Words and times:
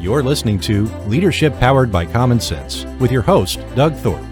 You're 0.00 0.22
listening 0.22 0.60
to 0.60 0.84
Leadership 1.08 1.58
Powered 1.58 1.90
by 1.90 2.06
Common 2.06 2.38
Sense 2.38 2.84
with 3.00 3.10
your 3.10 3.22
host, 3.22 3.58
Doug 3.74 3.96
Thorpe. 3.96 4.24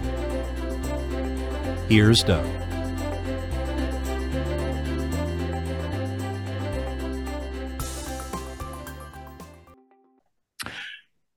Here's 1.89 2.23
Doug. 2.23 2.47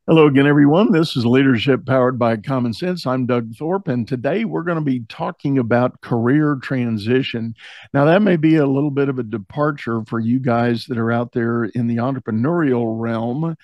Hello 0.07 0.27
again, 0.27 0.47
everyone. 0.47 0.91
This 0.91 1.17
is 1.17 1.25
Leadership 1.25 1.85
Powered 1.87 2.19
by 2.19 2.37
Common 2.37 2.73
Sense. 2.73 3.07
I'm 3.07 3.27
Doug 3.27 3.55
Thorpe, 3.55 3.87
and 3.89 4.07
today 4.07 4.45
we're 4.45 4.65
going 4.65 4.79
to 4.79 4.85
be 4.85 5.05
talking 5.09 5.59
about 5.59 6.01
career 6.03 6.59
transition. 6.63 7.55
Now, 7.95 8.05
that 8.07 8.23
may 8.23 8.37
be 8.37 8.57
a 8.57 8.67
little 8.67 8.91
bit 8.91 9.09
of 9.09 9.19
a 9.19 9.25
departure 9.25 10.03
for 10.07 10.19
you 10.19 10.41
guys 10.41 10.87
that 10.87 10.99
are 10.99 11.13
out 11.13 11.31
there 11.31 11.65
in 11.65 11.87
the 11.87 11.99
entrepreneurial 11.99 12.99
realm, 12.99 13.57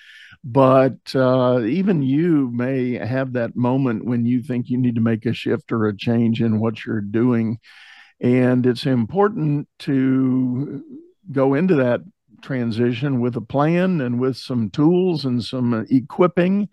but 0.48 0.94
uh, 1.16 1.60
even 1.64 2.02
you 2.02 2.48
may 2.52 2.92
have 2.92 3.32
that 3.32 3.56
moment 3.56 4.04
when 4.04 4.24
you 4.24 4.40
think 4.40 4.68
you 4.68 4.78
need 4.78 4.94
to 4.94 5.00
make 5.00 5.26
a 5.26 5.32
shift 5.32 5.72
or 5.72 5.86
a 5.86 5.96
change 5.96 6.40
in 6.40 6.60
what 6.60 6.86
you're 6.86 7.00
doing. 7.00 7.58
And 8.20 8.64
it's 8.64 8.86
important 8.86 9.68
to 9.80 10.84
go 11.32 11.54
into 11.54 11.74
that 11.74 12.02
transition 12.42 13.20
with 13.20 13.34
a 13.34 13.40
plan 13.40 14.00
and 14.00 14.20
with 14.20 14.36
some 14.36 14.70
tools 14.70 15.24
and 15.24 15.44
some 15.44 15.84
equipping 15.90 16.68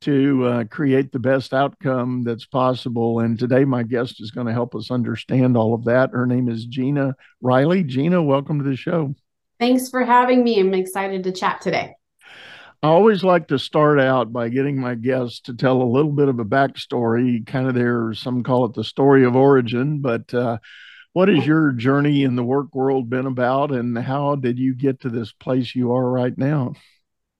to 0.00 0.46
uh, 0.46 0.64
create 0.64 1.12
the 1.12 1.18
best 1.18 1.52
outcome 1.52 2.22
that's 2.24 2.46
possible. 2.46 3.20
And 3.20 3.38
today, 3.38 3.66
my 3.66 3.82
guest 3.82 4.22
is 4.22 4.30
going 4.30 4.46
to 4.46 4.54
help 4.54 4.74
us 4.74 4.90
understand 4.90 5.58
all 5.58 5.74
of 5.74 5.84
that. 5.84 6.12
Her 6.12 6.26
name 6.26 6.48
is 6.48 6.64
Gina 6.64 7.14
Riley. 7.42 7.84
Gina, 7.84 8.22
welcome 8.22 8.62
to 8.62 8.64
the 8.64 8.76
show. 8.76 9.14
Thanks 9.58 9.90
for 9.90 10.06
having 10.06 10.42
me. 10.42 10.58
I'm 10.58 10.72
excited 10.72 11.22
to 11.24 11.32
chat 11.32 11.60
today. 11.60 11.96
I 12.82 12.88
always 12.88 13.22
like 13.22 13.48
to 13.48 13.58
start 13.58 14.00
out 14.00 14.32
by 14.32 14.48
getting 14.48 14.80
my 14.80 14.94
guests 14.94 15.40
to 15.42 15.54
tell 15.54 15.82
a 15.82 15.84
little 15.84 16.12
bit 16.12 16.28
of 16.28 16.38
a 16.38 16.44
backstory, 16.44 17.46
kind 17.46 17.68
of 17.68 17.74
their, 17.74 18.14
some 18.14 18.42
call 18.42 18.64
it 18.64 18.74
the 18.74 18.84
story 18.84 19.24
of 19.24 19.36
origin, 19.36 20.00
but 20.00 20.32
uh, 20.32 20.58
what 21.12 21.28
has 21.28 21.46
your 21.46 21.72
journey 21.72 22.22
in 22.22 22.36
the 22.36 22.44
work 22.44 22.74
world 22.74 23.10
been 23.10 23.26
about 23.26 23.70
and 23.70 23.98
how 23.98 24.34
did 24.34 24.58
you 24.58 24.74
get 24.74 25.00
to 25.00 25.10
this 25.10 25.30
place 25.32 25.74
you 25.74 25.92
are 25.92 26.08
right 26.08 26.36
now? 26.38 26.72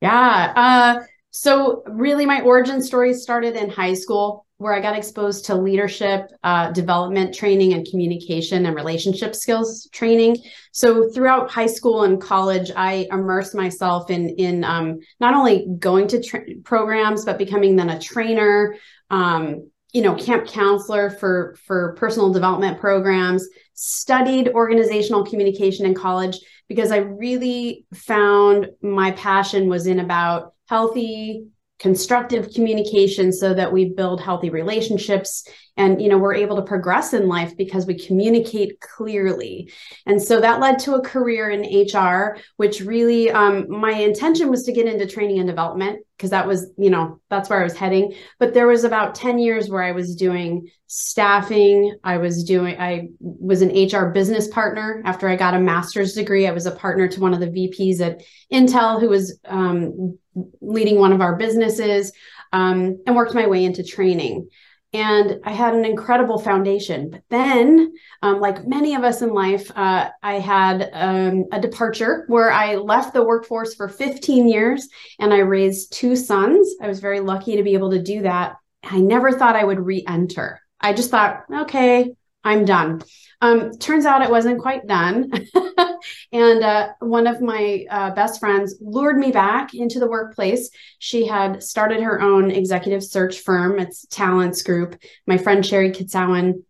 Yeah 0.03 0.53
uh, 0.57 1.05
so 1.31 1.83
really 1.87 2.27
my 2.27 2.41
origin 2.41 2.83
story 2.83 3.15
started 3.15 3.57
in 3.57 3.71
high 3.71 3.95
school 3.95 4.47
where 4.57 4.75
i 4.75 4.81
got 4.81 4.97
exposed 4.97 5.45
to 5.45 5.55
leadership 5.55 6.31
uh, 6.45 6.71
development 6.73 7.35
training 7.35 7.73
and 7.73 7.87
communication 7.91 8.67
and 8.67 8.77
relationship 8.77 9.35
skills 9.35 9.89
training. 9.93 10.37
So 10.73 11.09
throughout 11.11 11.51
high 11.51 11.67
school 11.67 12.03
and 12.05 12.21
college 12.21 12.71
i 12.77 13.07
immersed 13.11 13.55
myself 13.55 14.11
in 14.11 14.31
in 14.31 14.65
um, 14.65 14.99
not 15.21 15.35
only 15.35 15.67
going 15.79 16.09
to 16.09 16.23
tra- 16.23 16.45
programs 16.65 17.25
but 17.25 17.39
becoming 17.39 17.77
then 17.77 17.91
a 17.91 18.01
trainer 18.01 18.77
um, 19.11 19.71
you 19.93 20.03
know 20.03 20.15
camp 20.15 20.47
counselor 20.47 21.11
for 21.11 21.57
for 21.65 21.95
personal 21.95 22.33
development 22.33 22.79
programs 22.81 23.49
studied 23.75 24.49
organizational 24.49 25.25
communication 25.25 25.87
in 25.87 25.95
college 25.95 26.39
because 26.69 26.93
i 26.93 26.99
really 26.99 27.87
found 27.95 28.69
my 28.83 29.11
passion 29.13 29.69
was 29.69 29.87
in 29.87 29.99
about 29.99 30.55
healthy 30.71 31.49
constructive 31.81 32.53
communication 32.55 33.33
so 33.33 33.55
that 33.55 33.73
we 33.73 33.87
build 33.87 34.21
healthy 34.21 34.51
relationships 34.51 35.49
and 35.79 36.01
you 36.01 36.11
know 36.11 36.19
we're 36.19 36.35
able 36.35 36.57
to 36.57 36.63
progress 36.63 37.15
in 37.15 37.27
life 37.27 37.57
because 37.57 37.87
we 37.87 37.95
communicate 37.95 38.79
clearly. 38.81 39.73
And 40.05 40.23
so 40.23 40.41
that 40.41 40.61
led 40.61 40.79
to 40.81 40.95
a 40.95 41.01
career 41.01 41.49
in 41.49 41.63
hr 41.89 42.37
which 42.57 42.83
really 42.83 43.31
um, 43.31 43.67
my 43.71 43.93
intention 43.93 44.51
was 44.51 44.65
to 44.65 44.73
get 44.73 44.87
into 44.87 45.07
training 45.07 45.39
and 45.39 45.49
development 45.49 46.05
because 46.17 46.31
that 46.31 46.47
was 46.47 46.71
you 46.77 46.91
know 46.91 47.19
that's 47.31 47.49
where 47.49 47.61
i 47.61 47.65
was 47.65 47.77
heading. 47.77 48.15
But 48.39 48.53
there 48.53 48.69
was 48.69 48.85
about 48.85 49.15
10 49.15 49.39
years 49.39 49.71
where 49.71 49.83
i 49.83 49.93
was 49.93 50.15
doing 50.15 50.69
staffing. 50.87 51.97
I 52.05 52.19
was 52.19 52.45
doing 52.45 52.79
i 52.79 53.09
was 53.21 53.63
an 53.63 53.71
hr 53.71 54.11
business 54.11 54.49
partner. 54.49 55.03
After 55.07 55.29
i 55.29 55.37
got 55.37 55.55
a 55.55 55.61
master's 55.61 56.13
degree 56.13 56.47
i 56.47 56.53
was 56.53 56.67
a 56.67 56.73
partner 56.73 57.09
to 57.09 57.21
one 57.21 57.33
of 57.33 57.41
the 57.41 57.47
vps 57.47 58.01
at 58.01 58.23
intel 58.53 59.01
who 59.01 59.09
was 59.09 59.41
um, 59.47 60.19
leading 60.61 60.99
one 60.99 61.13
of 61.13 61.21
our 61.21 61.37
businesses 61.37 62.13
um, 62.53 63.03
and 63.07 63.17
worked 63.17 63.35
my 63.35 63.47
way 63.47 63.65
into 63.65 63.83
training 63.83 64.49
and 64.93 65.41
I 65.45 65.53
had 65.53 65.75
an 65.75 65.85
incredible 65.85 66.39
foundation. 66.39 67.11
But 67.11 67.23
then, 67.31 67.93
um, 68.23 68.41
like 68.41 68.67
many 68.67 68.95
of 68.95 69.05
us 69.05 69.23
in 69.23 69.33
life, 69.33 69.71
uh, 69.77 70.11
I 70.23 70.35
had 70.41 70.91
um, 70.93 71.45
a 71.53 71.61
departure 71.61 72.25
where 72.27 72.51
I 72.51 72.75
left 72.75 73.15
the 73.15 73.23
workforce 73.23 73.75
for 73.75 73.89
15 73.89 74.49
years 74.49 74.89
and 75.21 75.33
I 75.33 75.39
raised 75.39 75.93
two 75.93 76.17
sons. 76.17 76.75
I 76.83 76.89
was 76.89 76.99
very 76.99 77.21
lucky 77.21 77.57
to 77.57 77.63
be 77.63 77.75
able 77.75 77.91
to 77.93 78.03
do 78.03 78.23
that. 78.23 78.57
I 78.83 78.99
never 78.99 79.31
thought 79.31 79.57
I 79.57 79.65
would 79.65 79.81
re 79.81 80.05
enter. 80.09 80.61
I 80.81 80.93
just 80.93 81.11
thought, 81.11 81.45
okay, 81.53 82.13
I'm 82.43 82.65
done. 82.65 83.03
Um, 83.41 83.73
turns 83.79 84.07
out 84.07 84.23
it 84.23 84.31
wasn't 84.31 84.61
quite 84.61 84.87
done. 84.87 85.31
and 86.33 86.63
uh, 86.63 86.91
one 87.01 87.27
of 87.27 87.41
my 87.41 87.85
uh, 87.91 88.11
best 88.15 88.39
friends 88.39 88.77
lured 88.81 89.19
me 89.19 89.33
back 89.33 89.75
into 89.75 89.99
the 89.99 90.09
workplace. 90.09 90.71
She 90.99 91.27
had 91.27 91.63
started 91.63 92.03
her 92.03 92.21
own 92.21 92.51
executive 92.51 93.03
search 93.03 93.41
firm, 93.41 93.79
it's 93.79 94.07
Talents 94.07 94.63
Group. 94.63 95.01
My 95.27 95.39
friend 95.39 95.65
Sherry 95.65 95.91
Kitsowen, 95.91 96.63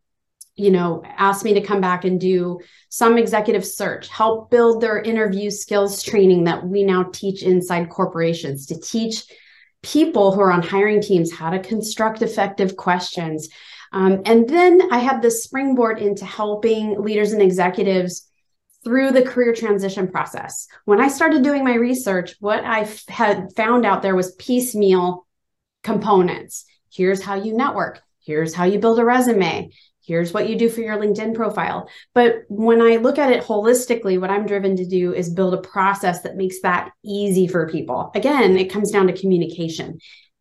you 0.54 0.70
know, 0.70 1.02
asked 1.04 1.44
me 1.44 1.54
to 1.54 1.60
come 1.60 1.80
back 1.80 2.04
and 2.04 2.20
do 2.20 2.60
some 2.88 3.18
executive 3.18 3.66
search, 3.66 4.08
help 4.08 4.50
build 4.50 4.80
their 4.80 5.00
interview 5.00 5.50
skills 5.50 6.02
training 6.02 6.44
that 6.44 6.66
we 6.66 6.82
now 6.82 7.04
teach 7.12 7.42
inside 7.42 7.90
corporations 7.90 8.66
to 8.66 8.80
teach 8.80 9.24
people 9.82 10.32
who 10.32 10.40
are 10.40 10.52
on 10.52 10.62
hiring 10.62 11.00
teams 11.00 11.32
how 11.32 11.50
to 11.50 11.58
construct 11.58 12.22
effective 12.22 12.76
questions 12.76 13.48
um, 13.92 14.22
and 14.24 14.48
then 14.48 14.92
I 14.92 14.98
had 14.98 15.20
this 15.20 15.42
springboard 15.42 15.98
into 15.98 16.24
helping 16.24 17.00
leaders 17.02 17.32
and 17.32 17.42
executives 17.42 18.29
through 18.84 19.12
the 19.12 19.22
career 19.22 19.52
transition 19.52 20.08
process. 20.08 20.66
When 20.84 21.00
I 21.00 21.08
started 21.08 21.42
doing 21.42 21.64
my 21.64 21.74
research, 21.74 22.34
what 22.40 22.64
I 22.64 22.82
f- 22.82 23.06
had 23.08 23.54
found 23.54 23.84
out 23.84 24.02
there 24.02 24.16
was 24.16 24.34
piecemeal 24.36 25.26
components. 25.82 26.64
Here's 26.92 27.22
how 27.22 27.34
you 27.34 27.56
network. 27.56 28.00
Here's 28.24 28.54
how 28.54 28.64
you 28.64 28.78
build 28.78 28.98
a 28.98 29.04
resume. 29.04 29.70
Here's 30.02 30.32
what 30.32 30.48
you 30.48 30.56
do 30.56 30.68
for 30.68 30.80
your 30.80 30.96
LinkedIn 30.96 31.34
profile. 31.34 31.88
But 32.14 32.42
when 32.48 32.80
I 32.80 32.96
look 32.96 33.18
at 33.18 33.30
it 33.30 33.44
holistically, 33.44 34.20
what 34.20 34.30
I'm 34.30 34.46
driven 34.46 34.76
to 34.76 34.86
do 34.86 35.14
is 35.14 35.32
build 35.32 35.54
a 35.54 35.58
process 35.58 36.22
that 36.22 36.36
makes 36.36 36.60
that 36.62 36.90
easy 37.04 37.46
for 37.46 37.68
people. 37.68 38.10
Again, 38.14 38.56
it 38.56 38.72
comes 38.72 38.90
down 38.90 39.06
to 39.06 39.18
communication 39.18 39.98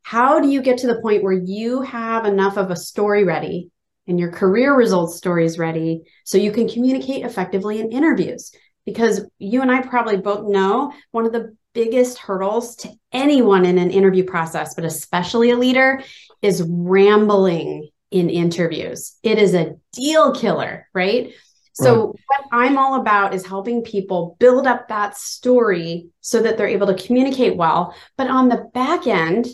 how 0.10 0.40
do 0.40 0.50
you 0.50 0.64
get 0.64 0.80
to 0.80 0.88
the 0.88 1.00
point 1.04 1.22
where 1.22 1.32
you 1.32 1.84
have 1.84 2.26
enough 2.26 2.58
of 2.58 2.72
a 2.72 2.76
story 2.76 3.24
ready 3.24 3.70
and 4.08 4.20
your 4.20 4.32
career 4.32 4.76
results 4.76 5.18
story 5.18 5.46
is 5.46 5.60
ready 5.60 6.04
so 6.24 6.38
you 6.38 6.52
can 6.52 6.68
communicate 6.68 7.26
effectively 7.26 7.80
in 7.80 7.92
interviews? 7.92 8.52
Because 8.86 9.22
you 9.38 9.62
and 9.62 9.72
I 9.72 9.82
probably 9.82 10.18
both 10.18 10.48
know 10.48 10.94
one 11.12 11.26
of 11.26 11.32
the 11.32 11.56
biggest 11.74 12.18
hurdles 12.18 12.76
to 12.78 12.90
anyone 13.12 13.66
in 13.66 13.78
an 13.78 13.92
interview 13.92 14.24
process, 14.24 14.74
but 14.76 14.86
especially 14.86 15.52
a 15.52 15.58
leader, 15.58 16.02
is 16.42 16.64
rambling 16.68 17.90
in 18.12 18.30
interviews. 18.30 19.16
It 19.24 19.38
is 19.38 19.54
a 19.54 19.76
deal 19.94 20.34
killer, 20.34 20.88
right? 20.94 21.34
So, 21.74 22.08
right. 22.08 22.16
what 22.28 22.46
I'm 22.52 22.78
all 22.78 23.00
about 23.00 23.34
is 23.34 23.46
helping 23.46 23.84
people 23.84 24.36
build 24.40 24.68
up 24.68 24.90
that 24.90 25.16
story 25.16 26.10
so 26.20 26.42
that 26.42 26.58
they're 26.58 26.68
able 26.68 26.88
to 26.88 27.06
communicate 27.08 27.56
well. 27.56 27.96
But 28.18 28.30
on 28.30 28.50
the 28.50 28.70
back 28.74 29.08
end, 29.08 29.48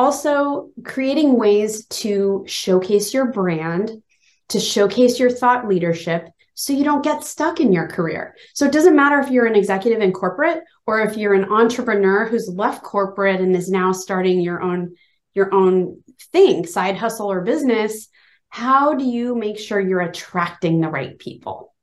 also, 0.00 0.70
creating 0.82 1.36
ways 1.36 1.84
to 1.88 2.42
showcase 2.46 3.12
your 3.12 3.26
brand, 3.26 4.02
to 4.48 4.58
showcase 4.58 5.20
your 5.20 5.30
thought 5.30 5.68
leadership 5.68 6.26
so 6.54 6.72
you 6.72 6.84
don't 6.84 7.04
get 7.04 7.22
stuck 7.22 7.60
in 7.60 7.70
your 7.70 7.86
career. 7.86 8.34
So 8.54 8.64
it 8.64 8.72
doesn't 8.72 8.96
matter 8.96 9.20
if 9.20 9.30
you're 9.30 9.44
an 9.44 9.56
executive 9.56 10.00
in 10.00 10.12
corporate 10.12 10.64
or 10.86 11.02
if 11.02 11.18
you're 11.18 11.34
an 11.34 11.52
entrepreneur 11.52 12.24
who's 12.24 12.48
left 12.48 12.82
corporate 12.82 13.42
and 13.42 13.54
is 13.54 13.70
now 13.70 13.92
starting 13.92 14.40
your 14.40 14.62
own 14.62 14.94
your 15.34 15.54
own 15.54 16.02
thing, 16.32 16.66
side 16.66 16.96
hustle 16.96 17.30
or 17.30 17.42
business, 17.42 18.08
how 18.48 18.94
do 18.94 19.04
you 19.04 19.34
make 19.34 19.58
sure 19.58 19.78
you're 19.78 20.00
attracting 20.00 20.80
the 20.80 20.88
right 20.88 21.18
people? 21.18 21.74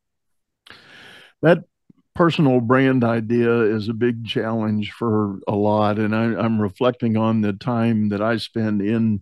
That 1.44 1.60
personal 2.18 2.60
brand 2.60 3.04
idea 3.04 3.62
is 3.62 3.88
a 3.88 3.94
big 3.94 4.26
challenge 4.26 4.92
for 4.92 5.40
a 5.48 5.56
lot. 5.56 6.00
And 6.00 6.16
I, 6.16 6.44
am 6.44 6.60
reflecting 6.60 7.16
on 7.16 7.42
the 7.42 7.54
time 7.54 8.10
that 8.10 8.24
I 8.24 8.38
spend 8.38 8.82
in 8.82 9.22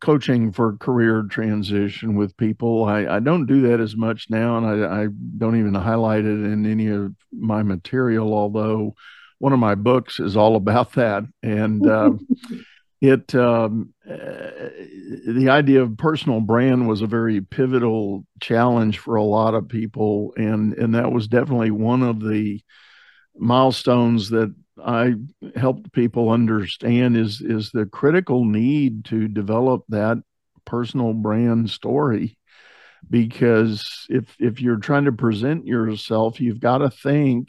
coaching 0.00 0.50
for 0.50 0.78
career 0.78 1.24
transition 1.24 2.14
with 2.16 2.34
people. 2.38 2.86
I, 2.86 3.04
I 3.04 3.20
don't 3.20 3.44
do 3.44 3.60
that 3.68 3.80
as 3.80 3.94
much 3.96 4.28
now, 4.30 4.56
and 4.56 4.66
I, 4.66 5.02
I 5.02 5.08
don't 5.36 5.58
even 5.58 5.74
highlight 5.74 6.24
it 6.24 6.42
in 6.42 6.64
any 6.64 6.88
of 6.88 7.14
my 7.30 7.62
material, 7.62 8.32
although 8.32 8.94
one 9.38 9.52
of 9.52 9.58
my 9.58 9.74
books 9.74 10.18
is 10.18 10.34
all 10.34 10.56
about 10.56 10.94
that. 10.94 11.24
And 11.42 11.86
uh, 11.86 12.12
it 13.02 13.34
um, 13.34 13.92
uh, 14.08 14.70
the 15.26 15.48
idea 15.50 15.82
of 15.82 15.96
personal 15.98 16.40
brand 16.40 16.88
was 16.88 17.02
a 17.02 17.06
very 17.08 17.40
pivotal 17.40 18.24
challenge 18.40 19.00
for 19.00 19.16
a 19.16 19.24
lot 19.24 19.54
of 19.54 19.68
people 19.68 20.32
and 20.36 20.72
and 20.74 20.94
that 20.94 21.10
was 21.10 21.26
definitely 21.26 21.72
one 21.72 22.02
of 22.02 22.20
the 22.20 22.60
milestones 23.36 24.30
that 24.30 24.54
I 24.84 25.14
helped 25.56 25.92
people 25.92 26.30
understand 26.30 27.16
is 27.16 27.40
is 27.40 27.70
the 27.72 27.86
critical 27.86 28.44
need 28.44 29.04
to 29.06 29.26
develop 29.26 29.82
that 29.88 30.18
personal 30.64 31.12
brand 31.12 31.70
story. 31.70 32.38
Because 33.10 34.06
if 34.10 34.36
if 34.38 34.60
you're 34.60 34.78
trying 34.78 35.06
to 35.06 35.12
present 35.12 35.66
yourself 35.66 36.40
you've 36.40 36.60
got 36.60 36.78
to 36.78 36.90
think 36.90 37.48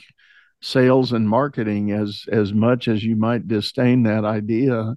sales 0.62 1.14
and 1.14 1.30
marketing 1.30 1.92
as 1.92 2.26
as 2.32 2.54
much 2.54 2.88
as 2.88 3.04
you 3.04 3.16
might 3.16 3.48
disdain 3.48 4.04
that 4.04 4.26
idea 4.26 4.96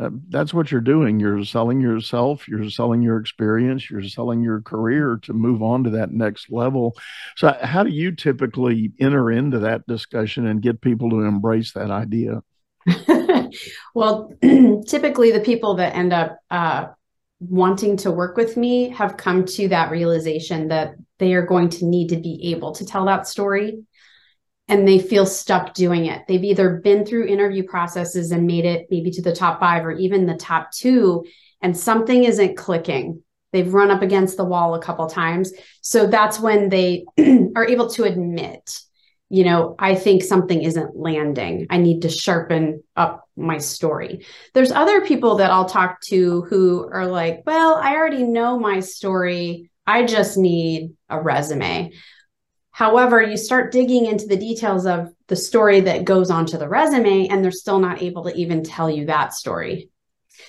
uh, 0.00 0.10
that's 0.28 0.52
what 0.52 0.70
you're 0.70 0.80
doing. 0.80 1.18
You're 1.18 1.44
selling 1.44 1.80
yourself. 1.80 2.46
You're 2.48 2.68
selling 2.70 3.02
your 3.02 3.18
experience. 3.18 3.90
You're 3.90 4.02
selling 4.02 4.42
your 4.42 4.60
career 4.60 5.18
to 5.22 5.32
move 5.32 5.62
on 5.62 5.84
to 5.84 5.90
that 5.90 6.12
next 6.12 6.50
level. 6.50 6.94
So 7.36 7.56
how 7.62 7.82
do 7.82 7.90
you 7.90 8.12
typically 8.12 8.92
enter 9.00 9.30
into 9.30 9.60
that 9.60 9.86
discussion 9.86 10.46
and 10.46 10.62
get 10.62 10.80
people 10.80 11.10
to 11.10 11.20
embrace 11.20 11.72
that 11.72 11.90
idea? 11.90 12.42
Well 13.94 14.32
typically 14.86 15.32
the 15.32 15.40
people 15.40 15.74
that 15.74 15.94
end 15.94 16.12
up 16.12 16.38
uh, 16.50 16.86
wanting 17.40 17.96
to 17.98 18.10
work 18.10 18.36
with 18.36 18.56
me 18.56 18.90
have 18.90 19.16
come 19.16 19.44
to 19.44 19.68
that 19.68 19.90
realization 19.90 20.68
that 20.68 20.94
they 21.18 21.34
are 21.34 21.44
going 21.44 21.68
to 21.70 21.86
need 21.86 22.08
to 22.08 22.16
be 22.16 22.52
able 22.52 22.72
to 22.72 22.86
tell 22.86 23.06
that 23.06 23.26
story 23.26 23.84
and 24.68 24.86
they 24.86 24.98
feel 24.98 25.26
stuck 25.26 25.74
doing 25.74 26.06
it. 26.06 26.22
They've 26.26 26.42
either 26.42 26.80
been 26.82 27.04
through 27.04 27.26
interview 27.26 27.64
processes 27.64 28.32
and 28.32 28.46
made 28.46 28.64
it 28.64 28.88
maybe 28.90 29.10
to 29.12 29.22
the 29.22 29.34
top 29.34 29.60
five 29.60 29.84
or 29.84 29.92
even 29.92 30.26
the 30.26 30.34
top 30.34 30.72
two, 30.72 31.24
and 31.62 31.76
something 31.76 32.24
isn't 32.24 32.56
clicking. 32.56 33.22
They've 33.52 33.72
run 33.72 33.90
up 33.90 34.02
against 34.02 34.36
the 34.36 34.44
wall 34.44 34.74
a 34.74 34.82
couple 34.82 35.06
times. 35.06 35.52
So 35.80 36.06
that's 36.06 36.40
when 36.40 36.68
they 36.68 37.04
are 37.56 37.66
able 37.66 37.88
to 37.90 38.04
admit, 38.04 38.80
you 39.28 39.44
know, 39.44 39.76
I 39.78 39.94
think 39.94 40.22
something 40.22 40.62
isn't 40.62 40.96
landing. 40.96 41.66
I 41.70 41.78
need 41.78 42.02
to 42.02 42.08
sharpen 42.08 42.82
up 42.96 43.28
my 43.36 43.58
story. 43.58 44.26
There's 44.52 44.72
other 44.72 45.00
people 45.00 45.36
that 45.36 45.50
I'll 45.50 45.68
talk 45.68 46.00
to 46.06 46.42
who 46.42 46.88
are 46.92 47.06
like, 47.06 47.42
well, 47.46 47.76
I 47.76 47.96
already 47.96 48.24
know 48.24 48.58
my 48.58 48.80
story. 48.80 49.70
I 49.86 50.04
just 50.04 50.36
need 50.36 50.94
a 51.08 51.20
resume. 51.20 51.92
However, 52.76 53.22
you 53.22 53.38
start 53.38 53.72
digging 53.72 54.04
into 54.04 54.26
the 54.26 54.36
details 54.36 54.84
of 54.84 55.10
the 55.28 55.34
story 55.34 55.80
that 55.80 56.04
goes 56.04 56.30
onto 56.30 56.58
the 56.58 56.68
resume, 56.68 57.26
and 57.28 57.42
they're 57.42 57.50
still 57.50 57.78
not 57.78 58.02
able 58.02 58.24
to 58.24 58.36
even 58.36 58.62
tell 58.62 58.90
you 58.90 59.06
that 59.06 59.32
story. 59.32 59.88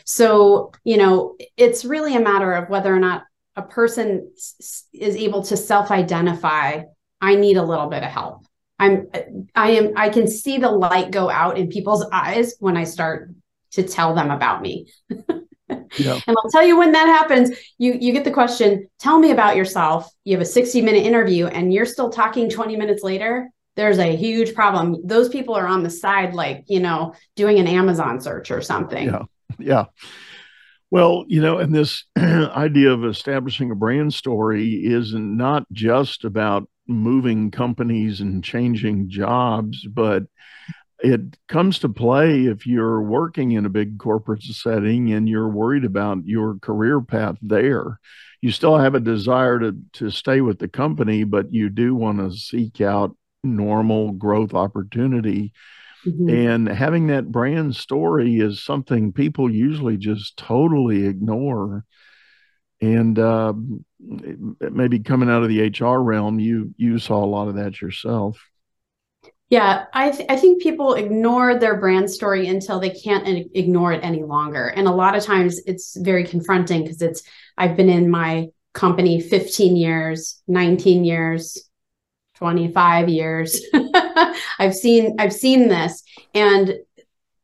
So, 0.04 0.74
you 0.84 0.98
know, 0.98 1.38
it's 1.56 1.86
really 1.86 2.18
a 2.18 2.20
matter 2.20 2.52
of 2.52 2.68
whether 2.68 2.94
or 2.94 3.00
not 3.00 3.24
a 3.56 3.62
person 3.62 4.30
is 4.36 5.16
able 5.16 5.44
to 5.44 5.56
self-identify. 5.56 6.82
I 7.22 7.36
need 7.36 7.56
a 7.56 7.64
little 7.64 7.88
bit 7.88 8.04
of 8.04 8.10
help. 8.10 8.46
I'm, 8.78 9.08
I 9.56 9.70
am, 9.70 9.94
I 9.96 10.10
can 10.10 10.28
see 10.28 10.58
the 10.58 10.70
light 10.70 11.12
go 11.12 11.30
out 11.30 11.58
in 11.58 11.70
people's 11.70 12.06
eyes 12.12 12.56
when 12.60 12.76
I 12.76 12.84
start 12.84 13.32
to 13.72 13.84
tell 13.84 14.14
them 14.14 14.32
about 14.32 14.62
me. 14.62 14.88
Yeah. 15.98 16.20
And 16.28 16.36
I'll 16.38 16.52
tell 16.52 16.66
you 16.66 16.78
when 16.78 16.92
that 16.94 17.08
happens, 17.08 17.52
you 17.78 17.98
you 18.00 18.14
get 18.14 18.24
the 18.24 18.32
question, 18.32 18.90
tell 19.00 19.20
me 19.20 19.32
about 19.32 19.56
yourself. 19.56 20.12
You 20.24 20.34
have 20.34 20.42
a 20.42 20.46
60 20.46 20.82
minute 20.82 21.06
interview 21.06 21.48
and 21.48 21.74
you're 21.74 21.86
still 21.86 22.10
talking 22.10 22.50
20 22.50 22.76
minutes 22.76 23.04
later. 23.04 23.50
There's 23.76 24.00
a 24.00 24.16
huge 24.16 24.56
problem. 24.56 24.98
Those 25.06 25.30
people 25.30 25.56
are 25.56 25.68
on 25.68 25.84
the 25.84 25.90
side, 25.90 26.34
like, 26.34 26.64
you 26.68 26.80
know, 26.80 27.14
doing 27.36 27.60
an 27.60 27.68
Amazon 27.68 28.20
search 28.20 28.50
or 28.50 28.62
something. 28.62 29.06
Yeah. 29.06 29.24
Yeah. 29.60 29.86
Well, 30.90 31.26
you 31.28 31.42
know, 31.42 31.58
and 31.58 31.76
this 31.76 32.06
idea 32.18 32.92
of 32.92 33.06
establishing 33.06 33.72
a 33.72 33.76
brand 33.76 34.14
story 34.14 34.70
is 34.70 35.14
not 35.14 35.66
just 35.72 36.24
about 36.24 36.68
moving 36.88 37.52
companies 37.52 38.22
and 38.22 38.44
changing 38.44 39.10
jobs, 39.10 39.86
but 39.86 40.24
it 41.00 41.38
comes 41.48 41.80
to 41.80 41.90
play 41.90 42.46
if 42.46 42.66
you're 42.66 43.02
working 43.02 43.52
in 43.52 43.66
a 43.66 43.70
big 43.70 44.00
corporate 44.00 44.44
setting 44.44 45.14
and 45.14 45.30
you're 45.30 45.50
worried 45.50 45.86
about 45.86 46.26
your 46.26 46.58
career 46.60 47.02
path 47.02 47.38
there. 47.42 48.00
You 48.42 48.52
still 48.52 48.78
have 48.78 48.96
a 48.96 49.00
desire 49.00 49.60
to 49.60 49.76
to 49.94 50.10
stay 50.10 50.42
with 50.42 50.60
the 50.60 50.68
company, 50.68 51.24
but 51.24 51.54
you 51.54 51.70
do 51.70 51.96
want 51.96 52.20
to 52.20 52.38
seek 52.38 52.82
out 52.82 53.16
normal 53.44 54.12
growth 54.12 54.54
opportunity. 54.54 55.54
Mm-hmm. 56.06 56.30
And 56.30 56.68
having 56.68 57.08
that 57.08 57.32
brand 57.32 57.76
story 57.76 58.40
is 58.40 58.64
something 58.64 59.12
people 59.12 59.52
usually 59.52 59.98
just 59.98 60.38
totally 60.38 61.06
ignore. 61.06 61.86
And 62.80 63.18
uh, 63.18 63.54
maybe 64.00 65.00
coming 65.00 65.30
out 65.30 65.44
of 65.44 65.50
the 65.50 65.70
HR 65.70 65.98
realm, 66.02 66.40
you 66.40 66.74
you 66.78 67.00
saw 67.00 67.24
a 67.24 67.26
lot 67.26 67.48
of 67.48 67.56
that 67.56 67.82
yourself. 67.82 68.40
Yeah, 69.50 69.86
I, 69.94 70.12
th- 70.12 70.30
I 70.30 70.36
think 70.36 70.62
people 70.62 70.96
ignore 70.96 71.58
their 71.58 71.80
brand 71.80 72.10
story 72.12 72.48
until 72.48 72.80
they 72.80 72.90
can't 72.90 73.48
ignore 73.54 73.94
it 73.94 74.04
any 74.04 74.24
longer. 74.24 74.68
And 74.68 74.88
a 74.88 74.92
lot 74.92 75.16
of 75.16 75.24
times 75.24 75.62
it's 75.66 75.96
very 75.96 76.26
confronting 76.26 76.84
because 76.84 77.02
it's, 77.02 77.24
I've 77.58 77.78
been 77.78 77.90
in 77.90 78.10
my 78.10 78.48
company 78.74 79.22
15 79.22 79.78
years, 79.78 80.42
19 80.50 81.06
years, 81.06 81.58
25 82.36 83.08
years. 83.08 83.62
I've 84.60 84.76
seen, 84.76 85.16
I've 85.18 85.34
seen 85.34 85.70
this. 85.70 86.04
And 86.34 86.76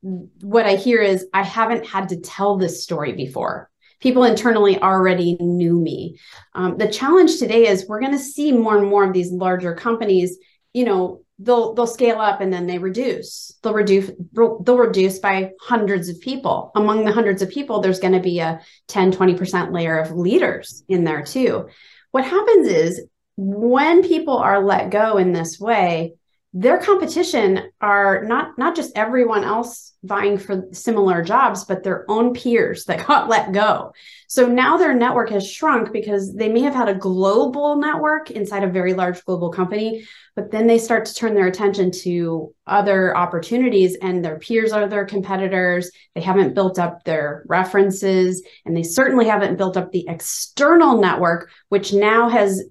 what 0.02 0.66
I 0.66 0.76
hear 0.76 1.00
is 1.00 1.26
I 1.32 1.42
haven't 1.42 1.86
had 1.86 2.10
to 2.10 2.20
tell 2.20 2.58
this 2.58 2.82
story 2.82 3.12
before. 3.12 3.70
People 4.00 4.24
internally 4.24 4.78
already 4.78 5.38
knew 5.40 5.80
me. 5.80 6.18
Um, 6.54 6.76
the 6.76 6.88
challenge 6.88 7.38
today 7.38 7.66
is 7.66 7.86
we're 7.88 8.00
going 8.00 8.12
to 8.12 8.18
see 8.18 8.52
more 8.52 8.76
and 8.76 8.86
more 8.86 9.04
of 9.04 9.14
these 9.14 9.32
larger 9.32 9.74
companies, 9.74 10.36
you 10.74 10.84
know, 10.84 11.22
they'll 11.38 11.74
they'll 11.74 11.86
scale 11.86 12.20
up 12.20 12.40
and 12.40 12.52
then 12.52 12.66
they 12.66 12.78
reduce. 12.78 13.52
They'll 13.62 13.74
reduce 13.74 14.10
they'll 14.32 14.78
reduce 14.78 15.18
by 15.18 15.52
hundreds 15.60 16.08
of 16.08 16.20
people. 16.20 16.70
Among 16.74 17.04
the 17.04 17.12
hundreds 17.12 17.42
of 17.42 17.50
people 17.50 17.80
there's 17.80 18.00
going 18.00 18.14
to 18.14 18.20
be 18.20 18.38
a 18.38 18.60
10 18.88 19.12
20% 19.12 19.72
layer 19.72 19.98
of 19.98 20.12
leaders 20.12 20.84
in 20.88 21.04
there 21.04 21.22
too. 21.22 21.68
What 22.10 22.24
happens 22.24 22.68
is 22.68 23.06
when 23.36 24.02
people 24.06 24.36
are 24.36 24.64
let 24.64 24.90
go 24.90 25.16
in 25.16 25.32
this 25.32 25.58
way 25.58 26.14
their 26.56 26.78
competition 26.78 27.60
are 27.80 28.22
not 28.22 28.56
not 28.56 28.76
just 28.76 28.96
everyone 28.96 29.42
else 29.42 29.92
vying 30.04 30.38
for 30.38 30.68
similar 30.70 31.20
jobs 31.20 31.64
but 31.64 31.82
their 31.82 32.08
own 32.08 32.32
peers 32.32 32.84
that 32.84 33.04
got 33.06 33.28
let 33.28 33.52
go 33.52 33.92
so 34.34 34.48
now 34.48 34.76
their 34.76 34.96
network 34.96 35.30
has 35.30 35.48
shrunk 35.48 35.92
because 35.92 36.34
they 36.34 36.48
may 36.48 36.58
have 36.62 36.74
had 36.74 36.88
a 36.88 36.94
global 36.94 37.76
network 37.76 38.32
inside 38.32 38.64
a 38.64 38.68
very 38.68 38.92
large 38.92 39.24
global 39.24 39.48
company 39.48 40.04
but 40.34 40.50
then 40.50 40.66
they 40.66 40.78
start 40.78 41.04
to 41.06 41.14
turn 41.14 41.34
their 41.34 41.46
attention 41.46 41.92
to 41.92 42.52
other 42.66 43.16
opportunities 43.16 43.96
and 44.02 44.24
their 44.24 44.40
peers 44.40 44.72
are 44.72 44.88
their 44.88 45.04
competitors. 45.06 45.88
They 46.16 46.20
haven't 46.20 46.54
built 46.54 46.80
up 46.80 47.04
their 47.04 47.44
references 47.46 48.44
and 48.66 48.76
they 48.76 48.82
certainly 48.82 49.26
haven't 49.26 49.56
built 49.56 49.76
up 49.76 49.92
the 49.92 50.04
external 50.08 51.00
network 51.00 51.52
which 51.68 51.92
now 51.92 52.28
has 52.28 52.64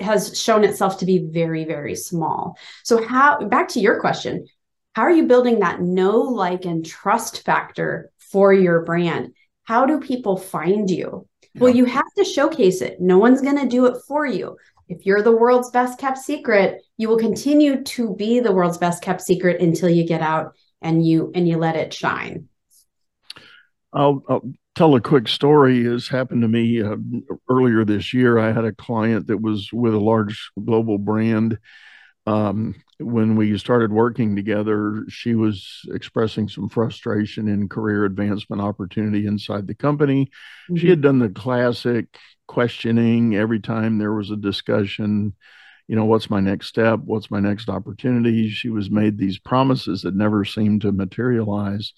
has 0.00 0.36
shown 0.36 0.64
itself 0.64 0.98
to 0.98 1.06
be 1.06 1.28
very 1.30 1.64
very 1.64 1.94
small. 1.94 2.58
So 2.82 3.06
how 3.06 3.46
back 3.46 3.68
to 3.68 3.80
your 3.80 4.00
question 4.00 4.48
how 4.94 5.02
are 5.02 5.12
you 5.12 5.28
building 5.28 5.60
that 5.60 5.80
know 5.80 6.18
like 6.22 6.64
and 6.64 6.84
trust 6.84 7.44
factor 7.44 8.10
for 8.18 8.52
your 8.52 8.82
brand 8.82 9.32
how 9.68 9.84
do 9.84 10.00
people 10.00 10.34
find 10.34 10.88
you 10.88 11.26
yeah. 11.52 11.60
well 11.60 11.74
you 11.74 11.84
have 11.84 12.10
to 12.16 12.24
showcase 12.24 12.80
it 12.80 12.98
no 13.02 13.18
one's 13.18 13.42
going 13.42 13.58
to 13.58 13.68
do 13.68 13.84
it 13.84 13.98
for 14.08 14.24
you 14.24 14.56
if 14.88 15.04
you're 15.04 15.22
the 15.22 15.36
world's 15.36 15.70
best 15.70 15.98
kept 15.98 16.16
secret 16.16 16.82
you 16.96 17.06
will 17.06 17.18
continue 17.18 17.82
to 17.82 18.14
be 18.16 18.40
the 18.40 18.50
world's 18.50 18.78
best 18.78 19.02
kept 19.02 19.20
secret 19.20 19.60
until 19.60 19.90
you 19.90 20.06
get 20.06 20.22
out 20.22 20.56
and 20.80 21.06
you 21.06 21.30
and 21.34 21.46
you 21.46 21.58
let 21.58 21.76
it 21.76 21.92
shine 21.92 22.48
I'll, 23.92 24.22
I'll 24.26 24.50
tell 24.74 24.94
a 24.94 25.00
quick 25.02 25.28
story 25.28 25.84
has 25.84 26.08
happened 26.08 26.42
to 26.42 26.48
me 26.48 26.82
uh, 26.82 26.96
earlier 27.48 27.84
this 27.84 28.12
year. 28.12 28.38
I 28.38 28.52
had 28.52 28.66
a 28.66 28.72
client 28.72 29.28
that 29.28 29.40
was 29.40 29.70
with 29.72 29.94
a 29.94 29.98
large 29.98 30.50
global 30.62 30.98
brand. 30.98 31.58
Um, 32.26 32.74
when 32.98 33.36
we 33.36 33.56
started 33.58 33.92
working 33.92 34.34
together, 34.34 35.04
she 35.08 35.34
was 35.34 35.82
expressing 35.92 36.48
some 36.48 36.68
frustration 36.68 37.48
in 37.48 37.68
career 37.68 38.04
advancement 38.04 38.60
opportunity 38.60 39.26
inside 39.26 39.66
the 39.66 39.74
company. 39.74 40.26
Mm-hmm. 40.26 40.76
She 40.76 40.88
had 40.88 41.00
done 41.00 41.18
the 41.18 41.28
classic 41.28 42.16
questioning 42.48 43.36
every 43.36 43.60
time 43.60 43.98
there 43.98 44.14
was 44.14 44.30
a 44.30 44.36
discussion 44.36 45.34
you 45.86 45.96
know 45.96 46.04
what's 46.04 46.30
my 46.30 46.40
next 46.40 46.68
step 46.68 47.00
what's 47.04 47.30
my 47.30 47.40
next 47.40 47.68
opportunity 47.68 48.48
she 48.48 48.70
was 48.70 48.90
made 48.90 49.18
these 49.18 49.38
promises 49.38 50.02
that 50.02 50.14
never 50.14 50.44
seemed 50.46 50.80
to 50.80 50.90
materialize 50.90 51.92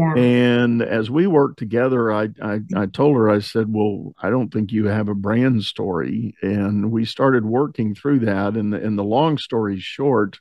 yeah. 0.00 0.14
And 0.22 0.82
as 0.82 1.10
we 1.10 1.26
worked 1.26 1.58
together, 1.58 2.12
I, 2.12 2.22
I, 2.22 2.26
mm-hmm. 2.26 2.78
I 2.78 2.86
told 2.86 3.16
her, 3.16 3.28
I 3.28 3.40
said, 3.40 3.72
"Well, 3.72 4.14
I 4.22 4.30
don't 4.30 4.52
think 4.52 4.72
you 4.72 4.86
have 4.86 5.08
a 5.08 5.14
brand 5.14 5.64
story." 5.64 6.34
And 6.42 6.90
we 6.90 7.04
started 7.04 7.44
working 7.44 7.94
through 7.94 8.20
that. 8.20 8.54
And 8.54 8.72
the, 8.72 8.82
and 8.82 8.98
the 8.98 9.04
long 9.04 9.38
story 9.38 9.78
short, 9.78 10.38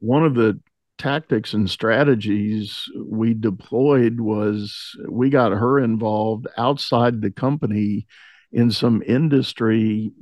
one 0.00 0.24
of 0.24 0.34
the 0.34 0.60
tactics 0.98 1.54
and 1.54 1.68
strategies 1.68 2.84
we 3.04 3.34
deployed 3.34 4.20
was 4.20 4.96
we 5.08 5.28
got 5.30 5.52
her 5.52 5.78
involved 5.78 6.46
outside 6.56 7.20
the 7.20 7.30
company 7.30 8.06
in 8.52 8.70
some 8.70 9.02
industry 9.06 10.12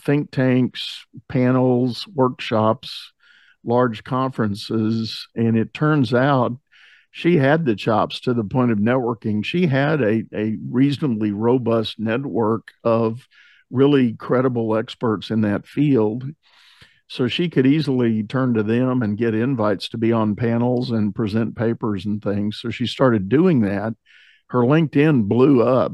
think 0.00 0.30
tanks, 0.30 1.06
panels, 1.28 2.06
workshops 2.14 3.12
large 3.64 4.04
conferences. 4.04 5.28
And 5.34 5.56
it 5.56 5.74
turns 5.74 6.14
out 6.14 6.56
she 7.10 7.36
had 7.36 7.64
the 7.64 7.74
chops 7.74 8.20
to 8.20 8.34
the 8.34 8.44
point 8.44 8.70
of 8.70 8.78
networking. 8.78 9.44
She 9.44 9.66
had 9.66 10.00
a, 10.00 10.24
a 10.32 10.56
reasonably 10.68 11.32
robust 11.32 11.98
network 11.98 12.72
of 12.84 13.26
really 13.70 14.14
credible 14.14 14.76
experts 14.76 15.30
in 15.30 15.40
that 15.42 15.66
field. 15.66 16.24
So 17.08 17.26
she 17.26 17.48
could 17.48 17.66
easily 17.66 18.22
turn 18.22 18.54
to 18.54 18.62
them 18.62 19.02
and 19.02 19.18
get 19.18 19.34
invites 19.34 19.88
to 19.88 19.98
be 19.98 20.12
on 20.12 20.36
panels 20.36 20.92
and 20.92 21.14
present 21.14 21.56
papers 21.56 22.06
and 22.06 22.22
things. 22.22 22.60
So 22.60 22.70
she 22.70 22.86
started 22.86 23.28
doing 23.28 23.62
that. 23.62 23.94
Her 24.48 24.60
LinkedIn 24.60 25.24
blew 25.24 25.62
up. 25.62 25.92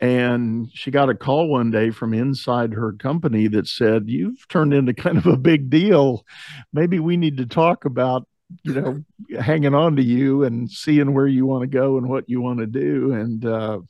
And 0.00 0.70
she 0.72 0.90
got 0.90 1.10
a 1.10 1.14
call 1.14 1.48
one 1.48 1.70
day 1.70 1.90
from 1.90 2.14
inside 2.14 2.72
her 2.72 2.92
company 2.92 3.48
that 3.48 3.66
said, 3.66 4.04
You've 4.06 4.46
turned 4.48 4.72
into 4.72 4.94
kind 4.94 5.18
of 5.18 5.26
a 5.26 5.36
big 5.36 5.68
deal. 5.68 6.24
Maybe 6.72 7.00
we 7.00 7.16
need 7.16 7.38
to 7.38 7.46
talk 7.46 7.84
about 7.84 8.26
you 8.62 8.74
know, 8.74 9.04
hanging 9.40 9.74
on 9.74 9.96
to 9.96 10.02
you 10.02 10.44
and 10.44 10.70
seeing 10.70 11.14
where 11.14 11.26
you 11.26 11.46
want 11.46 11.62
to 11.62 11.66
go 11.66 11.98
and 11.98 12.08
what 12.08 12.28
you 12.28 12.40
want 12.40 12.60
to 12.60 12.66
do. 12.66 13.12
And 13.12 13.44
uh, 13.44 13.80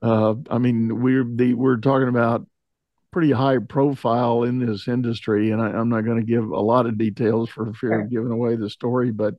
uh, 0.00 0.34
I 0.50 0.58
mean, 0.58 1.02
we're 1.02 1.24
the 1.24 1.54
we're 1.54 1.78
talking 1.78 2.08
about 2.08 2.46
pretty 3.10 3.30
high 3.30 3.58
profile 3.58 4.44
in 4.44 4.58
this 4.58 4.88
industry, 4.88 5.50
and 5.50 5.60
I, 5.60 5.70
am 5.70 5.88
not 5.88 6.02
going 6.02 6.18
to 6.18 6.26
give 6.26 6.48
a 6.48 6.60
lot 6.60 6.86
of 6.86 6.98
details 6.98 7.50
for 7.50 7.72
fear 7.74 8.00
of 8.00 8.10
giving 8.10 8.30
away 8.30 8.56
the 8.56 8.70
story, 8.70 9.10
but. 9.10 9.34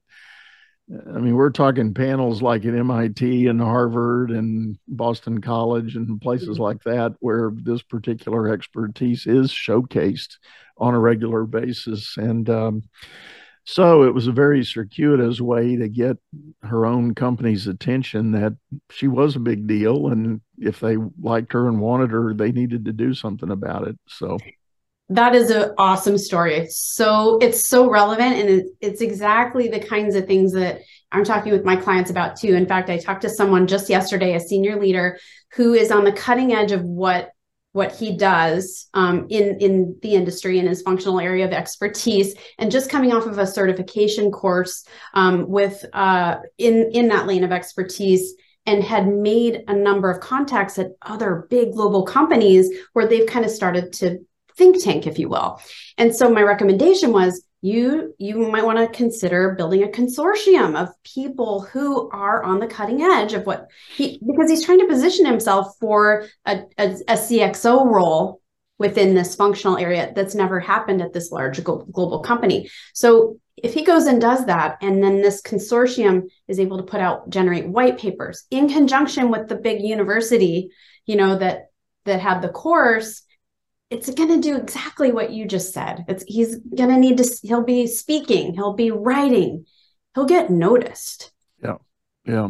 I 0.92 1.20
mean, 1.20 1.36
we're 1.36 1.50
talking 1.50 1.94
panels 1.94 2.42
like 2.42 2.66
at 2.66 2.76
MIT 2.76 3.48
and 3.48 3.62
Harvard 3.62 4.32
and 4.32 4.78
Boston 4.86 5.40
College 5.40 5.96
and 5.96 6.20
places 6.20 6.50
mm-hmm. 6.50 6.62
like 6.62 6.84
that 6.84 7.16
where 7.22 7.54
this 7.56 7.82
particular 7.82 8.50
expertise 8.50 9.26
is 9.26 9.50
showcased 9.50 10.36
on 10.78 10.94
a 10.94 11.00
regular 11.00 11.46
basis. 11.46 12.18
And 12.18 12.50
um, 12.50 12.84
so 13.66 14.04
it 14.04 14.14
was 14.14 14.28
a 14.28 14.32
very 14.32 14.66
circuitous 14.66 15.40
way 15.40 15.76
to 15.78 15.88
get 15.88 16.18
her 16.64 16.86
own 16.86 17.16
company's 17.16 17.68
attention 17.68 18.32
that 18.34 18.58
she 18.92 19.08
was 19.08 19.36
a 19.36 19.40
big 19.40 19.68
deal. 19.68 20.08
And 20.08 20.42
if 20.58 20.80
they 20.80 20.98
liked 21.22 21.54
her 21.54 21.68
and 21.68 21.80
wanted 21.80 22.12
her, 22.12 22.34
they 22.34 22.52
needed 22.52 22.86
to 22.86 22.94
do 22.94 23.14
something 23.14 23.52
about 23.52 23.88
it. 23.88 23.98
So 24.08 24.38
that 25.10 25.36
is 25.36 25.50
an 25.50 25.74
awesome 25.78 26.18
story. 26.18 26.68
So 26.70 27.38
it's 27.42 27.66
so 27.66 27.90
relevant 27.90 28.36
and 28.36 28.70
it's 28.82 29.02
exactly 29.02 29.68
the 29.68 29.80
kinds 29.80 30.16
of 30.16 30.26
things 30.26 30.54
that 30.54 30.82
I'm 31.12 31.24
talking 31.24 31.52
with 31.52 31.64
my 31.64 31.76
clients 31.76 32.10
about 32.10 32.36
too. 32.36 32.56
In 32.56 32.66
fact, 32.66 32.90
I 32.90 32.98
talked 32.98 33.22
to 33.22 33.30
someone 33.30 33.68
just 33.68 33.90
yesterday, 33.90 34.36
a 34.36 34.40
senior 34.40 34.80
leader 34.80 35.20
who 35.54 35.74
is 35.74 35.92
on 35.92 36.04
the 36.04 36.12
cutting 36.12 36.54
edge 36.54 36.72
of 36.72 36.84
what 36.84 37.33
what 37.74 37.94
he 37.94 38.16
does 38.16 38.88
um, 38.94 39.28
in 39.30 39.60
in 39.60 39.98
the 40.02 40.14
industry 40.16 40.58
in 40.60 40.68
his 40.68 40.82
functional 40.82 41.20
area 41.20 41.46
of 41.46 41.52
expertise, 41.52 42.36
and 42.58 42.72
just 42.72 42.90
coming 42.90 43.12
off 43.12 43.26
of 43.26 43.38
a 43.38 43.46
certification 43.46 44.32
course 44.32 44.86
um, 45.14 45.50
with 45.50 45.86
uh, 45.94 46.38
in 46.58 46.90
in 46.94 47.10
that 47.10 47.28
lane 47.28 47.44
of 47.44 47.52
expertise, 47.52 48.36
and 48.66 48.84
had 48.84 49.08
made 49.08 49.64
a 49.68 49.74
number 49.76 50.10
of 50.10 50.22
contacts 50.22 50.80
at 50.80 50.92
other 51.02 51.48
big 51.50 51.74
global 51.74 52.04
companies 52.04 52.70
where 52.94 53.08
they've 53.08 53.28
kind 53.28 53.46
of 53.46 53.52
started 53.52 53.92
to 53.92 54.20
think 54.56 54.84
tank, 54.84 55.08
if 55.08 55.20
you 55.20 55.28
will. 55.28 55.60
And 55.98 56.16
so 56.16 56.30
my 56.30 56.42
recommendation 56.42 57.12
was 57.12 57.44
you 57.64 58.14
you 58.20 58.52
might 58.52 58.66
want 58.66 58.78
to 58.78 58.98
consider 58.98 59.56
building 59.56 59.84
a 59.84 59.88
consortium 59.88 60.76
of 60.76 60.90
people 61.04 61.62
who 61.62 62.10
are 62.12 62.44
on 62.44 62.60
the 62.60 62.68
cutting 62.68 63.02
edge 63.02 63.32
of 63.32 63.46
what 63.46 63.68
he 63.96 64.20
because 64.28 64.50
he's 64.50 64.66
trying 64.66 64.80
to 64.80 64.88
position 64.88 65.26
himself 65.26 65.78
for 65.80 66.28
a, 66.46 66.64
a, 66.78 66.90
a 67.08 67.14
cxo 67.14 67.86
role 67.86 68.42
within 68.80 69.16
this 69.16 69.36
functional 69.36 69.78
area 69.78 70.12
that's 70.14 70.36
never 70.36 70.60
happened 70.60 71.02
at 71.02 71.14
this 71.14 71.32
large 71.32 71.64
global 71.64 72.20
company. 72.20 72.70
So 72.94 73.40
if 73.56 73.74
he 73.74 73.86
goes 73.86 74.08
and 74.08 74.20
does 74.20 74.46
that 74.48 74.78
and 74.82 75.02
then 75.02 75.22
this 75.22 75.42
consortium 75.42 76.24
is 76.50 76.60
able 76.60 76.78
to 76.78 76.84
put 76.84 77.00
out 77.00 77.30
generate 77.30 77.68
white 77.68 77.98
papers 77.98 78.44
in 78.52 78.68
conjunction 78.68 79.32
with 79.32 79.48
the 79.48 79.56
big 79.56 79.82
university 79.82 80.72
you 81.06 81.16
know 81.16 81.38
that 81.38 81.68
that 82.06 82.20
had 82.20 82.42
the 82.42 82.50
course 82.50 83.22
it's 83.94 84.10
going 84.10 84.30
to 84.30 84.40
do 84.40 84.58
exactly 84.58 85.12
what 85.12 85.32
you 85.32 85.46
just 85.46 85.72
said. 85.72 86.04
It's 86.08 86.24
he's 86.28 86.58
going 86.58 86.90
to 86.90 86.98
need 86.98 87.18
to 87.18 87.38
he'll 87.44 87.64
be 87.64 87.86
speaking, 87.86 88.54
he'll 88.54 88.74
be 88.74 88.92
writing. 88.92 89.66
He'll 90.16 90.26
get 90.26 90.50
noticed. 90.50 91.32
Yeah. 91.64 91.78
Yeah. 92.26 92.50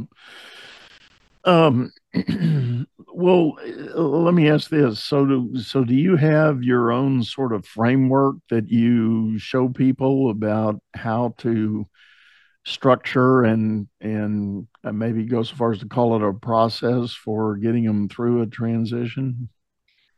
Um 1.44 1.92
well, 3.14 3.56
let 3.96 4.34
me 4.34 4.50
ask 4.50 4.70
this. 4.70 5.04
So 5.04 5.26
do 5.26 5.60
so 5.60 5.84
do 5.84 5.94
you 5.94 6.16
have 6.16 6.64
your 6.64 6.92
own 6.92 7.24
sort 7.24 7.52
of 7.52 7.66
framework 7.66 8.38
that 8.50 8.70
you 8.70 9.38
show 9.38 9.68
people 9.68 10.30
about 10.30 10.80
how 10.94 11.36
to 11.40 11.86
structure 12.66 13.44
and 13.44 13.88
and 14.00 14.68
maybe 14.84 15.26
go 15.26 15.44
so 15.44 15.56
far 15.56 15.74
as 15.74 15.80
to 15.80 15.88
call 15.88 16.16
it 16.16 16.28
a 16.28 16.34
process 16.34 17.12
for 17.12 17.58
getting 17.58 17.84
them 17.84 18.08
through 18.08 18.42
a 18.42 18.48
transition? 18.48 19.50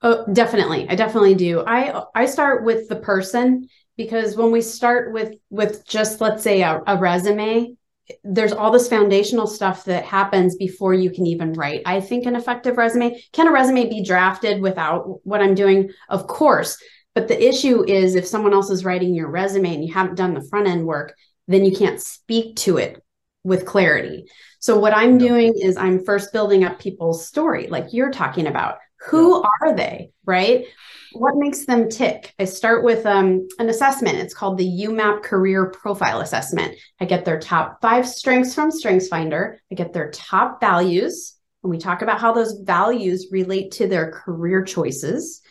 Oh, 0.01 0.25
definitely. 0.31 0.87
I 0.89 0.95
definitely 0.95 1.35
do. 1.35 1.63
I 1.65 2.03
I 2.13 2.25
start 2.25 2.63
with 2.63 2.89
the 2.89 2.95
person 2.95 3.67
because 3.97 4.35
when 4.35 4.51
we 4.51 4.61
start 4.61 5.13
with 5.13 5.33
with 5.49 5.85
just 5.87 6.21
let's 6.21 6.43
say 6.43 6.61
a, 6.61 6.81
a 6.85 6.97
resume, 6.97 7.75
there's 8.23 8.51
all 8.51 8.71
this 8.71 8.89
foundational 8.89 9.47
stuff 9.47 9.85
that 9.85 10.05
happens 10.05 10.55
before 10.57 10.93
you 10.93 11.09
can 11.09 11.25
even 11.25 11.53
write. 11.53 11.81
I 11.85 12.01
think 12.01 12.25
an 12.25 12.35
effective 12.35 12.77
resume 12.77 13.19
can 13.31 13.47
a 13.47 13.51
resume 13.51 13.89
be 13.89 14.03
drafted 14.03 14.61
without 14.61 15.25
what 15.25 15.41
I'm 15.41 15.55
doing? 15.55 15.89
Of 16.09 16.27
course. 16.27 16.77
But 17.15 17.27
the 17.29 17.47
issue 17.47 17.85
is 17.87 18.15
if 18.15 18.27
someone 18.27 18.53
else 18.53 18.69
is 18.69 18.83
writing 18.85 19.15
your 19.15 19.29
resume 19.29 19.73
and 19.73 19.85
you 19.85 19.93
haven't 19.93 20.15
done 20.15 20.33
the 20.33 20.47
front 20.49 20.67
end 20.67 20.85
work, 20.85 21.15
then 21.47 21.63
you 21.63 21.75
can't 21.75 22.01
speak 22.01 22.57
to 22.57 22.77
it 22.77 23.01
with 23.43 23.65
clarity. 23.65 24.25
So 24.59 24.77
what 24.77 24.93
I'm 24.93 25.17
doing 25.17 25.53
is 25.55 25.77
I'm 25.77 26.03
first 26.03 26.33
building 26.33 26.63
up 26.63 26.79
people's 26.79 27.25
story, 27.25 27.67
like 27.67 27.93
you're 27.93 28.11
talking 28.11 28.47
about. 28.47 28.77
Who 29.07 29.41
yeah. 29.41 29.49
are 29.61 29.75
they, 29.75 30.11
right? 30.25 30.65
What 31.13 31.37
makes 31.37 31.65
them 31.65 31.89
tick? 31.89 32.33
I 32.39 32.45
start 32.45 32.83
with 32.83 33.05
um, 33.05 33.47
an 33.59 33.69
assessment. 33.69 34.17
It's 34.17 34.33
called 34.33 34.57
the 34.57 34.67
YouMap 34.67 35.23
Career 35.23 35.67
Profile 35.69 36.21
Assessment. 36.21 36.75
I 36.99 37.05
get 37.05 37.23
their 37.23 37.39
top 37.39 37.81
five 37.81 38.07
strengths 38.07 38.53
from 38.53 38.71
StrengthsFinder. 38.71 39.57
I 39.71 39.75
get 39.75 39.93
their 39.93 40.11
top 40.11 40.59
values, 40.59 41.35
and 41.63 41.71
we 41.71 41.77
talk 41.77 42.01
about 42.01 42.19
how 42.19 42.33
those 42.33 42.59
values 42.59 43.27
relate 43.31 43.71
to 43.73 43.87
their 43.87 44.11
career 44.11 44.63
choices. 44.63 45.41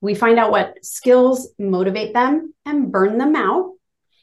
We 0.00 0.14
find 0.14 0.38
out 0.38 0.50
what 0.50 0.84
skills 0.84 1.52
motivate 1.58 2.14
them 2.14 2.54
and 2.64 2.90
burn 2.90 3.18
them 3.18 3.36
out. 3.36 3.72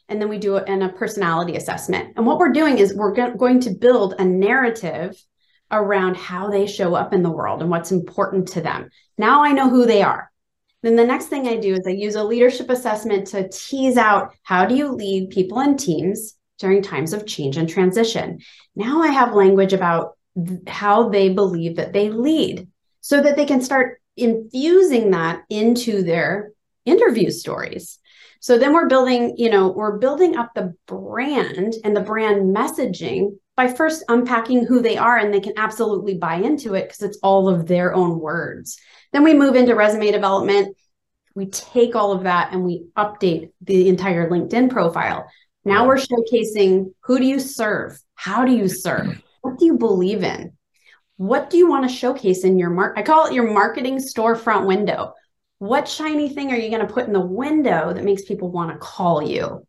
And 0.08 0.20
then 0.20 0.28
we 0.28 0.38
do 0.38 0.56
it 0.56 0.68
in 0.68 0.82
a 0.82 0.92
personality 0.92 1.56
assessment. 1.56 2.14
And 2.16 2.26
what 2.26 2.38
we're 2.38 2.52
doing 2.52 2.78
is 2.78 2.94
we're 2.94 3.14
go- 3.14 3.34
going 3.34 3.60
to 3.60 3.70
build 3.70 4.14
a 4.18 4.24
narrative 4.24 5.16
around 5.70 6.16
how 6.16 6.50
they 6.50 6.66
show 6.66 6.94
up 6.94 7.12
in 7.12 7.22
the 7.22 7.30
world 7.30 7.60
and 7.60 7.70
what's 7.70 7.92
important 7.92 8.48
to 8.48 8.60
them. 8.60 8.90
Now 9.18 9.42
I 9.42 9.52
know 9.52 9.68
who 9.68 9.86
they 9.86 10.02
are. 10.02 10.30
Then 10.82 10.96
the 10.96 11.04
next 11.04 11.26
thing 11.26 11.46
I 11.46 11.56
do 11.56 11.74
is 11.74 11.86
I 11.86 11.90
use 11.90 12.14
a 12.14 12.24
leadership 12.24 12.70
assessment 12.70 13.26
to 13.28 13.48
tease 13.48 13.96
out 13.96 14.34
how 14.42 14.64
do 14.64 14.74
you 14.74 14.92
lead 14.92 15.30
people 15.30 15.60
and 15.60 15.78
teams 15.78 16.36
during 16.58 16.82
times 16.82 17.12
of 17.12 17.26
change 17.26 17.56
and 17.56 17.68
transition. 17.68 18.40
Now 18.74 19.02
I 19.02 19.08
have 19.08 19.34
language 19.34 19.72
about 19.72 20.16
th- 20.36 20.60
how 20.66 21.08
they 21.08 21.28
believe 21.28 21.76
that 21.76 21.92
they 21.92 22.10
lead 22.10 22.68
so 23.00 23.20
that 23.20 23.36
they 23.36 23.44
can 23.44 23.60
start 23.60 24.00
infusing 24.16 25.10
that 25.10 25.42
into 25.48 26.02
their 26.02 26.52
interview 26.84 27.30
stories. 27.30 27.98
So 28.40 28.58
then 28.58 28.72
we're 28.72 28.88
building, 28.88 29.34
you 29.36 29.50
know, 29.50 29.68
we're 29.68 29.98
building 29.98 30.36
up 30.36 30.52
the 30.54 30.74
brand 30.86 31.74
and 31.84 31.94
the 31.94 32.00
brand 32.00 32.56
messaging 32.56 33.36
by 33.60 33.68
first 33.68 34.02
unpacking 34.08 34.64
who 34.64 34.80
they 34.80 34.96
are 34.96 35.18
and 35.18 35.34
they 35.34 35.40
can 35.40 35.52
absolutely 35.58 36.14
buy 36.14 36.36
into 36.36 36.72
it 36.72 36.84
because 36.84 37.02
it's 37.02 37.18
all 37.22 37.46
of 37.46 37.66
their 37.66 37.92
own 37.92 38.18
words. 38.18 38.80
Then 39.12 39.22
we 39.22 39.34
move 39.34 39.54
into 39.54 39.74
resume 39.74 40.10
development. 40.10 40.74
We 41.34 41.44
take 41.44 41.94
all 41.94 42.12
of 42.12 42.22
that 42.22 42.54
and 42.54 42.64
we 42.64 42.86
update 42.96 43.50
the 43.60 43.90
entire 43.90 44.30
LinkedIn 44.30 44.70
profile. 44.70 45.28
Now 45.66 45.86
we're 45.86 45.98
showcasing 45.98 46.94
who 47.00 47.18
do 47.18 47.26
you 47.26 47.38
serve? 47.38 48.00
How 48.14 48.46
do 48.46 48.52
you 48.52 48.66
serve? 48.66 49.22
What 49.42 49.58
do 49.58 49.66
you 49.66 49.76
believe 49.76 50.22
in? 50.22 50.56
What 51.18 51.50
do 51.50 51.58
you 51.58 51.68
want 51.68 51.86
to 51.86 51.94
showcase 51.94 52.44
in 52.44 52.58
your 52.58 52.70
mark? 52.70 52.96
I 52.96 53.02
call 53.02 53.26
it 53.26 53.34
your 53.34 53.52
marketing 53.52 53.98
storefront 53.98 54.66
window. 54.66 55.12
What 55.58 55.86
shiny 55.86 56.30
thing 56.30 56.50
are 56.50 56.56
you 56.56 56.70
going 56.70 56.86
to 56.86 56.94
put 56.94 57.06
in 57.06 57.12
the 57.12 57.20
window 57.20 57.92
that 57.92 58.04
makes 58.04 58.24
people 58.24 58.50
want 58.50 58.72
to 58.72 58.78
call 58.78 59.22
you? 59.22 59.66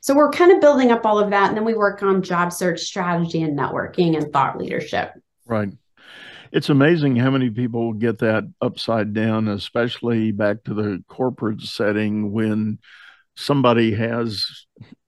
So 0.00 0.14
we're 0.14 0.30
kind 0.30 0.50
of 0.50 0.60
building 0.60 0.90
up 0.90 1.04
all 1.04 1.18
of 1.18 1.30
that. 1.30 1.48
And 1.48 1.56
then 1.56 1.64
we 1.64 1.74
work 1.74 2.02
on 2.02 2.22
job 2.22 2.52
search 2.52 2.80
strategy 2.80 3.42
and 3.42 3.58
networking 3.58 4.16
and 4.16 4.32
thought 4.32 4.58
leadership. 4.58 5.12
Right. 5.46 5.70
It's 6.52 6.70
amazing 6.70 7.16
how 7.16 7.30
many 7.30 7.50
people 7.50 7.92
get 7.92 8.18
that 8.18 8.44
upside 8.60 9.12
down, 9.12 9.46
especially 9.48 10.32
back 10.32 10.64
to 10.64 10.74
the 10.74 11.04
corporate 11.06 11.60
setting 11.60 12.32
when 12.32 12.78
somebody 13.36 13.94
has 13.94 14.44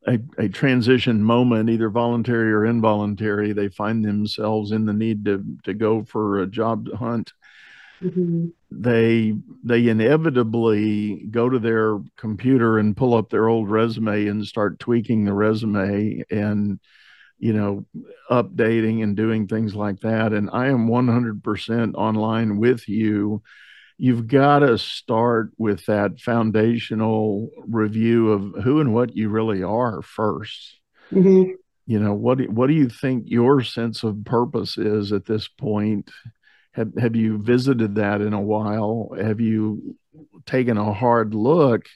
a, 0.06 0.20
a 0.38 0.48
transition 0.48 1.22
moment, 1.22 1.70
either 1.70 1.90
voluntary 1.90 2.52
or 2.52 2.64
involuntary. 2.64 3.52
They 3.52 3.68
find 3.68 4.04
themselves 4.04 4.72
in 4.72 4.84
the 4.84 4.92
need 4.92 5.24
to, 5.24 5.44
to 5.64 5.74
go 5.74 6.04
for 6.04 6.40
a 6.40 6.46
job 6.46 6.92
hunt 6.92 7.32
mm-hmm. 8.02 8.46
they 8.70 9.34
they 9.64 9.88
inevitably 9.88 11.26
go 11.30 11.48
to 11.48 11.58
their 11.58 11.98
computer 12.16 12.78
and 12.78 12.96
pull 12.96 13.14
up 13.14 13.30
their 13.30 13.48
old 13.48 13.70
resume 13.70 14.26
and 14.26 14.46
start 14.46 14.78
tweaking 14.78 15.24
the 15.24 15.32
resume 15.32 16.22
and 16.30 16.80
you 17.38 17.52
know 17.52 17.84
updating 18.30 19.02
and 19.02 19.16
doing 19.16 19.46
things 19.46 19.74
like 19.74 20.00
that 20.00 20.32
and 20.32 20.50
i 20.52 20.66
am 20.66 20.88
100% 20.88 21.94
online 21.94 22.58
with 22.58 22.88
you 22.88 23.42
you've 23.98 24.26
got 24.26 24.60
to 24.60 24.78
start 24.78 25.50
with 25.58 25.84
that 25.86 26.18
foundational 26.20 27.50
review 27.66 28.32
of 28.32 28.64
who 28.64 28.80
and 28.80 28.92
what 28.94 29.16
you 29.16 29.28
really 29.28 29.62
are 29.62 30.00
1st 30.00 30.72
mm-hmm. 31.12 31.50
you 31.86 31.98
know 31.98 32.14
what 32.14 32.40
what 32.48 32.68
do 32.68 32.74
you 32.74 32.88
think 32.88 33.24
your 33.26 33.62
sense 33.62 34.02
of 34.02 34.24
purpose 34.24 34.78
is 34.78 35.12
at 35.12 35.26
this 35.26 35.48
point 35.48 36.10
have, 36.72 36.92
have 36.98 37.16
you 37.16 37.38
visited 37.38 37.96
that 37.96 38.20
in 38.20 38.32
a 38.32 38.40
while? 38.40 39.10
Have 39.18 39.40
you 39.40 39.96
taken 40.46 40.76
a 40.76 40.92
hard 40.92 41.34
look 41.34 41.86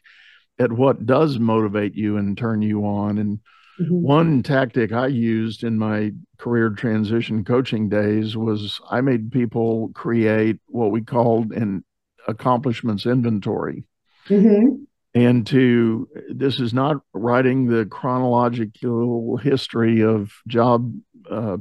at 0.59 0.73
what 0.73 1.07
does 1.07 1.39
motivate 1.39 1.95
you 1.95 2.17
and 2.17 2.37
turn 2.37 2.63
you 2.63 2.85
on? 2.85 3.19
And 3.19 3.39
mm-hmm. 3.81 4.03
one 4.03 4.43
tactic 4.43 4.93
I 4.93 5.07
used 5.07 5.65
in 5.65 5.79
my 5.79 6.13
career 6.39 6.71
transition 6.71 7.45
coaching 7.45 7.89
days 7.89 8.37
was 8.37 8.81
I 8.91 9.01
made 9.01 9.33
people 9.33 9.91
create 9.95 10.59
what 10.67 10.91
we 10.91 11.03
called 11.03 11.53
an 11.53 11.85
accomplishments 12.29 13.07
inventory. 13.07 13.85
Mm-hmm. 14.29 14.85
And 15.15 15.47
to 15.47 16.09
this 16.29 16.61
is 16.61 16.75
not 16.75 16.99
writing 17.15 17.69
the 17.69 17.87
chronological 17.87 19.39
history 19.39 20.03
of 20.03 20.31
job 20.47 20.93
uh, 21.31 21.57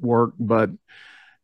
work, 0.00 0.32
but 0.40 0.70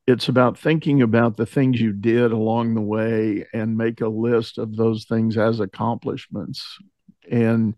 it's 0.07 0.29
about 0.29 0.59
thinking 0.59 1.03
about 1.03 1.37
the 1.37 1.47
things 1.47 1.81
you 1.81 1.93
did 1.93 2.31
along 2.31 2.75
the 2.75 2.81
way 2.81 3.47
and 3.55 3.77
make 3.77 4.01
a 4.01 4.09
list 4.09 4.59
of 4.59 4.77
those 4.77 5.05
things 5.05 5.39
as 5.39 5.61
accomplishments. 5.61 6.79
And 7.31 7.75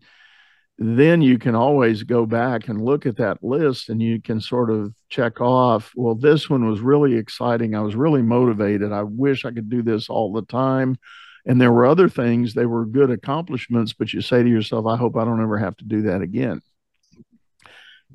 then 0.77 1.21
you 1.21 1.39
can 1.39 1.55
always 1.55 2.03
go 2.03 2.25
back 2.25 2.67
and 2.67 2.83
look 2.83 3.05
at 3.05 3.17
that 3.17 3.43
list 3.43 3.89
and 3.89 4.01
you 4.01 4.21
can 4.21 4.41
sort 4.41 4.69
of 4.69 4.93
check 5.09 5.41
off 5.41 5.91
well 5.95 6.13
this 6.13 6.49
one 6.49 6.69
was 6.69 6.81
really 6.81 7.15
exciting. 7.15 7.73
I 7.75 7.81
was 7.81 7.95
really 7.95 8.21
motivated. 8.21 8.91
I 8.91 9.03
wish 9.03 9.45
i 9.45 9.51
could 9.51 9.69
do 9.69 9.81
this 9.81 10.09
all 10.09 10.33
the 10.33 10.43
time. 10.43 10.97
And 11.45 11.61
there 11.61 11.71
were 11.71 11.85
other 11.85 12.09
things. 12.09 12.53
They 12.53 12.65
were 12.65 12.85
good 12.85 13.09
accomplishments 13.09 13.93
but 13.93 14.13
you 14.13 14.21
say 14.21 14.43
to 14.43 14.49
yourself 14.49 14.85
i 14.85 14.97
hope 14.97 15.15
i 15.15 15.25
don't 15.25 15.41
ever 15.41 15.57
have 15.57 15.77
to 15.77 15.85
do 15.85 16.03
that 16.03 16.21
again 16.21 16.61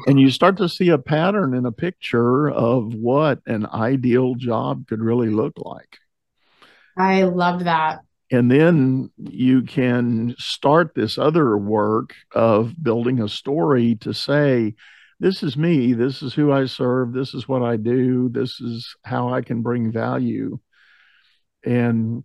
and 0.06 0.18
you 0.18 0.30
start 0.30 0.56
to 0.58 0.68
see 0.68 0.88
a 0.88 0.98
pattern 0.98 1.54
in 1.54 1.66
a 1.66 1.72
picture 1.72 2.50
of 2.50 2.94
what 2.94 3.40
an 3.46 3.66
ideal 3.66 4.34
job 4.34 4.86
could 4.86 5.00
really 5.00 5.28
look 5.28 5.54
like. 5.56 5.98
I 6.96 7.24
love 7.24 7.64
that. 7.64 8.00
And 8.30 8.50
then 8.50 9.10
you 9.18 9.62
can 9.62 10.34
start 10.38 10.94
this 10.94 11.18
other 11.18 11.56
work 11.56 12.14
of 12.34 12.74
building 12.82 13.20
a 13.20 13.28
story 13.28 13.96
to 13.96 14.14
say, 14.14 14.74
this 15.20 15.42
is 15.42 15.56
me, 15.56 15.92
this 15.92 16.22
is 16.22 16.32
who 16.32 16.50
I 16.50 16.64
serve, 16.64 17.12
this 17.12 17.34
is 17.34 17.46
what 17.46 17.62
I 17.62 17.76
do, 17.76 18.30
this 18.30 18.60
is 18.60 18.96
how 19.04 19.32
I 19.32 19.42
can 19.42 19.62
bring 19.62 19.92
value. 19.92 20.58
And 21.64 22.24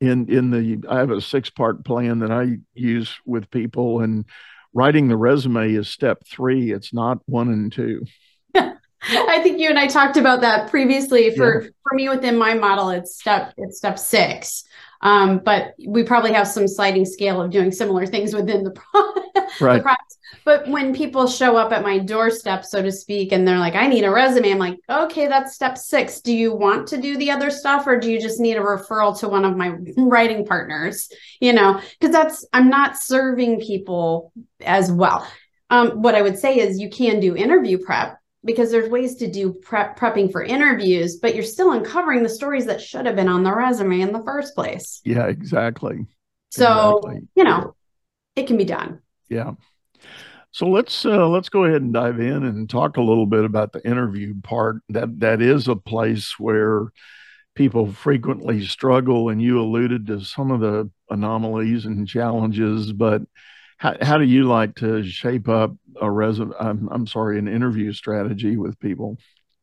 in 0.00 0.30
in 0.30 0.50
the 0.50 0.88
I 0.88 0.98
have 0.98 1.10
a 1.10 1.20
six 1.20 1.50
part 1.50 1.84
plan 1.84 2.20
that 2.20 2.30
I 2.30 2.58
use 2.74 3.14
with 3.26 3.50
people 3.50 4.00
and 4.00 4.24
writing 4.76 5.08
the 5.08 5.16
resume 5.16 5.72
is 5.72 5.88
step 5.88 6.22
three. 6.26 6.70
It's 6.70 6.92
not 6.92 7.18
one 7.24 7.48
and 7.48 7.72
two. 7.72 8.04
I 8.54 9.40
think 9.42 9.58
you 9.58 9.70
and 9.70 9.78
I 9.78 9.86
talked 9.86 10.18
about 10.18 10.42
that 10.42 10.68
previously. 10.68 11.34
For 11.34 11.62
yeah. 11.62 11.68
for 11.82 11.94
me, 11.94 12.08
within 12.10 12.36
my 12.36 12.54
model, 12.54 12.90
it's 12.90 13.18
step 13.18 13.54
it's 13.56 13.78
step 13.78 13.98
six. 13.98 14.64
Um, 15.00 15.40
but 15.44 15.74
we 15.86 16.02
probably 16.02 16.32
have 16.32 16.48
some 16.48 16.66
sliding 16.66 17.04
scale 17.04 17.40
of 17.40 17.50
doing 17.50 17.70
similar 17.70 18.06
things 18.06 18.34
within 18.34 18.64
the, 18.64 18.70
pro- 18.72 19.14
right. 19.60 19.76
the 19.76 19.82
process. 19.82 20.18
But 20.44 20.68
when 20.68 20.94
people 20.94 21.26
show 21.26 21.56
up 21.56 21.72
at 21.72 21.82
my 21.82 21.98
doorstep, 21.98 22.64
so 22.64 22.82
to 22.82 22.92
speak, 22.92 23.32
and 23.32 23.46
they're 23.46 23.58
like, 23.58 23.74
I 23.74 23.86
need 23.86 24.04
a 24.04 24.10
resume, 24.10 24.52
I'm 24.52 24.58
like, 24.58 24.78
okay, 24.88 25.26
that's 25.26 25.54
step 25.54 25.76
six. 25.76 26.20
Do 26.20 26.32
you 26.34 26.54
want 26.54 26.86
to 26.88 27.00
do 27.00 27.16
the 27.16 27.30
other 27.30 27.50
stuff 27.50 27.86
or 27.86 27.98
do 27.98 28.10
you 28.10 28.20
just 28.20 28.40
need 28.40 28.56
a 28.56 28.60
referral 28.60 29.18
to 29.20 29.28
one 29.28 29.44
of 29.44 29.56
my 29.56 29.76
writing 29.96 30.46
partners? 30.46 31.08
You 31.40 31.52
know, 31.52 31.80
because 31.98 32.12
that's, 32.12 32.46
I'm 32.52 32.68
not 32.68 32.96
serving 32.96 33.60
people 33.60 34.32
as 34.64 34.90
well. 34.90 35.26
Um, 35.70 36.02
what 36.02 36.14
I 36.14 36.22
would 36.22 36.38
say 36.38 36.58
is 36.58 36.78
you 36.78 36.90
can 36.90 37.18
do 37.18 37.34
interview 37.34 37.78
prep 37.78 38.18
because 38.46 38.70
there's 38.70 38.88
ways 38.88 39.16
to 39.16 39.30
do 39.30 39.52
prep 39.52 39.98
prepping 39.98 40.32
for 40.32 40.42
interviews, 40.42 41.16
but 41.16 41.34
you're 41.34 41.44
still 41.44 41.72
uncovering 41.72 42.22
the 42.22 42.28
stories 42.28 42.64
that 42.66 42.80
should 42.80 43.04
have 43.04 43.16
been 43.16 43.28
on 43.28 43.42
the 43.42 43.54
resume 43.54 44.00
in 44.00 44.12
the 44.12 44.22
first 44.22 44.54
place. 44.54 45.02
Yeah, 45.04 45.26
exactly. 45.26 46.06
So, 46.50 46.98
exactly. 46.98 47.28
you 47.34 47.44
know, 47.44 47.74
it 48.36 48.46
can 48.46 48.56
be 48.56 48.64
done. 48.64 49.00
Yeah. 49.28 49.52
So 50.52 50.68
let's 50.68 51.04
uh, 51.04 51.28
let's 51.28 51.50
go 51.50 51.64
ahead 51.64 51.82
and 51.82 51.92
dive 51.92 52.18
in 52.18 52.44
and 52.44 52.70
talk 52.70 52.96
a 52.96 53.02
little 53.02 53.26
bit 53.26 53.44
about 53.44 53.72
the 53.72 53.86
interview 53.86 54.40
part. 54.42 54.76
That 54.88 55.20
that 55.20 55.42
is 55.42 55.68
a 55.68 55.76
place 55.76 56.38
where 56.38 56.86
people 57.54 57.92
frequently 57.92 58.64
struggle, 58.64 59.28
and 59.28 59.42
you 59.42 59.60
alluded 59.60 60.06
to 60.06 60.20
some 60.20 60.50
of 60.50 60.60
the 60.60 60.90
anomalies 61.10 61.84
and 61.84 62.08
challenges. 62.08 62.92
But 62.92 63.22
how 63.76 63.94
how 64.00 64.18
do 64.18 64.24
you 64.24 64.44
like 64.44 64.74
to 64.76 65.02
shape 65.04 65.48
up 65.48 65.74
a 66.00 66.10
resume? 66.10 66.52
I'm, 66.58 66.88
I'm 66.90 67.06
sorry, 67.06 67.38
an 67.38 67.48
interview 67.48 67.92
strategy 67.92 68.56
with 68.56 68.78
people? 68.80 69.18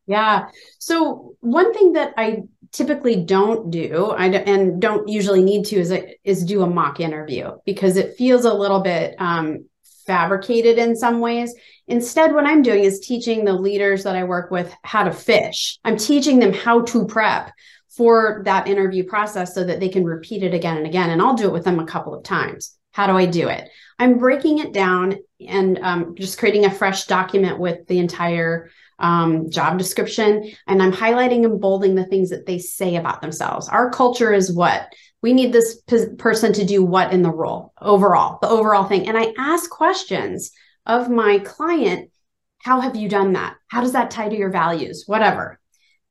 Yeah. 0.06 0.48
So 0.78 1.36
one 1.40 1.72
thing 1.72 1.94
that 1.94 2.12
I 2.16 2.42
typically 2.72 3.24
don't 3.24 3.70
do, 3.70 4.10
I 4.10 4.26
and 4.26 4.80
don't 4.80 5.08
usually 5.08 5.42
need 5.42 5.64
to, 5.66 5.76
is 5.76 5.92
is 6.24 6.44
do 6.44 6.62
a 6.62 6.66
mock 6.66 7.00
interview 7.00 7.52
because 7.64 7.96
it 7.96 8.16
feels 8.16 8.44
a 8.44 8.52
little 8.52 8.80
bit 8.80 9.14
um, 9.18 9.66
fabricated 10.06 10.78
in 10.78 10.94
some 10.94 11.20
ways. 11.20 11.54
Instead, 11.88 12.34
what 12.34 12.46
I'm 12.46 12.62
doing 12.62 12.84
is 12.84 13.00
teaching 13.00 13.44
the 13.44 13.52
leaders 13.52 14.04
that 14.04 14.16
I 14.16 14.24
work 14.24 14.50
with 14.50 14.74
how 14.82 15.04
to 15.04 15.12
fish. 15.12 15.78
I'm 15.84 15.96
teaching 15.96 16.38
them 16.38 16.52
how 16.52 16.82
to 16.82 17.06
prep 17.06 17.52
for 17.88 18.42
that 18.44 18.66
interview 18.68 19.04
process 19.04 19.54
so 19.54 19.64
that 19.64 19.80
they 19.80 19.88
can 19.88 20.04
repeat 20.04 20.42
it 20.42 20.52
again 20.52 20.76
and 20.76 20.86
again. 20.86 21.10
And 21.10 21.22
I'll 21.22 21.34
do 21.34 21.46
it 21.46 21.52
with 21.52 21.64
them 21.64 21.78
a 21.78 21.86
couple 21.86 22.14
of 22.14 22.24
times. 22.24 22.76
How 22.94 23.06
do 23.06 23.12
I 23.12 23.26
do 23.26 23.48
it? 23.48 23.68
I'm 23.98 24.18
breaking 24.18 24.58
it 24.58 24.72
down 24.72 25.18
and 25.46 25.78
um, 25.78 26.14
just 26.16 26.38
creating 26.38 26.64
a 26.64 26.70
fresh 26.70 27.04
document 27.04 27.58
with 27.58 27.86
the 27.86 27.98
entire 27.98 28.70
um, 28.98 29.50
job 29.50 29.78
description. 29.78 30.50
And 30.66 30.82
I'm 30.82 30.92
highlighting 30.92 31.44
and 31.44 31.60
bolding 31.60 31.94
the 31.94 32.06
things 32.06 32.30
that 32.30 32.46
they 32.46 32.58
say 32.58 32.96
about 32.96 33.20
themselves. 33.20 33.68
Our 33.68 33.90
culture 33.90 34.32
is 34.32 34.50
what? 34.50 34.88
we 35.24 35.32
need 35.32 35.54
this 35.54 35.80
p- 35.86 36.14
person 36.18 36.52
to 36.52 36.66
do 36.66 36.84
what 36.84 37.10
in 37.10 37.22
the 37.22 37.30
role 37.30 37.72
overall, 37.80 38.38
the 38.42 38.48
overall 38.48 38.84
thing. 38.84 39.08
And 39.08 39.16
I 39.16 39.32
ask 39.38 39.70
questions 39.70 40.52
of 40.84 41.08
my 41.08 41.38
client 41.38 42.10
How 42.58 42.80
have 42.80 42.94
you 42.94 43.08
done 43.08 43.32
that? 43.32 43.56
How 43.68 43.80
does 43.80 43.92
that 43.92 44.10
tie 44.10 44.28
to 44.28 44.36
your 44.36 44.50
values? 44.50 45.04
Whatever. 45.06 45.58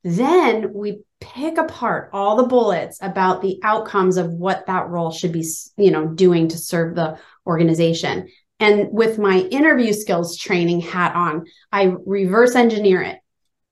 Then 0.02 0.72
we 0.74 0.98
pick 1.24 1.56
apart 1.56 2.10
all 2.12 2.36
the 2.36 2.46
bullets 2.46 2.98
about 3.00 3.40
the 3.40 3.58
outcomes 3.62 4.18
of 4.18 4.30
what 4.30 4.66
that 4.66 4.88
role 4.88 5.10
should 5.10 5.32
be, 5.32 5.44
you 5.78 5.90
know, 5.90 6.06
doing 6.06 6.48
to 6.48 6.58
serve 6.58 6.94
the 6.94 7.18
organization. 7.46 8.28
And 8.60 8.92
with 8.92 9.18
my 9.18 9.38
interview 9.38 9.92
skills 9.94 10.36
training 10.36 10.80
hat 10.80 11.14
on, 11.14 11.46
I 11.72 11.94
reverse 12.04 12.54
engineer 12.54 13.02
it 13.02 13.18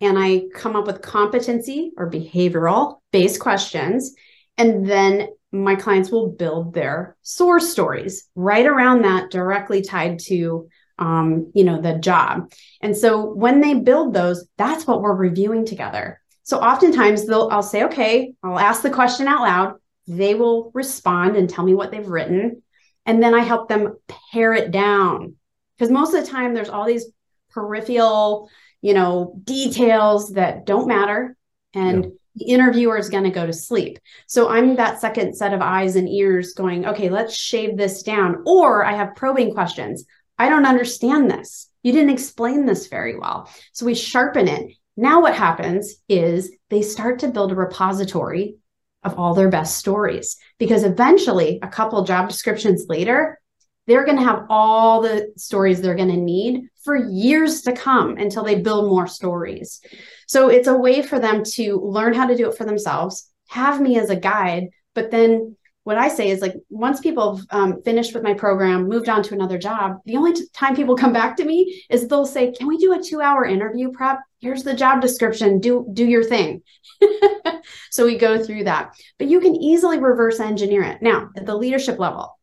and 0.01 0.19
I 0.19 0.45
come 0.55 0.77
up 0.77 0.87
with 0.87 1.03
competency 1.03 1.93
or 1.97 2.11
behavioral 2.11 3.01
based 3.13 3.39
questions. 3.39 4.15
And 4.57 4.87
then 4.89 5.29
my 5.53 5.75
clients 5.77 6.11
will 6.11 6.31
build 6.31 6.73
their 6.73 7.17
source 7.21 7.71
stories 7.71 8.29
right 8.35 8.67
around 8.67 9.03
that 9.03 9.31
directly 9.31 9.83
tied 9.83 10.21
to 10.21 10.69
um, 10.99 11.51
you 11.55 11.65
know 11.65 11.81
the 11.81 11.99
job. 11.99 12.53
And 12.81 12.97
so 12.97 13.25
when 13.27 13.61
they 13.61 13.75
build 13.75 14.15
those 14.15 14.47
that's 14.57 14.87
what 14.87 15.03
we're 15.03 15.15
reviewing 15.15 15.67
together 15.67 16.22
so 16.43 16.59
oftentimes 16.59 17.27
they'll 17.27 17.49
i'll 17.51 17.63
say 17.63 17.85
okay 17.85 18.33
i'll 18.43 18.59
ask 18.59 18.83
the 18.83 18.91
question 18.91 19.27
out 19.27 19.41
loud 19.41 19.75
they 20.07 20.35
will 20.35 20.71
respond 20.75 21.37
and 21.37 21.49
tell 21.49 21.65
me 21.65 21.75
what 21.75 21.91
they've 21.91 22.09
written 22.09 22.63
and 23.07 23.23
then 23.23 23.35
i 23.35 23.41
help 23.41 23.69
them 23.69 23.97
pare 24.33 24.53
it 24.55 24.71
down 24.71 25.35
because 25.77 25.91
most 25.91 26.15
of 26.15 26.25
the 26.25 26.31
time 26.31 26.55
there's 26.55 26.69
all 26.69 26.87
these 26.87 27.07
peripheral 27.51 28.49
you 28.81 28.95
know 28.95 29.35
details 29.45 30.33
that 30.33 30.67
don't 30.67 30.89
matter 30.89 31.37
and 31.75 32.05
yeah 32.05 32.11
the 32.35 32.47
interviewer 32.47 32.97
is 32.97 33.11
going 33.11 33.25
to 33.25 33.31
go 33.31 33.47
to 33.47 33.53
sleep. 33.53 33.99
So 34.27 34.49
I'm 34.49 34.77
that 34.77 35.01
second 35.01 35.35
set 35.35 35.53
of 35.53 35.61
eyes 35.61 35.97
and 35.97 36.09
ears 36.09 36.55
going, 36.55 36.87
okay, 36.87 37.11
let's 37.11 37.35
shave 37.35 37.77
this 37.77 38.03
down. 38.03 38.43
Or 38.47 38.85
I 38.85 38.95
have 38.95 39.15
probing 39.15 39.53
questions. 39.53 40.05
I 40.39 40.49
don't 40.49 40.67
understand 40.67 41.31
this. 41.31 41.69
You 41.83 41.93
didn't 41.93 42.11
explain 42.11 42.65
this 42.65 42.87
very 42.87 43.19
well. 43.19 43.51
So 43.73 43.87
we 43.87 43.95
sharpen 43.95 44.49
it. 44.49 44.73
Now, 44.97 45.23
what 45.23 45.35
happens 45.35 45.95
is 46.09 46.53
they 46.69 46.83
start 46.83 47.21
to 47.21 47.29
build 47.29 47.53
a 47.53 47.57
repository 47.57 48.57
of 49.03 49.19
all 49.19 49.35
their 49.35 49.49
best 49.49 49.79
stories 49.79 50.37
because 50.59 50.85
eventually, 50.85 51.59
a 51.63 51.69
couple 51.69 52.05
job 52.05 52.29
descriptions 52.29 52.87
later, 52.89 53.41
they're 53.87 54.05
going 54.05 54.19
to 54.19 54.25
have 54.25 54.47
all 54.49 55.01
the 55.01 55.33
stories 55.37 55.81
they're 55.81 55.95
going 55.95 56.09
to 56.09 56.17
need 56.17 56.69
for 56.85 56.97
years 56.97 57.63
to 57.63 57.73
come 57.73 58.17
until 58.17 58.45
they 58.45 58.61
build 58.61 58.89
more 58.89 59.07
stories. 59.07 59.81
So 60.29 60.49
it's 60.49 60.69
a 60.69 60.77
way 60.77 61.03
for 61.03 61.19
them 61.19 61.43
to 61.55 61.81
learn 61.81 62.15
how 62.15 62.27
to 62.27 62.37
do 62.37 62.49
it 62.49 62.57
for 62.57 62.65
themselves, 62.65 63.29
have 63.49 63.81
me 63.81 63.99
as 63.99 64.11
a 64.11 64.17
guide, 64.17 64.69
but 64.95 65.11
then 65.11 65.57
what 65.85 65.99
I 65.99 66.09
say 66.09 66.31
is 66.31 66.41
like 66.41 66.55
once 66.71 67.01
people 67.01 67.37
have 67.37 67.47
um, 67.51 67.83
finished 67.83 68.15
with 68.15 68.23
my 68.23 68.35
program, 68.35 68.89
moved 68.89 69.09
on 69.09 69.23
to 69.25 69.35
another 69.35 69.59
job, 69.59 69.99
the 70.05 70.17
only 70.17 70.33
t- 70.33 70.45
time 70.53 70.77
people 70.77 70.97
come 70.97 71.13
back 71.13 71.37
to 71.37 71.45
me 71.45 71.85
is 71.91 72.07
they'll 72.07 72.25
say, 72.25 72.53
"Can 72.53 72.69
we 72.69 72.79
do 72.79 72.93
a 72.93 73.03
two-hour 73.03 73.45
interview 73.45 73.91
prep? 73.91 74.21
Here's 74.41 74.63
the 74.63 74.75
job 74.75 75.01
description. 75.01 75.59
Do 75.59 75.89
do 75.93 76.07
your 76.07 76.23
thing." 76.23 76.63
so 77.91 78.05
we 78.05 78.17
go 78.17 78.43
through 78.43 78.65
that, 78.65 78.95
but 79.19 79.27
you 79.27 79.41
can 79.41 79.57
easily 79.57 79.99
reverse 79.99 80.39
engineer 80.39 80.83
it. 80.83 81.03
Now 81.03 81.31
at 81.37 81.47
the 81.47 81.57
leadership 81.57 81.99
level, 81.99 82.39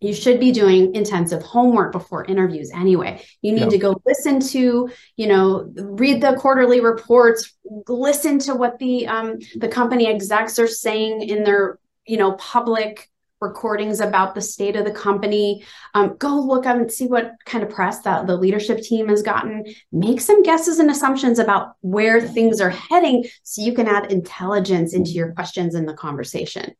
you 0.00 0.12
should 0.12 0.38
be 0.38 0.52
doing 0.52 0.94
intensive 0.94 1.42
homework 1.42 1.90
before 1.90 2.24
interviews 2.26 2.70
anyway 2.74 3.24
you 3.40 3.52
need 3.52 3.70
to 3.70 3.78
go 3.78 3.98
listen 4.04 4.38
to 4.38 4.90
you 5.16 5.26
know 5.26 5.72
read 5.74 6.20
the 6.20 6.34
quarterly 6.34 6.80
reports 6.80 7.54
listen 7.88 8.38
to 8.38 8.54
what 8.54 8.78
the 8.78 9.06
um, 9.06 9.38
the 9.56 9.68
company 9.68 10.06
execs 10.06 10.58
are 10.58 10.68
saying 10.68 11.22
in 11.22 11.44
their 11.44 11.78
you 12.06 12.16
know 12.16 12.32
public 12.32 13.10
recordings 13.40 14.00
about 14.00 14.34
the 14.34 14.40
state 14.40 14.76
of 14.76 14.84
the 14.84 14.90
company. 14.90 15.64
Um, 15.94 16.16
go 16.18 16.40
look 16.40 16.66
up 16.66 16.76
and 16.76 16.90
see 16.90 17.06
what 17.06 17.32
kind 17.44 17.62
of 17.62 17.70
press 17.70 18.00
that 18.00 18.26
the 18.26 18.36
leadership 18.36 18.80
team 18.80 19.08
has 19.08 19.22
gotten. 19.22 19.64
Make 19.92 20.20
some 20.20 20.42
guesses 20.42 20.78
and 20.78 20.90
assumptions 20.90 21.38
about 21.38 21.74
where 21.80 22.20
things 22.20 22.60
are 22.60 22.70
heading 22.70 23.24
so 23.42 23.62
you 23.62 23.74
can 23.74 23.88
add 23.88 24.10
intelligence 24.10 24.94
into 24.94 25.10
your 25.10 25.32
questions 25.32 25.74
in 25.74 25.86
the 25.86 25.94
conversation. 25.94 26.74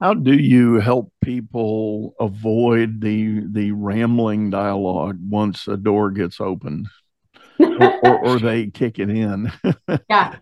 How 0.00 0.12
do 0.12 0.34
you 0.34 0.74
help 0.74 1.10
people 1.22 2.14
avoid 2.20 3.00
the 3.00 3.44
the 3.50 3.72
rambling 3.72 4.50
dialogue 4.50 5.18
once 5.22 5.66
a 5.68 5.76
door 5.76 6.10
gets 6.10 6.40
opened? 6.40 6.88
Or, 7.58 7.98
or, 8.04 8.26
or 8.26 8.38
they 8.38 8.66
kick 8.66 8.98
it 8.98 9.10
in? 9.10 9.50
Yeah. 10.10 10.36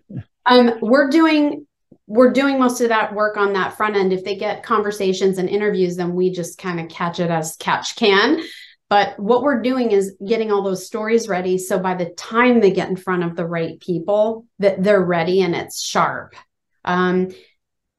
Um, 0.45 0.77
we're 0.81 1.09
doing 1.09 1.65
we're 2.07 2.31
doing 2.31 2.59
most 2.59 2.81
of 2.81 2.89
that 2.89 3.13
work 3.13 3.37
on 3.37 3.53
that 3.53 3.75
front 3.75 3.95
end. 3.95 4.13
If 4.13 4.23
they 4.23 4.35
get 4.35 4.63
conversations 4.63 5.37
and 5.37 5.49
interviews, 5.49 5.95
then 5.95 6.13
we 6.13 6.31
just 6.31 6.57
kind 6.57 6.79
of 6.79 6.89
catch 6.89 7.19
it 7.19 7.31
as 7.31 7.55
catch 7.57 7.95
can. 7.95 8.41
But 8.89 9.19
what 9.19 9.41
we're 9.41 9.61
doing 9.61 9.91
is 9.91 10.15
getting 10.25 10.51
all 10.51 10.61
those 10.61 10.85
stories 10.85 11.27
ready. 11.27 11.57
So 11.57 11.79
by 11.79 11.95
the 11.95 12.11
time 12.11 12.59
they 12.59 12.71
get 12.71 12.89
in 12.89 12.95
front 12.95 13.23
of 13.23 13.35
the 13.35 13.45
right 13.45 13.79
people, 13.79 14.45
that 14.59 14.83
they're 14.83 15.03
ready 15.03 15.41
and 15.41 15.55
it's 15.55 15.83
sharp. 15.83 16.35
Um, 16.83 17.29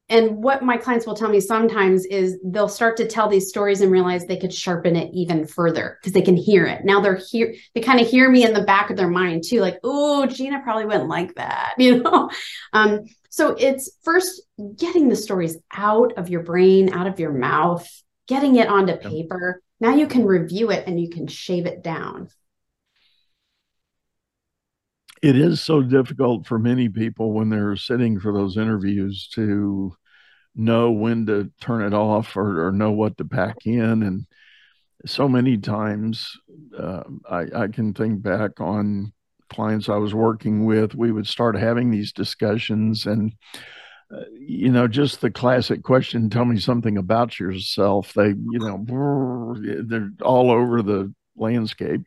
and 0.08 0.36
what 0.36 0.62
my 0.62 0.76
clients 0.76 1.04
will 1.04 1.16
tell 1.16 1.28
me 1.28 1.40
sometimes 1.40 2.04
is 2.06 2.38
they'll 2.44 2.68
start 2.68 2.96
to 2.98 3.08
tell 3.08 3.28
these 3.28 3.48
stories 3.48 3.80
and 3.80 3.90
realize 3.90 4.24
they 4.24 4.38
could 4.38 4.54
sharpen 4.54 4.94
it 4.94 5.10
even 5.12 5.48
further 5.48 5.98
because 6.00 6.12
they 6.12 6.22
can 6.22 6.36
hear 6.36 6.64
it. 6.64 6.84
Now 6.84 7.00
they're 7.00 7.20
here, 7.30 7.54
they 7.74 7.80
kind 7.80 7.98
of 7.98 8.06
hear 8.06 8.30
me 8.30 8.44
in 8.44 8.52
the 8.52 8.62
back 8.62 8.90
of 8.90 8.96
their 8.96 9.08
mind 9.08 9.42
too, 9.44 9.60
like, 9.60 9.80
oh, 9.82 10.24
Gina 10.26 10.60
probably 10.62 10.84
wouldn't 10.84 11.08
like 11.08 11.34
that, 11.34 11.74
you 11.78 12.04
know? 12.04 12.30
Um, 12.72 13.06
so 13.36 13.54
it's 13.58 13.90
first 14.02 14.40
getting 14.78 15.10
the 15.10 15.14
stories 15.14 15.58
out 15.70 16.14
of 16.16 16.30
your 16.30 16.42
brain, 16.42 16.94
out 16.94 17.06
of 17.06 17.20
your 17.20 17.34
mouth, 17.34 17.86
getting 18.26 18.56
it 18.56 18.66
onto 18.66 18.96
paper. 18.96 19.60
Now 19.78 19.94
you 19.94 20.06
can 20.06 20.24
review 20.24 20.70
it 20.70 20.86
and 20.86 20.98
you 20.98 21.10
can 21.10 21.26
shave 21.26 21.66
it 21.66 21.82
down. 21.82 22.30
It 25.22 25.36
is 25.36 25.60
so 25.60 25.82
difficult 25.82 26.46
for 26.46 26.58
many 26.58 26.88
people 26.88 27.34
when 27.34 27.50
they're 27.50 27.76
sitting 27.76 28.18
for 28.18 28.32
those 28.32 28.56
interviews 28.56 29.28
to 29.34 29.94
know 30.54 30.90
when 30.92 31.26
to 31.26 31.52
turn 31.60 31.82
it 31.82 31.92
off 31.92 32.38
or, 32.38 32.68
or 32.68 32.72
know 32.72 32.92
what 32.92 33.18
to 33.18 33.26
pack 33.26 33.66
in. 33.66 34.02
And 34.02 34.26
so 35.04 35.28
many 35.28 35.58
times 35.58 36.26
uh, 36.74 37.02
I, 37.30 37.44
I 37.54 37.68
can 37.68 37.92
think 37.92 38.22
back 38.22 38.62
on 38.62 39.12
clients 39.48 39.88
I 39.88 39.96
was 39.96 40.14
working 40.14 40.64
with, 40.64 40.94
we 40.94 41.12
would 41.12 41.26
start 41.26 41.56
having 41.56 41.90
these 41.90 42.12
discussions 42.12 43.06
and 43.06 43.32
uh, 44.14 44.22
you 44.38 44.70
know 44.70 44.86
just 44.86 45.20
the 45.20 45.30
classic 45.30 45.82
question 45.82 46.30
tell 46.30 46.44
me 46.44 46.58
something 46.58 46.96
about 46.96 47.40
yourself. 47.40 48.12
They 48.14 48.28
you 48.28 48.58
know 48.58 49.56
they're 49.84 50.10
all 50.22 50.50
over 50.50 50.82
the 50.82 51.12
landscape. 51.36 52.02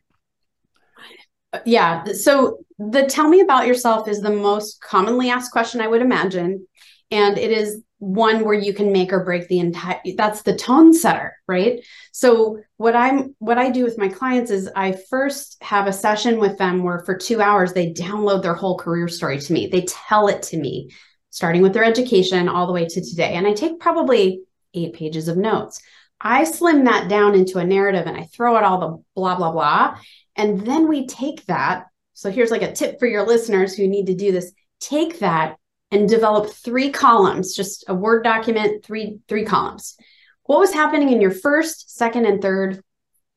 Yeah 1.64 2.04
so 2.12 2.60
the 2.80 3.04
tell 3.04 3.28
me 3.28 3.40
about 3.40 3.66
yourself 3.66 4.08
is 4.08 4.20
the 4.20 4.30
most 4.30 4.80
commonly 4.80 5.28
asked 5.28 5.52
question 5.52 5.80
i 5.82 5.86
would 5.86 6.00
imagine 6.00 6.66
and 7.10 7.36
it 7.36 7.50
is 7.50 7.82
one 8.00 8.44
where 8.44 8.54
you 8.54 8.72
can 8.72 8.92
make 8.92 9.12
or 9.12 9.22
break 9.22 9.46
the 9.48 9.58
entire 9.58 10.00
that's 10.16 10.40
the 10.42 10.56
tone 10.56 10.92
setter 10.92 11.36
right? 11.46 11.84
So 12.12 12.60
what 12.78 12.96
i'm 12.96 13.34
what 13.38 13.58
i 13.58 13.70
do 13.70 13.84
with 13.84 13.98
my 13.98 14.08
clients 14.08 14.50
is 14.50 14.70
i 14.74 14.92
first 15.10 15.58
have 15.62 15.86
a 15.86 15.92
session 15.92 16.38
with 16.38 16.56
them 16.56 16.82
where 16.82 17.00
for 17.00 17.14
two 17.14 17.42
hours 17.42 17.72
they 17.72 17.92
download 17.92 18.42
their 18.42 18.54
whole 18.54 18.78
career 18.78 19.06
story 19.06 19.38
to 19.38 19.52
me. 19.52 19.66
They 19.66 19.82
tell 19.82 20.28
it 20.28 20.42
to 20.44 20.56
me 20.56 20.90
starting 21.28 21.60
with 21.62 21.74
their 21.74 21.84
education 21.84 22.48
all 22.48 22.66
the 22.66 22.72
way 22.72 22.86
to 22.86 23.00
today. 23.00 23.34
And 23.34 23.46
i 23.46 23.52
take 23.52 23.78
probably 23.78 24.42
eight 24.72 24.94
pages 24.94 25.28
of 25.28 25.36
notes. 25.36 25.82
I 26.20 26.44
slim 26.44 26.84
that 26.84 27.08
down 27.08 27.34
into 27.34 27.58
a 27.58 27.66
narrative 27.66 28.06
and 28.06 28.16
i 28.16 28.24
throw 28.24 28.56
out 28.56 28.64
all 28.64 28.80
the 28.80 29.04
blah 29.14 29.36
blah 29.36 29.52
blah. 29.52 29.98
And 30.36 30.62
then 30.62 30.88
we 30.88 31.06
take 31.06 31.44
that. 31.46 31.84
So 32.14 32.30
here's 32.30 32.50
like 32.50 32.62
a 32.62 32.72
tip 32.72 32.98
for 32.98 33.06
your 33.06 33.26
listeners 33.26 33.74
who 33.74 33.86
need 33.86 34.06
to 34.06 34.14
do 34.14 34.32
this. 34.32 34.52
Take 34.80 35.18
that 35.18 35.56
and 35.90 36.08
develop 36.08 36.50
three 36.50 36.90
columns, 36.90 37.54
just 37.54 37.84
a 37.88 37.94
Word 37.94 38.22
document, 38.24 38.84
three 38.84 39.18
three 39.28 39.44
columns. 39.44 39.96
What 40.44 40.60
was 40.60 40.72
happening 40.72 41.10
in 41.10 41.20
your 41.20 41.30
first, 41.30 41.96
second, 41.96 42.26
and 42.26 42.42
third 42.42 42.82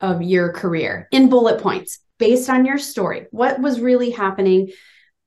of 0.02 0.22
your 0.22 0.52
career 0.52 1.08
in 1.12 1.30
bullet 1.30 1.62
points 1.62 2.00
based 2.18 2.50
on 2.50 2.66
your 2.66 2.78
story? 2.78 3.28
What 3.32 3.60
was 3.60 3.80
really 3.80 4.12
happening? 4.12 4.72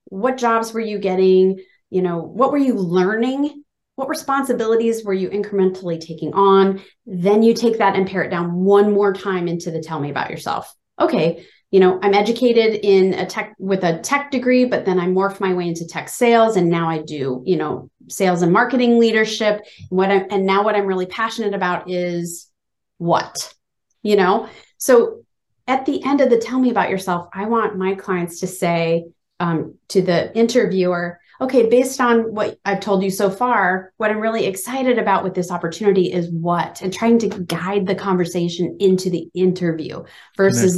What 0.05 0.37
jobs 0.37 0.73
were 0.73 0.79
you 0.79 0.99
getting? 0.99 1.59
You 1.89 2.01
know, 2.01 2.19
what 2.19 2.51
were 2.51 2.57
you 2.57 2.73
learning? 2.73 3.63
What 3.95 4.09
responsibilities 4.09 5.03
were 5.03 5.13
you 5.13 5.29
incrementally 5.29 5.99
taking 5.99 6.33
on? 6.33 6.81
Then 7.05 7.41
you 7.41 7.53
take 7.53 7.79
that 7.79 7.95
and 7.95 8.07
pare 8.07 8.23
it 8.23 8.29
down 8.29 8.53
one 8.53 8.93
more 8.93 9.13
time 9.13 9.47
into 9.47 9.71
the 9.71 9.81
tell 9.81 9.99
me 9.99 10.09
about 10.11 10.29
yourself. 10.29 10.73
Okay, 10.99 11.45
you 11.71 11.79
know 11.79 11.99
i'm 12.01 12.13
educated 12.13 12.79
in 12.83 13.13
a 13.15 13.25
tech 13.25 13.55
with 13.59 13.83
a 13.83 13.99
tech 13.99 14.31
degree 14.31 14.65
but 14.65 14.85
then 14.85 14.99
i 14.99 15.05
morphed 15.05 15.39
my 15.39 15.53
way 15.53 15.67
into 15.67 15.85
tech 15.85 16.07
sales 16.09 16.55
and 16.55 16.69
now 16.69 16.89
i 16.89 17.01
do 17.01 17.43
you 17.45 17.57
know 17.57 17.89
sales 18.09 18.41
and 18.41 18.53
marketing 18.53 18.99
leadership. 18.99 19.65
What 19.89 20.09
I'm, 20.09 20.27
and 20.29 20.45
now 20.45 20.63
what 20.63 20.75
i'm 20.75 20.85
really 20.85 21.05
passionate 21.05 21.53
about 21.53 21.89
is 21.89 22.49
what 22.97 23.53
you 24.01 24.15
know? 24.15 24.47
So 24.77 25.23
at 25.67 25.85
the 25.85 26.03
end 26.03 26.21
of 26.21 26.29
the 26.29 26.37
tell 26.37 26.59
me 26.59 26.69
about 26.69 26.89
yourself 26.89 27.27
i 27.33 27.45
want 27.45 27.77
my 27.77 27.93
clients 27.93 28.39
to 28.39 28.47
say 28.47 29.05
um, 29.39 29.75
to 29.89 30.01
the 30.01 30.35
interviewer 30.35 31.19
okay 31.41 31.69
based 31.69 31.99
on 31.99 32.33
what 32.33 32.57
i've 32.65 32.79
told 32.79 33.03
you 33.03 33.11
so 33.11 33.29
far 33.29 33.91
what 33.97 34.09
i'm 34.09 34.19
really 34.19 34.45
excited 34.45 34.97
about 34.97 35.23
with 35.23 35.35
this 35.35 35.51
opportunity 35.51 36.11
is 36.11 36.29
what 36.31 36.81
and 36.81 36.93
trying 36.93 37.19
to 37.19 37.27
guide 37.27 37.85
the 37.85 37.93
conversation 37.93 38.77
into 38.79 39.09
the 39.09 39.29
interview 39.35 40.03
versus 40.35 40.77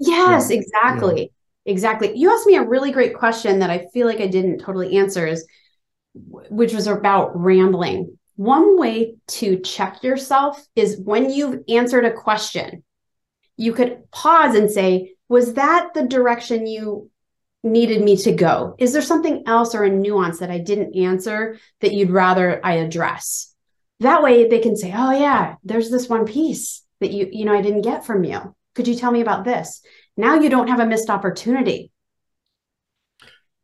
Yes, 0.00 0.50
yeah. 0.50 0.56
exactly. 0.56 1.20
Yeah. 1.20 1.26
Exactly. 1.66 2.16
You 2.16 2.32
asked 2.32 2.46
me 2.46 2.56
a 2.56 2.66
really 2.66 2.90
great 2.90 3.14
question 3.14 3.58
that 3.58 3.70
I 3.70 3.86
feel 3.92 4.06
like 4.06 4.20
I 4.20 4.26
didn't 4.26 4.58
totally 4.58 4.96
answer 4.96 5.26
is 5.26 5.46
which 6.14 6.72
was 6.72 6.86
about 6.86 7.38
rambling. 7.38 8.18
One 8.36 8.78
way 8.78 9.16
to 9.28 9.60
check 9.60 10.02
yourself 10.02 10.66
is 10.74 10.98
when 10.98 11.30
you've 11.30 11.62
answered 11.68 12.04
a 12.04 12.12
question, 12.12 12.82
you 13.56 13.72
could 13.72 14.10
pause 14.10 14.54
and 14.54 14.70
say, 14.70 15.14
was 15.28 15.54
that 15.54 15.90
the 15.94 16.06
direction 16.06 16.66
you 16.66 17.10
needed 17.62 18.02
me 18.02 18.16
to 18.16 18.32
go? 18.32 18.74
Is 18.78 18.92
there 18.92 19.02
something 19.02 19.44
else 19.46 19.74
or 19.74 19.84
a 19.84 19.90
nuance 19.90 20.38
that 20.38 20.50
I 20.50 20.58
didn't 20.58 20.96
answer 20.96 21.58
that 21.80 21.92
you'd 21.92 22.10
rather 22.10 22.60
I 22.64 22.76
address? 22.76 23.54
That 24.00 24.22
way 24.22 24.48
they 24.48 24.60
can 24.60 24.76
say, 24.76 24.92
oh 24.96 25.12
yeah, 25.12 25.56
there's 25.62 25.90
this 25.90 26.08
one 26.08 26.24
piece 26.24 26.82
that 27.00 27.12
you, 27.12 27.28
you 27.30 27.44
know, 27.44 27.54
I 27.54 27.60
didn't 27.60 27.82
get 27.82 28.06
from 28.06 28.24
you. 28.24 28.54
Could 28.80 28.88
you 28.88 28.94
tell 28.94 29.12
me 29.12 29.20
about 29.20 29.44
this? 29.44 29.82
Now 30.16 30.36
you 30.36 30.48
don't 30.48 30.68
have 30.68 30.80
a 30.80 30.86
missed 30.86 31.10
opportunity. 31.10 31.92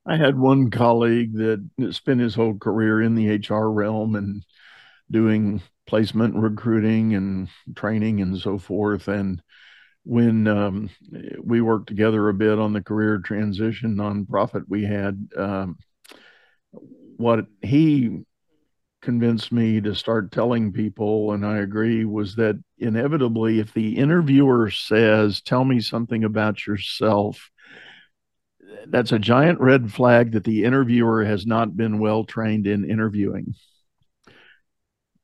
I 0.05 0.18
had 0.18 0.38
one 0.38 0.70
colleague 0.70 1.33
that 1.38 1.66
spent 1.92 2.20
his 2.20 2.35
whole 2.35 2.59
career 2.59 3.00
in 3.00 3.14
the 3.14 3.38
HR 3.38 3.70
realm 3.70 4.14
and 4.14 4.44
doing 5.11 5.62
placement 5.87 6.35
recruiting 6.35 7.14
and 7.14 7.48
training 7.74 8.20
and 8.20 8.37
so 8.38 8.59
forth. 8.59 9.09
And 9.09 9.40
when 10.05 10.46
um, 10.48 10.90
we 11.42 11.62
worked 11.62 11.87
together 11.87 12.29
a 12.29 12.35
bit 12.35 12.59
on 12.59 12.74
the 12.74 12.83
career 12.83 13.16
transition 13.16 13.96
nonprofit 13.96 14.64
we 14.68 14.85
had, 14.85 15.31
um, 15.35 15.79
what 17.16 17.46
he 17.62 18.18
convinced 19.07 19.53
me 19.53 19.81
to 19.81 19.95
start 19.95 20.33
telling 20.33 20.73
people, 20.73 21.31
and 21.31 21.47
I 21.47 21.59
agree, 21.59 22.05
was 22.05 22.35
that 22.35 22.61
inevitably, 22.77 23.61
if 23.61 23.73
the 23.73 23.97
interviewer 23.97 24.69
says, 24.69 25.40
Tell 25.40 25.64
me 25.64 25.79
something 25.81 26.25
about 26.25 26.66
yourself, 26.66 27.53
that's 28.88 29.12
a 29.12 29.21
giant 29.21 29.61
red 29.61 29.92
flag 29.92 30.33
that 30.33 30.42
the 30.42 30.64
interviewer 30.64 31.25
has 31.25 31.47
not 31.47 31.77
been 31.77 32.01
well 32.01 32.25
trained 32.25 32.66
in 32.66 32.90
interviewing. 32.90 33.55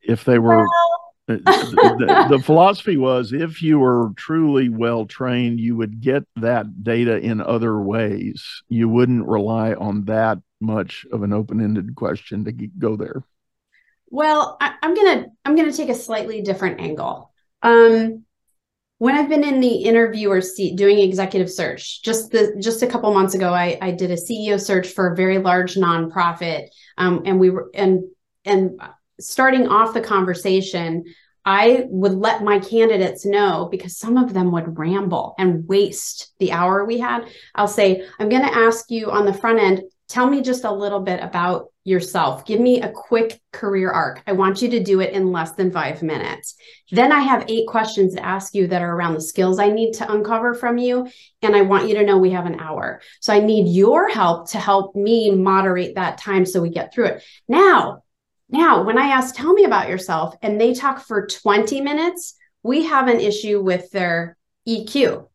If 0.00 0.24
they 0.24 0.38
were, 0.38 0.64
the, 1.26 1.38
the, 1.38 2.36
the, 2.36 2.42
philosophy 2.44 2.96
was 2.96 3.32
if 3.32 3.62
you 3.62 3.80
were 3.80 4.10
truly 4.14 4.68
well 4.68 5.06
trained, 5.06 5.58
you 5.58 5.74
would 5.74 6.00
get 6.00 6.22
that 6.36 6.84
data 6.84 7.18
in 7.18 7.40
other 7.40 7.80
ways. 7.80 8.62
You 8.68 8.88
wouldn't 8.88 9.26
rely 9.26 9.74
on 9.74 10.04
that 10.04 10.38
much 10.60 11.04
of 11.10 11.24
an 11.24 11.32
open-ended 11.32 11.96
question 11.96 12.44
to 12.44 12.52
go 12.52 12.94
there. 12.94 13.24
Well, 14.12 14.58
I, 14.60 14.74
am 14.82 14.94
gonna 14.94 15.24
I'm 15.42 15.56
gonna 15.56 15.72
take 15.72 15.88
a 15.88 15.94
slightly 15.94 16.42
different 16.42 16.80
angle. 16.80 17.32
Um, 17.62 18.24
when 18.98 19.16
I've 19.16 19.30
been 19.30 19.42
in 19.42 19.58
the 19.60 19.74
interviewer 19.84 20.42
seat 20.42 20.76
doing 20.76 20.98
executive 20.98 21.50
search, 21.50 22.02
just 22.02 22.30
the 22.30 22.54
just 22.60 22.82
a 22.82 22.86
couple 22.86 23.12
months 23.14 23.34
ago, 23.34 23.54
I, 23.54 23.78
I 23.80 23.90
did 23.90 24.10
a 24.10 24.16
CEO 24.16 24.60
search 24.60 24.88
for 24.88 25.10
a 25.10 25.16
very 25.16 25.38
large 25.38 25.76
nonprofit, 25.76 26.68
um, 26.98 27.22
and 27.24 27.40
we 27.40 27.48
were 27.48 27.70
and 27.74 28.04
and 28.44 28.78
starting 29.18 29.66
off 29.68 29.94
the 29.94 30.02
conversation, 30.02 31.04
I 31.46 31.86
would 31.88 32.12
let 32.12 32.44
my 32.44 32.58
candidates 32.58 33.24
know 33.24 33.66
because 33.70 33.96
some 33.96 34.18
of 34.18 34.34
them 34.34 34.52
would 34.52 34.78
ramble 34.78 35.34
and 35.38 35.66
waste 35.66 36.34
the 36.38 36.52
hour 36.52 36.84
we 36.84 36.98
had. 36.98 37.24
I'll 37.54 37.66
say, 37.66 38.06
I'm 38.18 38.28
going 38.28 38.42
to 38.42 38.54
ask 38.54 38.90
you 38.90 39.10
on 39.10 39.24
the 39.26 39.34
front 39.34 39.58
end, 39.58 39.82
tell 40.08 40.28
me 40.28 40.42
just 40.42 40.64
a 40.64 40.72
little 40.72 41.00
bit 41.00 41.22
about 41.22 41.68
yourself. 41.84 42.44
Give 42.44 42.60
me 42.60 42.80
a 42.80 42.90
quick 42.90 43.40
career 43.52 43.90
arc. 43.90 44.22
I 44.26 44.32
want 44.32 44.62
you 44.62 44.68
to 44.70 44.82
do 44.82 45.00
it 45.00 45.12
in 45.12 45.32
less 45.32 45.52
than 45.52 45.72
five 45.72 46.02
minutes. 46.02 46.54
Then 46.90 47.10
I 47.10 47.20
have 47.20 47.46
eight 47.48 47.66
questions 47.66 48.14
to 48.14 48.24
ask 48.24 48.54
you 48.54 48.68
that 48.68 48.82
are 48.82 48.94
around 48.94 49.14
the 49.14 49.20
skills 49.20 49.58
I 49.58 49.68
need 49.68 49.92
to 49.94 50.12
uncover 50.12 50.54
from 50.54 50.78
you. 50.78 51.08
And 51.42 51.56
I 51.56 51.62
want 51.62 51.88
you 51.88 51.94
to 51.96 52.04
know 52.04 52.18
we 52.18 52.30
have 52.30 52.46
an 52.46 52.60
hour. 52.60 53.00
So 53.20 53.32
I 53.32 53.40
need 53.40 53.74
your 53.74 54.08
help 54.08 54.50
to 54.50 54.58
help 54.58 54.94
me 54.94 55.32
moderate 55.32 55.96
that 55.96 56.18
time 56.18 56.46
so 56.46 56.60
we 56.60 56.70
get 56.70 56.94
through 56.94 57.06
it. 57.06 57.24
Now, 57.48 58.02
now, 58.48 58.84
when 58.84 58.98
I 58.98 59.06
ask, 59.06 59.34
tell 59.34 59.54
me 59.54 59.64
about 59.64 59.88
yourself, 59.88 60.34
and 60.42 60.60
they 60.60 60.74
talk 60.74 61.00
for 61.06 61.26
20 61.26 61.80
minutes, 61.80 62.34
we 62.62 62.84
have 62.84 63.08
an 63.08 63.18
issue 63.18 63.62
with 63.62 63.90
their 63.90 64.36
EQ. 64.68 65.26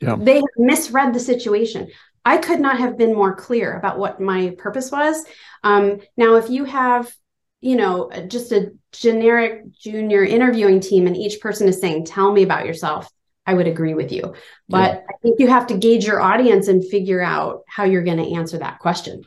Yeah. 0.00 0.16
They 0.18 0.34
have 0.34 0.44
misread 0.58 1.14
the 1.14 1.20
situation. 1.20 1.88
I 2.24 2.38
could 2.38 2.60
not 2.60 2.78
have 2.78 2.96
been 2.96 3.14
more 3.14 3.34
clear 3.34 3.76
about 3.76 3.98
what 3.98 4.20
my 4.20 4.54
purpose 4.58 4.90
was. 4.90 5.24
Um, 5.62 6.00
now, 6.16 6.36
if 6.36 6.48
you 6.48 6.64
have, 6.64 7.12
you 7.60 7.76
know, 7.76 8.10
just 8.28 8.52
a 8.52 8.72
generic 8.92 9.70
junior 9.72 10.24
interviewing 10.24 10.80
team 10.80 11.06
and 11.06 11.16
each 11.16 11.40
person 11.40 11.68
is 11.68 11.80
saying, 11.80 12.06
tell 12.06 12.32
me 12.32 12.42
about 12.42 12.66
yourself, 12.66 13.08
I 13.46 13.54
would 13.54 13.66
agree 13.66 13.94
with 13.94 14.10
you. 14.10 14.34
But 14.68 14.94
yeah. 14.94 15.00
I 15.08 15.12
think 15.22 15.38
you 15.38 15.48
have 15.48 15.66
to 15.66 15.76
gauge 15.76 16.06
your 16.06 16.20
audience 16.20 16.68
and 16.68 16.82
figure 16.86 17.20
out 17.20 17.62
how 17.68 17.84
you're 17.84 18.04
going 18.04 18.18
to 18.18 18.34
answer 18.34 18.58
that 18.58 18.78
question. 18.78 19.24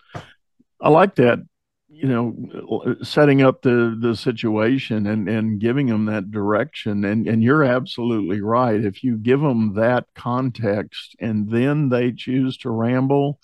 I 0.81 0.89
like 0.89 1.15
that 1.15 1.39
you 1.97 2.07
know 2.07 2.95
setting 3.01 3.41
up 3.41 3.61
the 3.63 3.97
the 3.99 4.15
situation 4.15 5.07
and 5.07 5.27
and 5.27 5.59
giving 5.59 5.87
them 5.87 6.05
that 6.05 6.31
direction. 6.31 7.03
And 7.05 7.27
and 7.27 7.41
you're 7.41 7.63
absolutely 7.63 8.41
right. 8.41 8.83
If 8.83 9.03
you 9.03 9.17
give 9.17 9.41
them 9.41 9.73
that 9.73 10.05
context 10.15 11.15
and 11.19 11.49
then 11.49 11.89
they 11.89 12.11
choose 12.11 12.57
to 12.57 12.69
ramble 12.69 13.39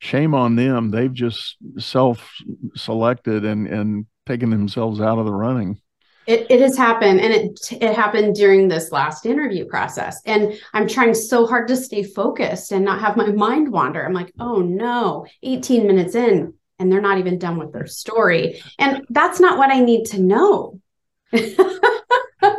shame 0.00 0.34
on 0.34 0.54
them. 0.54 0.90
They've 0.90 1.12
just 1.12 1.56
self 1.78 2.36
selected 2.76 3.44
and 3.44 3.66
and 3.66 4.06
taken 4.26 4.50
themselves 4.50 5.00
out 5.00 5.18
of 5.18 5.24
the 5.24 5.32
running. 5.32 5.80
It, 6.26 6.46
it 6.50 6.60
has 6.60 6.76
happened 6.76 7.20
and 7.20 7.32
it 7.32 7.58
it 7.72 7.94
happened 7.94 8.34
during 8.34 8.68
this 8.68 8.92
last 8.92 9.26
interview 9.26 9.64
process. 9.66 10.20
And 10.26 10.58
i'm 10.72 10.88
trying 10.88 11.14
so 11.14 11.46
hard 11.46 11.68
to 11.68 11.76
stay 11.76 12.02
focused 12.02 12.72
and 12.72 12.84
not 12.84 13.00
have 13.00 13.16
my 13.16 13.30
mind 13.30 13.72
wander. 13.72 14.04
I'm 14.04 14.14
like 14.14 14.32
oh 14.38 14.60
no 14.60 15.26
18 15.42 15.86
minutes 15.86 16.14
in 16.14 16.54
and 16.78 16.90
they're 16.90 17.00
not 17.00 17.18
even 17.18 17.38
done 17.38 17.56
with 17.58 17.72
their 17.72 17.86
story. 17.86 18.62
And 18.78 19.04
that's 19.10 19.40
not 19.40 19.58
what 19.58 19.70
I 19.70 19.80
need 19.80 20.06
to 20.06 20.20
know. 20.20 20.80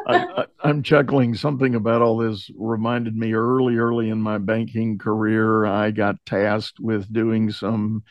I, 0.08 0.46
am 0.64 0.84
chuckling. 0.84 1.36
Something 1.36 1.76
about 1.76 2.02
all 2.02 2.18
this 2.18 2.50
reminded 2.58 3.16
me 3.16 3.34
early, 3.34 3.76
early 3.76 4.10
in 4.10 4.20
my 4.20 4.38
banking 4.38 4.98
career. 4.98 5.66
I 5.66 5.92
got 5.92 6.16
tasked 6.26 6.80
with 6.80 7.12
doing 7.12 7.52
some 7.52 8.04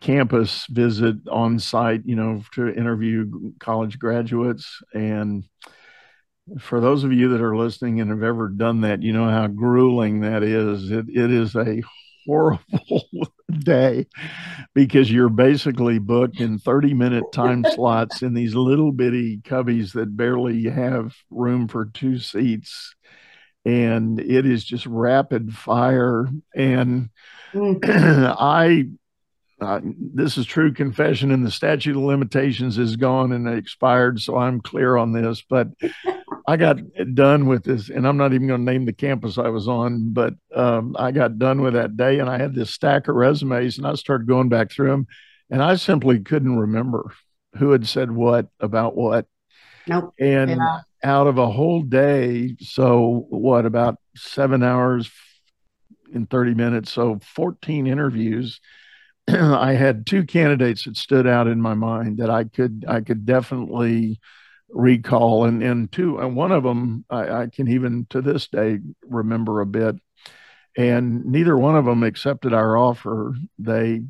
campus 0.00 0.66
visit 0.70 1.16
on 1.30 1.58
site, 1.58 2.02
you 2.04 2.16
know, 2.16 2.42
to 2.54 2.68
interview 2.68 3.52
college 3.58 3.98
graduates. 3.98 4.80
And 4.94 5.44
for 6.60 6.80
those 6.80 7.04
of 7.04 7.12
you 7.12 7.30
that 7.30 7.40
are 7.40 7.56
listening 7.56 8.00
and 8.00 8.10
have 8.10 8.22
ever 8.22 8.48
done 8.48 8.82
that, 8.82 9.02
you 9.02 9.12
know 9.12 9.28
how 9.28 9.46
grueling 9.46 10.20
that 10.20 10.42
is. 10.42 10.90
It, 10.90 11.06
it 11.08 11.30
is 11.30 11.54
a 11.54 11.82
horrible 12.26 12.60
day 13.60 14.06
because 14.74 15.10
you're 15.10 15.28
basically 15.28 15.98
booked 15.98 16.40
in 16.40 16.58
30 16.58 16.94
minute 16.94 17.24
time 17.32 17.64
slots 17.74 18.22
in 18.22 18.34
these 18.34 18.54
little 18.54 18.92
bitty 18.92 19.38
cubbies 19.38 19.92
that 19.92 20.16
barely 20.16 20.64
have 20.64 21.14
room 21.30 21.68
for 21.68 21.86
two 21.86 22.18
seats 22.18 22.94
and 23.64 24.18
it 24.18 24.46
is 24.46 24.64
just 24.64 24.86
rapid 24.86 25.54
fire 25.54 26.28
and 26.54 27.10
mm. 27.52 27.78
i 28.38 28.86
uh, 29.62 29.80
this 30.14 30.36
is 30.36 30.46
true 30.46 30.72
confession 30.72 31.30
and 31.30 31.44
the 31.44 31.50
statute 31.50 31.96
of 31.96 32.02
limitations 32.02 32.78
is 32.78 32.96
gone 32.96 33.32
and 33.32 33.48
expired 33.48 34.20
so 34.20 34.36
i'm 34.36 34.60
clear 34.60 34.96
on 34.96 35.12
this 35.12 35.42
but 35.42 35.68
I 36.46 36.56
got 36.56 36.78
done 37.14 37.46
with 37.46 37.64
this, 37.64 37.88
and 37.88 38.06
I'm 38.06 38.16
not 38.16 38.32
even 38.32 38.48
going 38.48 38.66
to 38.66 38.72
name 38.72 38.84
the 38.84 38.92
campus 38.92 39.38
I 39.38 39.48
was 39.48 39.68
on, 39.68 40.12
but 40.12 40.34
um, 40.54 40.96
I 40.98 41.12
got 41.12 41.38
done 41.38 41.62
with 41.62 41.74
that 41.74 41.96
day, 41.96 42.18
and 42.18 42.28
I 42.28 42.38
had 42.38 42.54
this 42.54 42.70
stack 42.70 43.08
of 43.08 43.14
resumes, 43.14 43.78
and 43.78 43.86
I 43.86 43.94
started 43.94 44.26
going 44.26 44.48
back 44.48 44.70
through 44.70 44.90
them, 44.90 45.06
and 45.50 45.62
I 45.62 45.76
simply 45.76 46.20
couldn't 46.20 46.58
remember 46.58 47.12
who 47.58 47.70
had 47.70 47.86
said 47.86 48.10
what 48.10 48.48
about 48.60 48.96
what. 48.96 49.26
Nope. 49.86 50.14
And 50.18 50.50
yeah. 50.50 50.80
out 51.04 51.26
of 51.26 51.38
a 51.38 51.50
whole 51.50 51.82
day, 51.82 52.56
so 52.60 53.26
what 53.28 53.66
about 53.66 53.96
seven 54.16 54.62
hours 54.62 55.10
in 56.12 56.26
30 56.26 56.54
minutes? 56.54 56.92
So 56.92 57.20
14 57.34 57.86
interviews. 57.86 58.60
I 59.28 59.74
had 59.74 60.06
two 60.06 60.24
candidates 60.24 60.84
that 60.84 60.96
stood 60.96 61.26
out 61.26 61.46
in 61.46 61.60
my 61.60 61.74
mind 61.74 62.18
that 62.18 62.30
I 62.30 62.44
could 62.44 62.84
I 62.88 63.00
could 63.00 63.24
definitely 63.24 64.20
recall. 64.68 65.44
And 65.44 65.62
and 65.62 65.90
two 65.90 66.18
and 66.18 66.34
one 66.34 66.52
of 66.52 66.62
them 66.62 67.04
I, 67.10 67.42
I, 67.42 67.46
can 67.46 67.68
even 67.68 68.06
to 68.10 68.20
this 68.20 68.48
day 68.48 68.78
remember 69.02 69.60
a 69.60 69.66
bit. 69.66 69.96
And 70.76 71.26
neither 71.26 71.56
one 71.56 71.76
of 71.76 71.84
them 71.84 72.02
accepted 72.02 72.52
our 72.52 72.76
offer. 72.76 73.34
They 73.58 74.02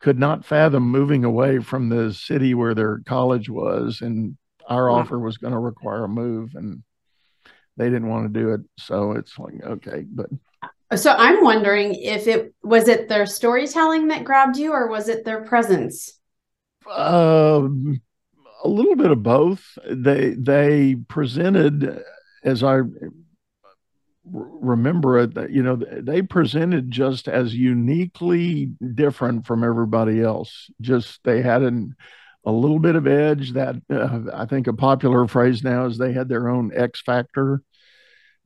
could 0.00 0.18
not 0.18 0.44
fathom 0.44 0.90
moving 0.90 1.24
away 1.24 1.60
from 1.60 1.88
the 1.88 2.12
city 2.12 2.54
where 2.54 2.74
their 2.74 3.00
college 3.06 3.48
was 3.48 4.00
and 4.00 4.36
our 4.68 4.90
wow. 4.90 4.98
offer 4.98 5.18
was 5.18 5.36
going 5.36 5.52
to 5.52 5.58
require 5.58 6.04
a 6.04 6.08
move 6.08 6.54
and 6.54 6.82
they 7.76 7.86
didn't 7.86 8.08
want 8.08 8.32
to 8.32 8.40
do 8.40 8.52
it. 8.54 8.60
So 8.78 9.12
it's 9.12 9.38
like 9.38 9.62
okay 9.62 10.04
but 10.10 10.30
so 10.96 11.12
i'm 11.12 11.42
wondering 11.42 11.94
if 11.94 12.26
it 12.26 12.54
was 12.62 12.88
it 12.88 13.08
their 13.08 13.26
storytelling 13.26 14.08
that 14.08 14.24
grabbed 14.24 14.56
you 14.56 14.72
or 14.72 14.88
was 14.88 15.08
it 15.08 15.24
their 15.24 15.42
presence 15.42 16.18
um 16.90 18.00
a 18.64 18.68
little 18.68 18.96
bit 18.96 19.10
of 19.10 19.22
both. 19.22 19.78
They 19.88 20.30
they 20.30 20.96
presented, 21.08 22.02
as 22.44 22.62
I 22.62 22.80
remember 24.24 25.18
it, 25.18 25.50
you 25.50 25.62
know, 25.62 25.76
they 25.76 26.22
presented 26.22 26.90
just 26.90 27.28
as 27.28 27.54
uniquely 27.54 28.66
different 28.94 29.46
from 29.46 29.64
everybody 29.64 30.20
else. 30.20 30.70
Just 30.80 31.20
they 31.24 31.42
had 31.42 31.62
an 31.62 31.96
a 32.44 32.52
little 32.52 32.78
bit 32.78 32.96
of 32.96 33.06
edge 33.06 33.52
that 33.52 33.76
uh, 33.90 34.20
I 34.34 34.46
think 34.46 34.66
a 34.66 34.72
popular 34.72 35.28
phrase 35.28 35.62
now 35.62 35.86
is 35.86 35.96
they 35.96 36.12
had 36.12 36.28
their 36.28 36.48
own 36.48 36.72
X 36.74 37.00
factor 37.00 37.62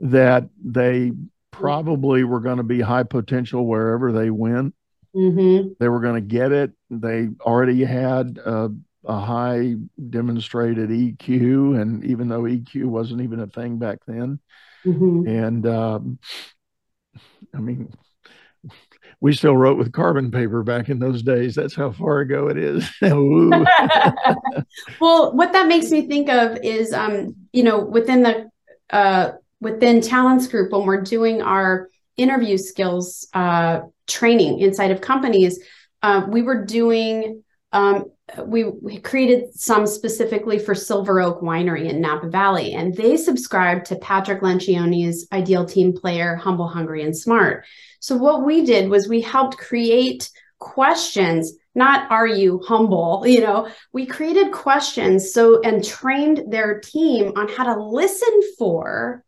that 0.00 0.48
they 0.62 1.12
probably 1.58 2.24
were 2.24 2.40
going 2.40 2.58
to 2.58 2.62
be 2.62 2.80
high 2.80 3.02
potential 3.02 3.66
wherever 3.66 4.12
they 4.12 4.30
went. 4.30 4.74
Mm-hmm. 5.14 5.72
They 5.80 5.88
were 5.88 6.00
going 6.00 6.16
to 6.16 6.20
get 6.20 6.52
it. 6.52 6.72
They 6.90 7.28
already 7.40 7.84
had 7.84 8.38
uh, 8.44 8.68
a 9.04 9.18
high 9.18 9.76
demonstrated 10.10 10.90
EQ, 10.90 11.80
and 11.80 12.04
even 12.04 12.28
though 12.28 12.42
EQ 12.42 12.84
wasn't 12.86 13.22
even 13.22 13.40
a 13.40 13.46
thing 13.46 13.78
back 13.78 14.00
then, 14.06 14.40
mm-hmm. 14.84 15.26
and 15.26 15.66
um, 15.66 16.18
I 17.54 17.58
mean, 17.58 17.90
we 19.20 19.32
still 19.32 19.56
wrote 19.56 19.78
with 19.78 19.92
carbon 19.92 20.30
paper 20.30 20.62
back 20.62 20.90
in 20.90 20.98
those 20.98 21.22
days. 21.22 21.54
That's 21.54 21.74
how 21.74 21.92
far 21.92 22.20
ago 22.20 22.48
it 22.48 22.58
is. 22.58 22.86
well, 23.00 23.64
what 25.34 25.52
that 25.52 25.66
makes 25.66 25.90
me 25.90 26.06
think 26.06 26.28
of 26.28 26.58
is, 26.62 26.92
um, 26.92 27.34
you 27.52 27.62
know, 27.62 27.78
within 27.78 28.22
the 28.22 28.50
uh, 28.90 29.32
within 29.60 30.00
Talents 30.00 30.48
Group 30.48 30.72
when 30.72 30.84
we're 30.84 31.02
doing 31.02 31.42
our 31.42 31.88
interview 32.16 32.56
skills 32.56 33.28
uh, 33.34 33.80
training 34.06 34.60
inside 34.60 34.90
of 34.90 35.00
companies, 35.00 35.60
uh, 36.02 36.26
we 36.28 36.42
were 36.42 36.64
doing 36.64 37.42
um, 37.72 38.06
we, 38.44 38.64
we, 38.64 38.98
created 38.98 39.54
some 39.54 39.86
specifically 39.86 40.58
for 40.58 40.74
Silver 40.74 41.20
Oak 41.20 41.42
Winery 41.42 41.88
in 41.88 42.00
Napa 42.00 42.28
Valley, 42.28 42.72
and 42.72 42.94
they 42.94 43.16
subscribed 43.16 43.86
to 43.86 43.96
Patrick 43.96 44.40
Lencioni's 44.40 45.28
ideal 45.32 45.64
team 45.64 45.92
player, 45.92 46.36
humble, 46.36 46.68
hungry, 46.68 47.02
and 47.02 47.16
smart. 47.16 47.66
So 48.00 48.16
what 48.16 48.44
we 48.44 48.64
did 48.64 48.88
was 48.88 49.08
we 49.08 49.20
helped 49.20 49.58
create 49.58 50.30
questions 50.58 51.52
not 51.74 52.10
are 52.10 52.26
you 52.26 52.62
humble 52.66 53.22
you 53.26 53.42
know 53.42 53.68
we 53.92 54.06
created 54.06 54.52
questions 54.52 55.34
so 55.34 55.60
and 55.60 55.84
trained 55.84 56.50
their 56.50 56.80
team 56.80 57.30
on 57.36 57.46
how 57.46 57.64
to 57.64 57.78
listen 57.78 58.40
for 58.56 59.22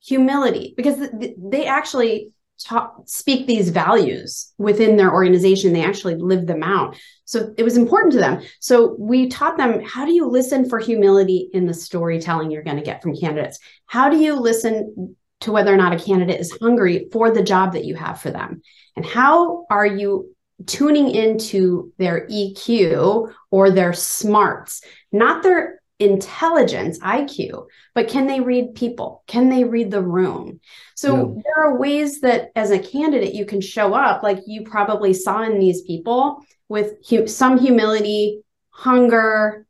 humility 0.00 0.74
because 0.76 1.08
they 1.38 1.66
actually 1.66 2.32
talk, 2.62 3.02
speak 3.06 3.46
these 3.46 3.70
values 3.70 4.52
within 4.58 4.96
their 4.96 5.12
organization. 5.12 5.72
They 5.72 5.84
actually 5.84 6.16
live 6.16 6.46
them 6.46 6.62
out. 6.62 6.96
So 7.24 7.54
it 7.56 7.62
was 7.62 7.76
important 7.76 8.12
to 8.12 8.18
them. 8.18 8.42
So 8.60 8.96
we 8.98 9.28
taught 9.28 9.56
them 9.56 9.82
how 9.84 10.04
do 10.04 10.12
you 10.12 10.26
listen 10.26 10.68
for 10.68 10.78
humility 10.78 11.48
in 11.52 11.66
the 11.66 11.74
storytelling 11.74 12.50
you're 12.50 12.62
going 12.62 12.76
to 12.76 12.82
get 12.82 13.02
from 13.02 13.16
candidates? 13.16 13.58
How 13.86 14.10
do 14.10 14.18
you 14.18 14.34
listen 14.34 15.16
to 15.40 15.52
whether 15.52 15.72
or 15.72 15.76
not 15.76 15.94
a 15.94 16.04
candidate 16.04 16.40
is 16.40 16.56
hungry 16.60 17.08
for 17.12 17.30
the 17.30 17.42
job 17.42 17.72
that 17.72 17.84
you 17.84 17.94
have 17.94 18.20
for 18.20 18.30
them? 18.30 18.62
And 18.96 19.06
how 19.06 19.66
are 19.70 19.86
you 19.86 20.34
tuning 20.66 21.10
into 21.10 21.92
their 21.98 22.26
EQ 22.28 23.32
or 23.50 23.70
their 23.70 23.92
smarts, 23.92 24.82
not 25.12 25.42
their 25.42 25.79
intelligence, 26.00 26.98
IQ, 27.00 27.66
but 27.94 28.08
can 28.08 28.26
they 28.26 28.40
read 28.40 28.74
people? 28.74 29.22
Can 29.26 29.50
they 29.50 29.64
read 29.64 29.90
the 29.90 30.02
room? 30.02 30.60
So 30.96 31.16
yeah. 31.36 31.42
there 31.44 31.64
are 31.64 31.78
ways 31.78 32.22
that 32.22 32.50
as 32.56 32.70
a 32.70 32.78
candidate 32.78 33.34
you 33.34 33.44
can 33.44 33.60
show 33.60 33.94
up, 33.94 34.22
like 34.22 34.40
you 34.46 34.64
probably 34.64 35.12
saw 35.12 35.42
in 35.42 35.60
these 35.60 35.82
people, 35.82 36.42
with 36.68 36.94
some 37.28 37.58
humility, 37.58 38.42
hunger, 38.70 39.66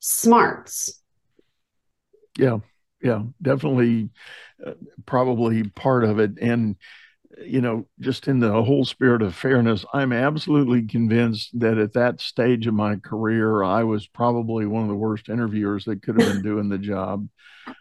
smarts. 0.00 1.00
Yeah, 2.38 2.58
yeah, 3.02 3.22
definitely, 3.40 4.10
uh, 4.64 4.74
probably 5.04 5.64
part 5.64 6.04
of 6.04 6.18
it. 6.18 6.38
And 6.40 6.76
you 7.38 7.60
know, 7.60 7.86
just 8.00 8.28
in 8.28 8.40
the 8.40 8.62
whole 8.62 8.84
spirit 8.84 9.22
of 9.22 9.34
fairness, 9.34 9.84
I'm 9.92 10.12
absolutely 10.12 10.82
convinced 10.82 11.58
that 11.60 11.78
at 11.78 11.94
that 11.94 12.20
stage 12.20 12.66
of 12.66 12.74
my 12.74 12.96
career, 12.96 13.62
I 13.62 13.84
was 13.84 14.06
probably 14.06 14.66
one 14.66 14.82
of 14.82 14.88
the 14.88 14.94
worst 14.94 15.28
interviewers 15.28 15.84
that 15.86 16.02
could 16.02 16.20
have 16.20 16.32
been 16.32 16.42
doing 16.42 16.68
the 16.68 16.78
job. 16.78 17.28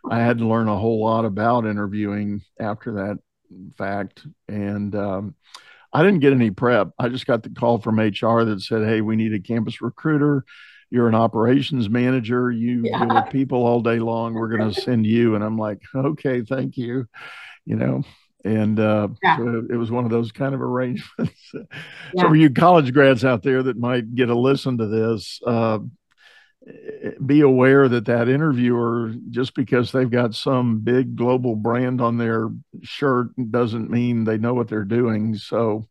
I 0.10 0.20
had 0.20 0.38
to 0.38 0.48
learn 0.48 0.68
a 0.68 0.78
whole 0.78 1.02
lot 1.04 1.26
about 1.26 1.66
interviewing 1.66 2.42
after 2.60 2.94
that 2.94 3.18
fact. 3.78 4.26
And 4.48 4.96
um, 4.96 5.36
I 5.94 6.04
didn't 6.04 6.20
get 6.20 6.34
any 6.34 6.52
prep. 6.52 6.92
I 6.98 7.10
just 7.10 7.28
got 7.28 7.44
the 7.44 7.50
call 7.50 7.80
from 7.80 8.00
HR 8.00 8.44
that 8.46 8.62
said, 8.62 8.88
Hey, 8.88 9.02
we 9.02 9.16
need 9.16 9.34
a 9.34 9.40
campus 9.40 9.82
recruiter. 9.82 10.46
You're 10.90 11.08
an 11.08 11.16
operations 11.16 11.90
manager. 11.90 12.52
You 12.52 12.84
yeah. 12.86 13.06
deal 13.06 13.16
with 13.16 13.32
people 13.32 13.66
all 13.66 13.82
day 13.82 14.00
long. 14.00 14.34
We're 14.34 14.56
going 14.56 14.72
to 14.74 14.82
send 14.82 15.06
you. 15.06 15.36
And 15.36 15.44
I'm 15.44 15.58
like, 15.58 15.80
okay, 15.96 16.42
thank 16.42 16.78
you. 16.78 17.06
You 17.66 17.76
know, 17.76 18.04
and 18.44 18.80
uh, 18.80 19.08
yeah. 19.24 19.38
so 19.38 19.66
it 19.70 19.76
was 19.76 19.92
one 19.92 20.06
of 20.06 20.12
those 20.12 20.32
kind 20.32 20.54
of 20.54 20.62
arrangements. 20.62 21.40
yeah. 21.54 21.62
So, 22.18 22.30
for 22.30 22.36
you 22.36 22.50
college 22.50 22.94
grads 22.94 23.24
out 23.24 23.44
there 23.44 23.64
that 23.64 23.78
might 23.78 24.14
get 24.16 24.30
a 24.30 24.38
listen 24.38 24.78
to 24.78 24.88
this, 24.88 25.40
uh, 25.46 25.80
be 27.26 27.42
aware 27.42 27.88
that 27.88 28.06
that 28.06 28.30
interviewer, 28.30 29.14
just 29.30 29.56
because 29.56 29.92
they've 29.92 30.10
got 30.10 30.36
some 30.36 30.80
big 30.80 31.16
global 31.16 31.56
brand 31.56 32.02
on 32.02 32.18
their 32.18 32.50
shirt, 32.84 33.30
doesn't 33.50 33.90
mean 33.90 34.24
they 34.24 34.38
know 34.38 34.54
what 34.54 34.68
they're 34.68 34.84
doing. 34.84 35.36
So, 35.36 35.88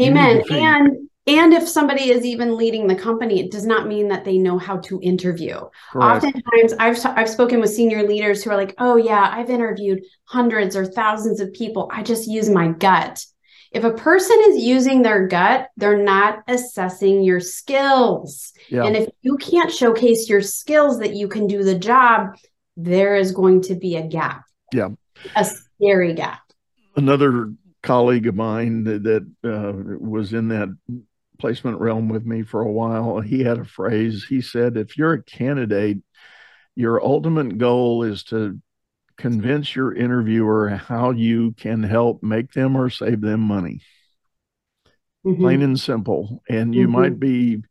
amen. 0.00 0.42
And 0.50 1.08
and 1.28 1.52
if 1.52 1.68
somebody 1.68 2.10
is 2.10 2.24
even 2.24 2.56
leading 2.56 2.86
the 2.86 2.94
company, 2.94 3.38
it 3.38 3.50
does 3.50 3.66
not 3.66 3.86
mean 3.86 4.08
that 4.08 4.24
they 4.24 4.38
know 4.38 4.56
how 4.56 4.78
to 4.78 4.98
interview. 5.02 5.60
Correct. 5.92 6.24
Oftentimes, 6.24 6.72
I've, 6.78 6.98
I've 7.16 7.28
spoken 7.28 7.60
with 7.60 7.70
senior 7.70 8.02
leaders 8.02 8.42
who 8.42 8.50
are 8.50 8.56
like, 8.56 8.74
oh, 8.78 8.96
yeah, 8.96 9.30
I've 9.30 9.50
interviewed 9.50 10.02
hundreds 10.24 10.74
or 10.74 10.86
thousands 10.86 11.40
of 11.40 11.52
people. 11.52 11.90
I 11.92 12.02
just 12.02 12.28
use 12.28 12.48
my 12.48 12.68
gut. 12.68 13.24
If 13.70 13.84
a 13.84 13.92
person 13.92 14.38
is 14.46 14.64
using 14.64 15.02
their 15.02 15.26
gut, 15.26 15.68
they're 15.76 16.02
not 16.02 16.42
assessing 16.48 17.22
your 17.22 17.40
skills. 17.40 18.54
Yeah. 18.70 18.84
And 18.84 18.96
if 18.96 19.10
you 19.20 19.36
can't 19.36 19.70
showcase 19.70 20.30
your 20.30 20.40
skills 20.40 20.98
that 21.00 21.14
you 21.14 21.28
can 21.28 21.46
do 21.46 21.62
the 21.62 21.78
job, 21.78 22.38
there 22.78 23.16
is 23.16 23.32
going 23.32 23.60
to 23.62 23.74
be 23.74 23.96
a 23.96 24.06
gap. 24.06 24.44
Yeah. 24.72 24.88
A 25.36 25.44
scary 25.44 26.14
gap. 26.14 26.40
Another 26.96 27.52
colleague 27.82 28.26
of 28.26 28.34
mine 28.34 28.84
that, 28.84 29.02
that 29.02 29.22
uh, 29.44 29.72
was 30.00 30.32
in 30.32 30.48
that 30.48 30.74
placement 31.38 31.80
realm 31.80 32.08
with 32.08 32.24
me 32.26 32.42
for 32.42 32.60
a 32.60 32.70
while, 32.70 33.20
he 33.20 33.44
had 33.44 33.58
a 33.58 33.64
phrase. 33.64 34.26
He 34.28 34.40
said, 34.40 34.76
if 34.76 34.96
you're 34.96 35.14
a 35.14 35.22
candidate, 35.22 35.98
your 36.74 37.04
ultimate 37.04 37.58
goal 37.58 38.02
is 38.02 38.24
to 38.24 38.60
convince 39.16 39.74
your 39.74 39.94
interviewer 39.94 40.68
how 40.68 41.10
you 41.10 41.52
can 41.52 41.82
help 41.82 42.22
make 42.22 42.52
them 42.52 42.76
or 42.76 42.88
save 42.88 43.20
them 43.20 43.40
money. 43.40 43.80
Mm-hmm. 45.26 45.42
Plain 45.42 45.62
and 45.62 45.80
simple. 45.80 46.42
And 46.48 46.74
you 46.74 46.86
mm-hmm. 46.86 46.92
might 46.92 47.18
be 47.18 47.62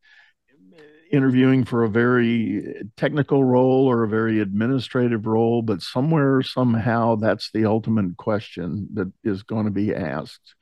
interviewing 1.09 1.63
for 1.63 1.83
a 1.83 1.89
very 1.89 2.83
technical 2.97 3.43
role 3.43 3.87
or 3.87 4.03
a 4.03 4.09
very 4.09 4.41
administrative 4.41 5.25
role, 5.25 5.61
but 5.61 5.81
somewhere, 5.81 6.41
somehow, 6.41 7.15
that's 7.15 7.49
the 7.51 7.65
ultimate 7.65 8.17
question 8.17 8.89
that 8.93 9.11
is 9.23 9.43
going 9.43 9.65
to 9.65 9.71
be 9.71 9.95
asked. 9.95 10.55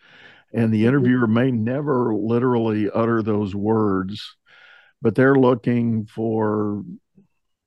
And 0.55 0.73
the 0.73 0.85
interviewer 0.85 1.27
may 1.27 1.51
never 1.51 2.15
literally 2.15 2.89
utter 2.89 3.21
those 3.21 3.53
words, 3.53 4.35
but 5.01 5.13
they're 5.13 5.35
looking 5.35 6.05
for 6.05 6.83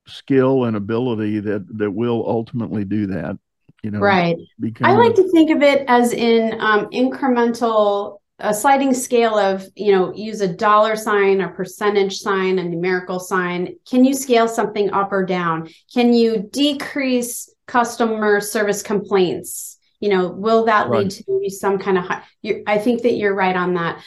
skill 0.06 0.64
and 0.64 0.74
ability 0.74 1.40
that 1.40 1.66
that 1.78 1.90
will 1.90 2.24
ultimately 2.26 2.84
do 2.84 3.08
that. 3.08 3.38
You 3.82 3.90
know, 3.90 4.00
right. 4.00 4.36
I 4.82 4.94
like 4.94 5.14
to 5.16 5.30
think 5.30 5.50
of 5.50 5.62
it 5.62 5.84
as 5.86 6.12
in 6.12 6.58
um, 6.60 6.86
incremental 6.86 8.18
a 8.40 8.54
sliding 8.54 8.94
scale 8.94 9.36
of 9.36 9.66
you 9.74 9.92
know 9.92 10.14
use 10.14 10.40
a 10.40 10.48
dollar 10.48 10.96
sign 10.96 11.40
a 11.40 11.48
percentage 11.48 12.18
sign 12.18 12.58
a 12.58 12.64
numerical 12.64 13.18
sign 13.18 13.74
can 13.88 14.04
you 14.04 14.14
scale 14.14 14.46
something 14.46 14.92
up 14.92 15.12
or 15.12 15.24
down 15.24 15.68
can 15.92 16.12
you 16.12 16.48
decrease 16.52 17.52
customer 17.66 18.40
service 18.40 18.82
complaints 18.82 19.77
you 20.00 20.08
know 20.08 20.28
will 20.28 20.64
that 20.64 20.88
right. 20.88 21.04
lead 21.04 21.10
to 21.10 21.50
some 21.50 21.78
kind 21.78 21.98
of 21.98 22.04
high, 22.04 22.22
i 22.66 22.78
think 22.78 23.02
that 23.02 23.14
you're 23.14 23.34
right 23.34 23.56
on 23.56 23.74
that 23.74 24.02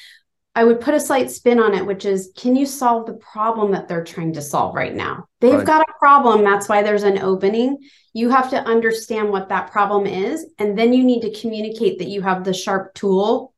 i 0.55 0.63
would 0.63 0.81
put 0.81 0.93
a 0.93 0.99
slight 0.99 1.29
spin 1.29 1.59
on 1.59 1.73
it 1.73 1.85
which 1.85 2.05
is 2.05 2.31
can 2.37 2.55
you 2.55 2.65
solve 2.65 3.05
the 3.05 3.13
problem 3.13 3.71
that 3.71 3.87
they're 3.87 4.03
trying 4.03 4.33
to 4.33 4.41
solve 4.41 4.75
right 4.75 4.95
now 4.95 5.25
they've 5.39 5.55
right. 5.55 5.65
got 5.65 5.81
a 5.81 5.93
problem 5.99 6.43
that's 6.43 6.69
why 6.69 6.81
there's 6.81 7.03
an 7.03 7.19
opening 7.19 7.77
you 8.13 8.29
have 8.29 8.49
to 8.49 8.61
understand 8.63 9.29
what 9.29 9.49
that 9.49 9.71
problem 9.71 10.05
is 10.05 10.45
and 10.59 10.77
then 10.77 10.93
you 10.93 11.03
need 11.03 11.21
to 11.21 11.39
communicate 11.39 11.99
that 11.99 12.07
you 12.07 12.21
have 12.21 12.43
the 12.43 12.53
sharp 12.53 12.93
tool 12.93 13.50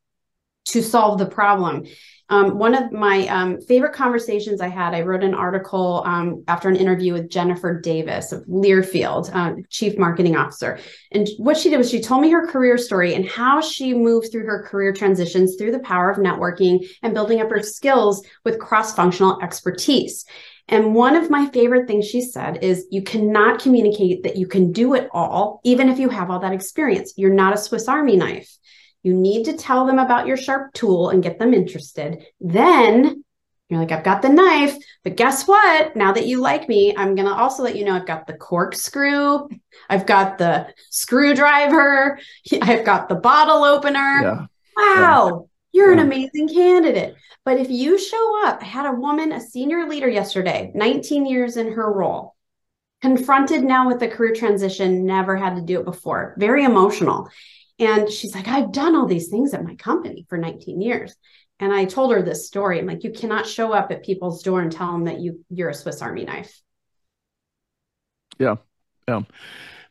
to 0.65 0.81
solve 0.81 1.19
the 1.19 1.25
problem 1.25 1.85
um, 2.29 2.57
one 2.57 2.73
of 2.73 2.91
my 2.91 3.27
um, 3.27 3.61
favorite 3.61 3.93
conversations 3.93 4.61
I 4.61 4.69
had, 4.69 4.95
I 4.95 5.01
wrote 5.01 5.23
an 5.23 5.35
article 5.35 6.01
um, 6.05 6.43
after 6.47 6.69
an 6.69 6.75
interview 6.75 7.13
with 7.13 7.29
Jennifer 7.29 7.79
Davis 7.79 8.31
of 8.31 8.43
Learfield, 8.45 9.29
uh, 9.33 9.61
Chief 9.69 9.97
Marketing 9.97 10.35
Officer. 10.35 10.79
And 11.11 11.27
what 11.37 11.57
she 11.57 11.69
did 11.69 11.77
was 11.77 11.91
she 11.91 12.01
told 12.01 12.21
me 12.21 12.31
her 12.31 12.47
career 12.47 12.77
story 12.77 13.13
and 13.13 13.27
how 13.27 13.61
she 13.61 13.93
moved 13.93 14.31
through 14.31 14.45
her 14.45 14.63
career 14.63 14.93
transitions 14.93 15.57
through 15.57 15.73
the 15.73 15.79
power 15.79 16.09
of 16.09 16.17
networking 16.17 16.87
and 17.03 17.13
building 17.13 17.41
up 17.41 17.49
her 17.49 17.61
skills 17.61 18.25
with 18.45 18.59
cross 18.59 18.95
functional 18.95 19.39
expertise. 19.41 20.25
And 20.69 20.95
one 20.95 21.17
of 21.17 21.29
my 21.29 21.47
favorite 21.47 21.87
things 21.87 22.07
she 22.07 22.21
said 22.21 22.63
is 22.63 22.87
you 22.89 23.03
cannot 23.03 23.61
communicate 23.61 24.23
that 24.23 24.37
you 24.37 24.47
can 24.47 24.71
do 24.71 24.93
it 24.93 25.09
all, 25.11 25.59
even 25.65 25.89
if 25.89 25.99
you 25.99 26.07
have 26.07 26.31
all 26.31 26.39
that 26.39 26.53
experience. 26.53 27.13
You're 27.17 27.33
not 27.33 27.53
a 27.53 27.57
Swiss 27.57 27.89
Army 27.89 28.15
knife. 28.15 28.49
You 29.03 29.13
need 29.13 29.45
to 29.45 29.53
tell 29.53 29.85
them 29.85 29.99
about 29.99 30.27
your 30.27 30.37
sharp 30.37 30.73
tool 30.73 31.09
and 31.09 31.21
get 31.21 31.37
them 31.37 31.53
interested. 31.53 32.25
Then 32.39 33.23
you're 33.69 33.79
like, 33.79 33.91
I've 33.91 34.03
got 34.03 34.21
the 34.21 34.29
knife, 34.29 34.77
but 35.03 35.17
guess 35.17 35.47
what? 35.47 35.95
Now 35.95 36.13
that 36.13 36.27
you 36.27 36.41
like 36.41 36.69
me, 36.69 36.95
I'm 36.95 37.15
going 37.15 37.27
to 37.27 37.33
also 37.33 37.63
let 37.63 37.75
you 37.75 37.85
know 37.85 37.95
I've 37.95 38.05
got 38.05 38.27
the 38.27 38.33
corkscrew, 38.33 39.47
I've 39.89 40.05
got 40.05 40.37
the 40.37 40.67
screwdriver, 40.89 42.19
I've 42.61 42.85
got 42.85 43.09
the 43.09 43.15
bottle 43.15 43.63
opener. 43.63 44.21
Yeah. 44.21 44.45
Wow, 44.75 45.47
yeah. 45.71 45.79
you're 45.79 45.93
yeah. 45.93 46.01
an 46.01 46.07
amazing 46.07 46.49
candidate. 46.49 47.15
But 47.45 47.59
if 47.59 47.69
you 47.69 47.97
show 47.97 48.47
up, 48.47 48.61
I 48.61 48.65
had 48.65 48.85
a 48.85 48.95
woman, 48.95 49.31
a 49.31 49.41
senior 49.41 49.87
leader 49.87 50.09
yesterday, 50.09 50.71
19 50.73 51.25
years 51.25 51.57
in 51.57 51.73
her 51.73 51.91
role, 51.91 52.35
confronted 53.01 53.63
now 53.63 53.87
with 53.87 54.01
a 54.01 54.07
career 54.07 54.33
transition, 54.33 55.05
never 55.05 55.35
had 55.35 55.55
to 55.55 55.61
do 55.61 55.79
it 55.79 55.85
before, 55.85 56.35
very 56.37 56.63
emotional. 56.63 57.29
And 57.79 58.09
she's 58.09 58.35
like, 58.35 58.47
I've 58.47 58.71
done 58.71 58.95
all 58.95 59.07
these 59.07 59.29
things 59.29 59.53
at 59.53 59.63
my 59.63 59.75
company 59.75 60.25
for 60.29 60.37
19 60.37 60.81
years. 60.81 61.15
And 61.59 61.73
I 61.73 61.85
told 61.85 62.11
her 62.11 62.21
this 62.21 62.47
story. 62.47 62.79
I'm 62.79 62.85
like, 62.85 63.03
you 63.03 63.11
cannot 63.11 63.47
show 63.47 63.73
up 63.73 63.91
at 63.91 64.03
people's 64.03 64.43
door 64.43 64.61
and 64.61 64.71
tell 64.71 64.91
them 64.91 65.05
that 65.05 65.19
you 65.19 65.43
you're 65.49 65.69
a 65.69 65.73
Swiss 65.73 66.01
Army 66.01 66.25
knife. 66.25 66.61
Yeah. 68.39 68.55
Yeah. 69.07 69.21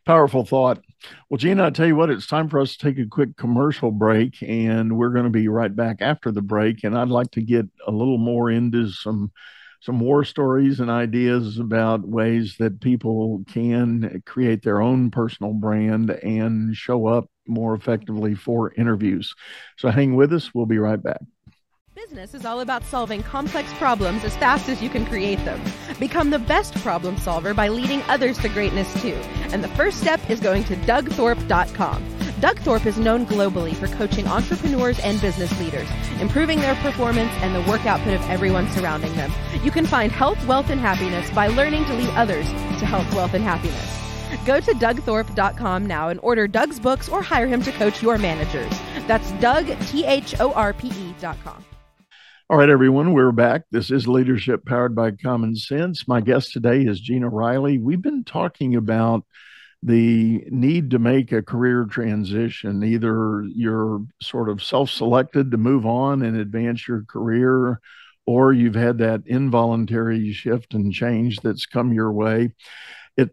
Powerful 0.04 0.44
thought. 0.44 0.82
Well, 1.28 1.38
Gina, 1.38 1.66
I 1.66 1.70
tell 1.70 1.86
you 1.86 1.96
what, 1.96 2.11
it's 2.11 2.26
time 2.26 2.48
for 2.48 2.61
us 2.61 2.76
to 2.76 2.84
take 2.84 2.98
a 2.98 3.09
quick 3.09 3.36
commercial 3.36 3.90
break, 3.90 4.42
and 4.42 4.96
we're 4.96 5.12
going 5.12 5.24
to 5.24 5.30
be 5.30 5.48
right 5.48 5.74
back 5.74 5.96
after 6.00 6.30
the 6.30 6.42
break. 6.42 6.84
And 6.84 6.96
I'd 6.96 7.09
like 7.09 7.30
to 7.32 7.42
get 7.42 7.66
a 7.86 7.90
little 7.90 8.18
more 8.18 8.50
into 8.50 8.90
some 8.90 9.32
some 9.80 9.98
war 9.98 10.22
stories 10.24 10.78
and 10.78 10.90
ideas 10.90 11.59
about 11.59 12.07
ways 12.07 12.54
that 12.61 12.80
people 12.80 13.42
can 13.48 14.22
create 14.24 14.62
their 14.62 14.80
own 14.80 15.11
personal 15.11 15.52
brand 15.52 16.09
and 16.09 16.76
show 16.76 17.07
up 17.07 17.28
more 17.47 17.74
effectively 17.74 18.34
for 18.34 18.72
interviews. 18.74 19.34
So 19.76 19.90
hang 19.90 20.14
with 20.16 20.32
us. 20.32 20.55
We'll 20.55 20.66
be 20.66 20.78
right 20.78 21.03
back. 21.03 21.20
Business 21.95 22.34
is 22.34 22.47
all 22.47 22.61
about 22.61 22.84
solving 22.84 23.22
complex 23.22 23.70
problems 23.74 24.24
as 24.24 24.34
fast 24.36 24.68
as 24.68 24.82
you 24.82 24.88
can 24.88 25.05
create 25.05 25.43
them. 25.45 25.61
Become 26.01 26.30
the 26.30 26.38
best 26.38 26.74
problem 26.76 27.18
solver 27.18 27.53
by 27.53 27.68
leading 27.68 28.03
others 28.03 28.38
to 28.38 28.49
greatness 28.49 28.90
too. 29.03 29.14
And 29.53 29.62
the 29.62 29.68
first 29.68 30.01
step 30.01 30.18
is 30.30 30.40
going 30.40 30.64
to 30.64 30.76
dougthorpe.com. 30.76 32.03
Doug 32.40 32.59
Thorpe 32.61 32.86
is 32.86 32.99
known 32.99 33.24
globally 33.24 33.76
for 33.76 33.86
coaching 33.88 34.26
entrepreneurs 34.26 34.99
and 35.01 35.20
business 35.20 35.57
leaders, 35.61 35.88
improving 36.18 36.59
their 36.61 36.74
performance 36.76 37.30
and 37.36 37.55
the 37.55 37.70
work 37.70 37.86
output 37.86 38.14
of 38.14 38.22
everyone 38.28 38.68
surrounding 38.72 39.14
them. 39.14 39.30
You 39.62 39.70
can 39.70 39.86
find 39.86 40.11
health, 40.11 40.45
wealth, 40.47 40.70
and 40.70 40.80
happiness 40.80 41.30
by 41.30 41.47
learning 41.49 41.84
to 41.84 41.95
lead 41.95 42.11
others 42.14 42.47
to 42.49 42.86
health, 42.86 43.14
wealth, 43.14 43.34
and 43.34 43.45
happiness. 43.45 44.01
Go 44.45 44.59
to 44.61 44.72
dougthorpe.com 44.72 45.86
now 45.86 46.09
and 46.09 46.18
order 46.22 46.49
Doug's 46.49 46.80
books 46.80 47.09
or 47.09 47.22
hire 47.22 47.47
him 47.47 47.62
to 47.62 47.72
coach 47.72 48.03
your 48.03 48.18
managers. 48.18 48.72
That's 49.07 49.30
Doug, 49.32 49.66
T 49.86 50.05
H 50.05 50.38
O 50.40 50.53
R 50.53 50.72
P 50.72 50.88
E.com. 50.88 51.64
All 52.51 52.59
right, 52.59 52.68
everyone, 52.68 53.12
we're 53.12 53.32
back. 53.32 53.62
This 53.70 53.90
is 53.90 54.07
Leadership 54.07 54.66
Powered 54.66 54.95
by 54.95 55.12
Common 55.12 55.57
Sense. 55.57 56.07
My 56.07 56.20
guest 56.20 56.53
today 56.53 56.82
is 56.82 57.01
Gina 57.01 57.28
Riley. 57.28 57.78
We've 57.78 58.03
been 58.03 58.24
talking 58.24 58.74
about 58.74 59.24
the 59.82 60.45
need 60.51 60.90
to 60.90 60.99
make 60.99 61.32
a 61.32 61.43
career 61.43 61.86
transition. 61.86 62.82
Either 62.84 63.45
you're 63.55 64.03
sort 64.20 64.49
of 64.49 64.62
self 64.62 64.90
selected 64.90 65.51
to 65.53 65.57
move 65.57 65.86
on 65.86 66.22
and 66.22 66.36
advance 66.36 66.86
your 66.86 67.05
career, 67.09 67.80
or 68.26 68.53
you've 68.53 68.74
had 68.74 68.99
that 68.99 69.22
involuntary 69.26 70.32
shift 70.32 70.74
and 70.74 70.93
change 70.93 71.40
that's 71.40 71.64
come 71.64 71.93
your 71.93 72.12
way. 72.12 72.53
It 73.16 73.30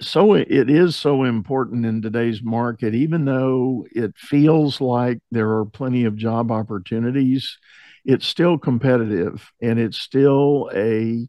so 0.00 0.34
it 0.34 0.68
is 0.68 0.96
so 0.96 1.24
important 1.24 1.86
in 1.86 2.02
today's 2.02 2.42
market 2.42 2.94
even 2.94 3.24
though 3.24 3.86
it 3.92 4.12
feels 4.16 4.80
like 4.80 5.18
there 5.30 5.50
are 5.50 5.64
plenty 5.64 6.04
of 6.04 6.16
job 6.16 6.50
opportunities 6.50 7.58
it's 8.04 8.26
still 8.26 8.58
competitive 8.58 9.50
and 9.62 9.78
it's 9.78 9.98
still 9.98 10.70
a 10.74 11.26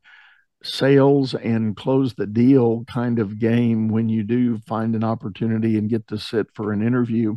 sales 0.63 1.33
and 1.35 1.75
close 1.77 2.13
the 2.15 2.27
deal 2.27 2.83
kind 2.85 3.19
of 3.19 3.39
game 3.39 3.87
when 3.87 4.09
you 4.09 4.23
do 4.23 4.57
find 4.59 4.95
an 4.95 5.03
opportunity 5.03 5.77
and 5.77 5.89
get 5.89 6.07
to 6.07 6.17
sit 6.17 6.47
for 6.53 6.71
an 6.71 6.81
interview. 6.81 7.35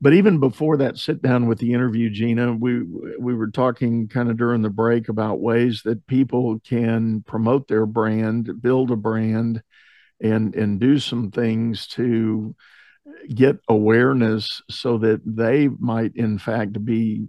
But 0.00 0.14
even 0.14 0.40
before 0.40 0.76
that 0.78 0.98
sit 0.98 1.22
down 1.22 1.46
with 1.46 1.58
the 1.60 1.72
interview, 1.72 2.10
Gina, 2.10 2.52
we 2.54 2.82
we 3.20 3.34
were 3.34 3.50
talking 3.50 4.08
kind 4.08 4.30
of 4.30 4.36
during 4.36 4.62
the 4.62 4.70
break 4.70 5.08
about 5.08 5.40
ways 5.40 5.82
that 5.84 6.06
people 6.08 6.58
can 6.66 7.22
promote 7.22 7.68
their 7.68 7.86
brand, 7.86 8.60
build 8.60 8.90
a 8.90 8.96
brand, 8.96 9.62
and 10.22 10.54
and 10.54 10.80
do 10.80 10.98
some 10.98 11.30
things 11.30 11.86
to 11.88 12.54
get 13.34 13.58
awareness 13.68 14.62
so 14.70 14.98
that 14.98 15.20
they 15.24 15.68
might 15.68 16.16
in 16.16 16.38
fact 16.38 16.84
be 16.84 17.26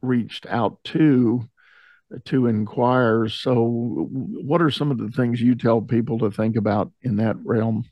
reached 0.00 0.46
out 0.46 0.82
to 0.84 1.48
to 2.26 2.46
inquire. 2.46 3.28
So, 3.28 4.08
what 4.10 4.62
are 4.62 4.70
some 4.70 4.90
of 4.90 4.98
the 4.98 5.10
things 5.10 5.40
you 5.40 5.54
tell 5.54 5.80
people 5.80 6.18
to 6.20 6.30
think 6.30 6.56
about 6.56 6.92
in 7.02 7.16
that 7.16 7.36
realm? 7.44 7.84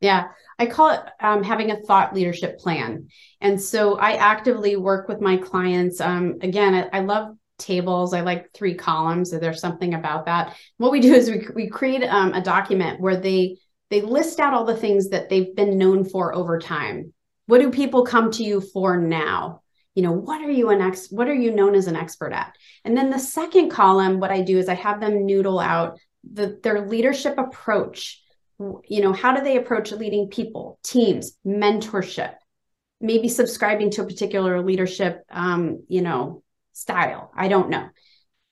Yeah, 0.00 0.28
I 0.58 0.66
call 0.66 0.90
it 0.90 1.00
um, 1.20 1.42
having 1.42 1.70
a 1.70 1.80
thought 1.82 2.14
leadership 2.14 2.58
plan. 2.58 3.08
And 3.40 3.60
so 3.60 3.98
I 3.98 4.12
actively 4.12 4.76
work 4.76 5.08
with 5.08 5.20
my 5.20 5.36
clients. 5.36 6.00
Um, 6.00 6.38
again, 6.40 6.74
I, 6.74 6.98
I, 6.98 7.00
love 7.00 7.36
tables. 7.58 8.14
I 8.14 8.22
like 8.22 8.50
three 8.54 8.74
columns. 8.74 9.30
So 9.30 9.38
there's 9.38 9.60
something 9.60 9.92
about 9.92 10.24
that. 10.24 10.56
What 10.78 10.90
we 10.90 11.00
do 11.00 11.12
is 11.12 11.28
we, 11.28 11.46
we 11.54 11.68
create 11.68 12.02
um, 12.04 12.32
a 12.32 12.40
document 12.40 12.98
where 12.98 13.18
they 13.18 13.58
they 13.90 14.00
list 14.00 14.40
out 14.40 14.54
all 14.54 14.64
the 14.64 14.76
things 14.76 15.10
that 15.10 15.28
they've 15.28 15.54
been 15.54 15.78
known 15.78 16.04
for 16.04 16.34
over 16.34 16.58
time. 16.58 17.12
What 17.46 17.60
do 17.60 17.70
people 17.70 18.04
come 18.04 18.30
to 18.32 18.44
you 18.44 18.60
for 18.60 18.96
now? 18.96 19.62
you 19.94 20.02
know 20.02 20.12
what 20.12 20.40
are 20.40 20.50
you 20.50 20.70
an 20.70 20.80
ex 20.80 21.10
what 21.10 21.28
are 21.28 21.34
you 21.34 21.50
known 21.50 21.74
as 21.74 21.86
an 21.86 21.96
expert 21.96 22.32
at? 22.32 22.54
And 22.84 22.96
then 22.96 23.10
the 23.10 23.18
second 23.18 23.70
column 23.70 24.20
what 24.20 24.30
i 24.30 24.40
do 24.40 24.58
is 24.58 24.68
i 24.68 24.74
have 24.74 25.00
them 25.00 25.26
noodle 25.26 25.58
out 25.58 25.98
the, 26.30 26.58
their 26.62 26.86
leadership 26.86 27.38
approach. 27.38 28.22
You 28.58 29.00
know 29.00 29.12
how 29.12 29.34
do 29.34 29.42
they 29.42 29.56
approach 29.56 29.90
leading 29.90 30.28
people? 30.28 30.78
Teams 30.82 31.32
mentorship 31.46 32.34
maybe 33.00 33.28
subscribing 33.28 33.90
to 33.90 34.02
a 34.02 34.06
particular 34.06 34.62
leadership 34.62 35.22
um, 35.30 35.84
you 35.88 36.02
know 36.02 36.42
style. 36.72 37.32
I 37.36 37.48
don't 37.48 37.70
know. 37.70 37.88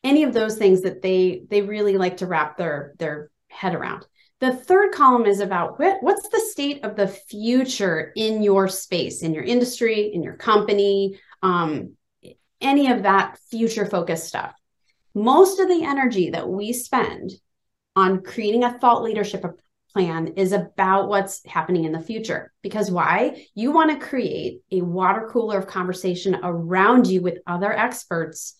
Any 0.02 0.22
of 0.24 0.32
those 0.32 0.56
things 0.56 0.82
that 0.82 1.02
they 1.02 1.42
they 1.48 1.62
really 1.62 1.98
like 1.98 2.18
to 2.18 2.26
wrap 2.26 2.56
their 2.56 2.94
their 2.98 3.30
head 3.48 3.74
around 3.74 4.06
the 4.40 4.52
third 4.52 4.92
column 4.92 5.26
is 5.26 5.40
about 5.40 5.78
what, 5.78 6.02
what's 6.02 6.28
the 6.28 6.40
state 6.40 6.84
of 6.84 6.94
the 6.96 7.08
future 7.08 8.12
in 8.14 8.42
your 8.42 8.68
space, 8.68 9.22
in 9.22 9.34
your 9.34 9.42
industry, 9.42 10.12
in 10.14 10.22
your 10.22 10.36
company, 10.36 11.18
um, 11.42 11.94
any 12.60 12.90
of 12.90 13.02
that 13.02 13.38
future 13.50 13.86
focused 13.86 14.28
stuff. 14.28 14.54
Most 15.14 15.58
of 15.58 15.68
the 15.68 15.82
energy 15.82 16.30
that 16.30 16.48
we 16.48 16.72
spend 16.72 17.32
on 17.96 18.22
creating 18.22 18.62
a 18.62 18.78
thought 18.78 19.02
leadership 19.02 19.44
plan 19.92 20.28
is 20.36 20.52
about 20.52 21.08
what's 21.08 21.44
happening 21.46 21.84
in 21.84 21.92
the 21.92 22.00
future. 22.00 22.52
Because 22.62 22.90
why? 22.90 23.46
You 23.54 23.72
want 23.72 23.90
to 23.90 24.06
create 24.06 24.60
a 24.70 24.82
water 24.82 25.28
cooler 25.32 25.58
of 25.58 25.66
conversation 25.66 26.38
around 26.42 27.06
you 27.06 27.22
with 27.22 27.38
other 27.46 27.72
experts 27.72 28.54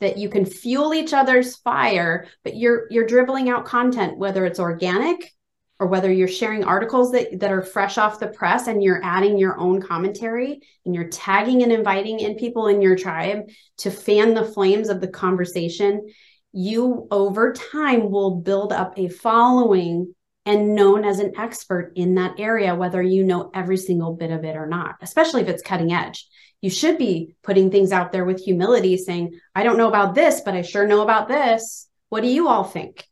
that 0.00 0.18
you 0.18 0.28
can 0.28 0.44
fuel 0.44 0.94
each 0.94 1.12
other's 1.12 1.56
fire, 1.56 2.26
but 2.42 2.56
you're 2.56 2.86
you're 2.90 3.06
dribbling 3.06 3.50
out 3.50 3.64
content, 3.64 4.18
whether 4.18 4.44
it's 4.44 4.60
organic 4.60 5.32
or 5.80 5.86
whether 5.86 6.12
you're 6.12 6.28
sharing 6.28 6.62
articles 6.62 7.10
that, 7.12 7.40
that 7.40 7.50
are 7.50 7.62
fresh 7.62 7.96
off 7.96 8.20
the 8.20 8.28
press 8.28 8.66
and 8.66 8.82
you're 8.82 9.02
adding 9.02 9.38
your 9.38 9.58
own 9.58 9.80
commentary 9.80 10.60
and 10.84 10.94
you're 10.94 11.08
tagging 11.08 11.62
and 11.62 11.72
inviting 11.72 12.20
in 12.20 12.34
people 12.34 12.66
in 12.66 12.82
your 12.82 12.94
tribe 12.94 13.48
to 13.78 13.90
fan 13.90 14.34
the 14.34 14.44
flames 14.44 14.90
of 14.90 15.00
the 15.00 15.08
conversation, 15.08 16.06
you 16.52 17.08
over 17.10 17.54
time 17.54 18.10
will 18.10 18.36
build 18.36 18.74
up 18.74 18.98
a 18.98 19.08
following 19.08 20.14
and 20.44 20.74
known 20.74 21.04
as 21.04 21.18
an 21.18 21.32
expert 21.38 21.92
in 21.96 22.14
that 22.16 22.38
area, 22.38 22.74
whether 22.74 23.02
you 23.02 23.24
know 23.24 23.50
every 23.54 23.76
single 23.76 24.14
bit 24.14 24.30
of 24.30 24.44
it 24.44 24.56
or 24.56 24.66
not, 24.66 24.96
especially 25.00 25.42
if 25.42 25.48
it's 25.48 25.62
cutting 25.62 25.92
edge. 25.92 26.26
You 26.60 26.70
should 26.70 26.98
be 26.98 27.34
putting 27.42 27.70
things 27.70 27.92
out 27.92 28.12
there 28.12 28.24
with 28.24 28.40
humility, 28.40 28.96
saying, 28.96 29.38
I 29.54 29.62
don't 29.62 29.78
know 29.78 29.88
about 29.88 30.14
this, 30.14 30.42
but 30.42 30.54
I 30.54 30.62
sure 30.62 30.86
know 30.86 31.02
about 31.02 31.28
this. 31.28 31.88
What 32.10 32.22
do 32.22 32.28
you 32.28 32.48
all 32.48 32.64
think? 32.64 33.06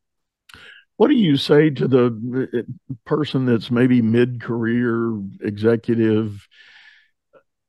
What 0.96 1.08
do 1.08 1.14
you 1.14 1.36
say 1.36 1.70
to 1.70 1.88
the 1.88 2.48
uh, 2.52 2.92
person 3.06 3.46
that's 3.46 3.70
maybe 3.70 4.02
mid 4.02 4.42
career 4.42 5.18
executive? 5.40 6.46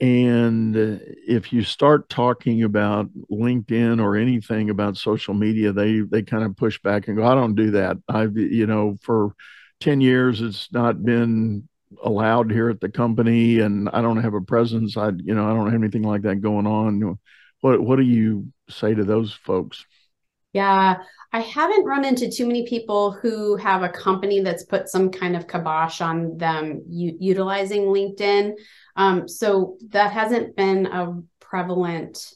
And 0.01 0.75
if 0.75 1.53
you 1.53 1.61
start 1.61 2.09
talking 2.09 2.63
about 2.63 3.09
LinkedIn 3.29 4.01
or 4.01 4.15
anything 4.15 4.69
about 4.69 4.97
social 4.97 5.33
media, 5.33 5.73
they 5.73 5.99
they 5.99 6.23
kind 6.23 6.43
of 6.43 6.55
push 6.57 6.81
back 6.81 7.07
and 7.07 7.17
go, 7.17 7.23
"I 7.23 7.35
don't 7.35 7.55
do 7.55 7.71
that. 7.71 7.97
I've 8.07 8.35
you 8.37 8.65
know 8.65 8.97
for 9.01 9.35
ten 9.79 10.01
years 10.01 10.41
it's 10.41 10.71
not 10.71 11.03
been 11.03 11.67
allowed 12.03 12.51
here 12.51 12.69
at 12.69 12.79
the 12.79 12.89
company, 12.89 13.59
and 13.59 13.89
I 13.89 14.01
don't 14.01 14.21
have 14.21 14.33
a 14.33 14.41
presence. 14.41 14.97
I 14.97 15.09
you 15.09 15.35
know 15.35 15.49
I 15.49 15.53
don't 15.53 15.71
have 15.71 15.81
anything 15.81 16.03
like 16.03 16.23
that 16.23 16.41
going 16.41 16.67
on. 16.67 17.17
What 17.61 17.81
what 17.81 17.97
do 17.97 18.03
you 18.03 18.47
say 18.69 18.93
to 18.93 19.03
those 19.03 19.33
folks? 19.33 19.85
Yeah, 20.53 20.97
I 21.31 21.41
haven't 21.41 21.85
run 21.85 22.05
into 22.05 22.31
too 22.31 22.47
many 22.47 22.65
people 22.65 23.11
who 23.11 23.55
have 23.57 23.83
a 23.83 23.89
company 23.89 24.39
that's 24.39 24.63
put 24.63 24.89
some 24.89 25.11
kind 25.11 25.35
of 25.35 25.47
kibosh 25.47 26.01
on 26.01 26.37
them 26.37 26.83
u- 26.89 27.17
utilizing 27.19 27.83
LinkedIn. 27.83 28.53
Um, 28.95 29.27
so 29.27 29.77
that 29.89 30.11
hasn't 30.11 30.55
been 30.55 30.87
a 30.87 31.21
prevalent 31.39 32.33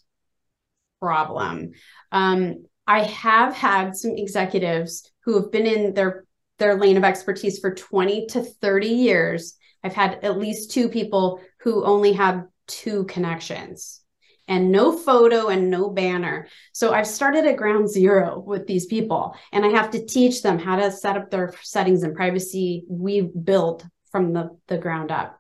problem. 1.02 1.72
Um, 2.12 2.66
I 2.86 3.04
have 3.04 3.56
had 3.56 3.96
some 3.96 4.12
executives 4.16 5.12
who 5.26 5.42
have 5.42 5.52
been 5.52 5.66
in 5.66 5.94
their 5.94 6.26
their 6.64 6.76
lane 6.76 6.96
of 6.96 7.04
expertise 7.04 7.60
for 7.60 7.76
20 7.76 8.28
to 8.28 8.42
30 8.42 8.88
years. 8.88 9.58
I've 9.84 9.94
had 9.94 10.24
at 10.24 10.40
least 10.40 10.72
two 10.72 10.88
people 10.88 11.42
who 11.60 11.84
only 11.84 12.14
have 12.14 12.46
two 12.68 13.04
connections 13.04 14.00
and 14.48 14.72
no 14.72 14.98
photo 14.98 15.48
and 15.48 15.70
no 15.70 15.90
banner. 15.90 16.48
So 16.72 16.94
I've 16.94 17.08
started 17.08 17.46
at 17.46 17.58
ground 17.58 17.90
zero 17.90 18.40
with 18.40 18.66
these 18.66 18.86
people 18.86 19.36
and 19.52 19.66
I 19.66 19.70
have 19.72 19.92
to 19.92 20.06
teach 20.06 20.42
them 20.42 20.58
how 20.58 20.78
to 20.78 20.90
set 20.90 21.18
up 21.18 21.30
their 21.30 21.54
settings 21.64 22.04
and 22.04 22.16
privacy 22.16 22.86
we 22.88 23.20
built 23.20 23.86
from 24.10 24.32
the, 24.32 24.58
the 24.68 24.78
ground 24.78 25.12
up. 25.12 25.38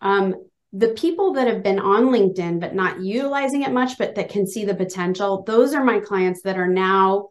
Um, 0.00 0.34
the 0.72 0.88
people 0.88 1.34
that 1.34 1.48
have 1.48 1.62
been 1.62 1.80
on 1.80 2.04
LinkedIn 2.04 2.60
but 2.60 2.74
not 2.74 3.02
utilizing 3.02 3.60
it 3.60 3.72
much, 3.72 3.98
but 3.98 4.14
that 4.14 4.30
can 4.30 4.46
see 4.46 4.64
the 4.64 4.74
potential, 4.74 5.42
those 5.42 5.74
are 5.74 5.84
my 5.84 6.00
clients 6.00 6.40
that 6.42 6.58
are 6.58 6.66
now 6.66 7.28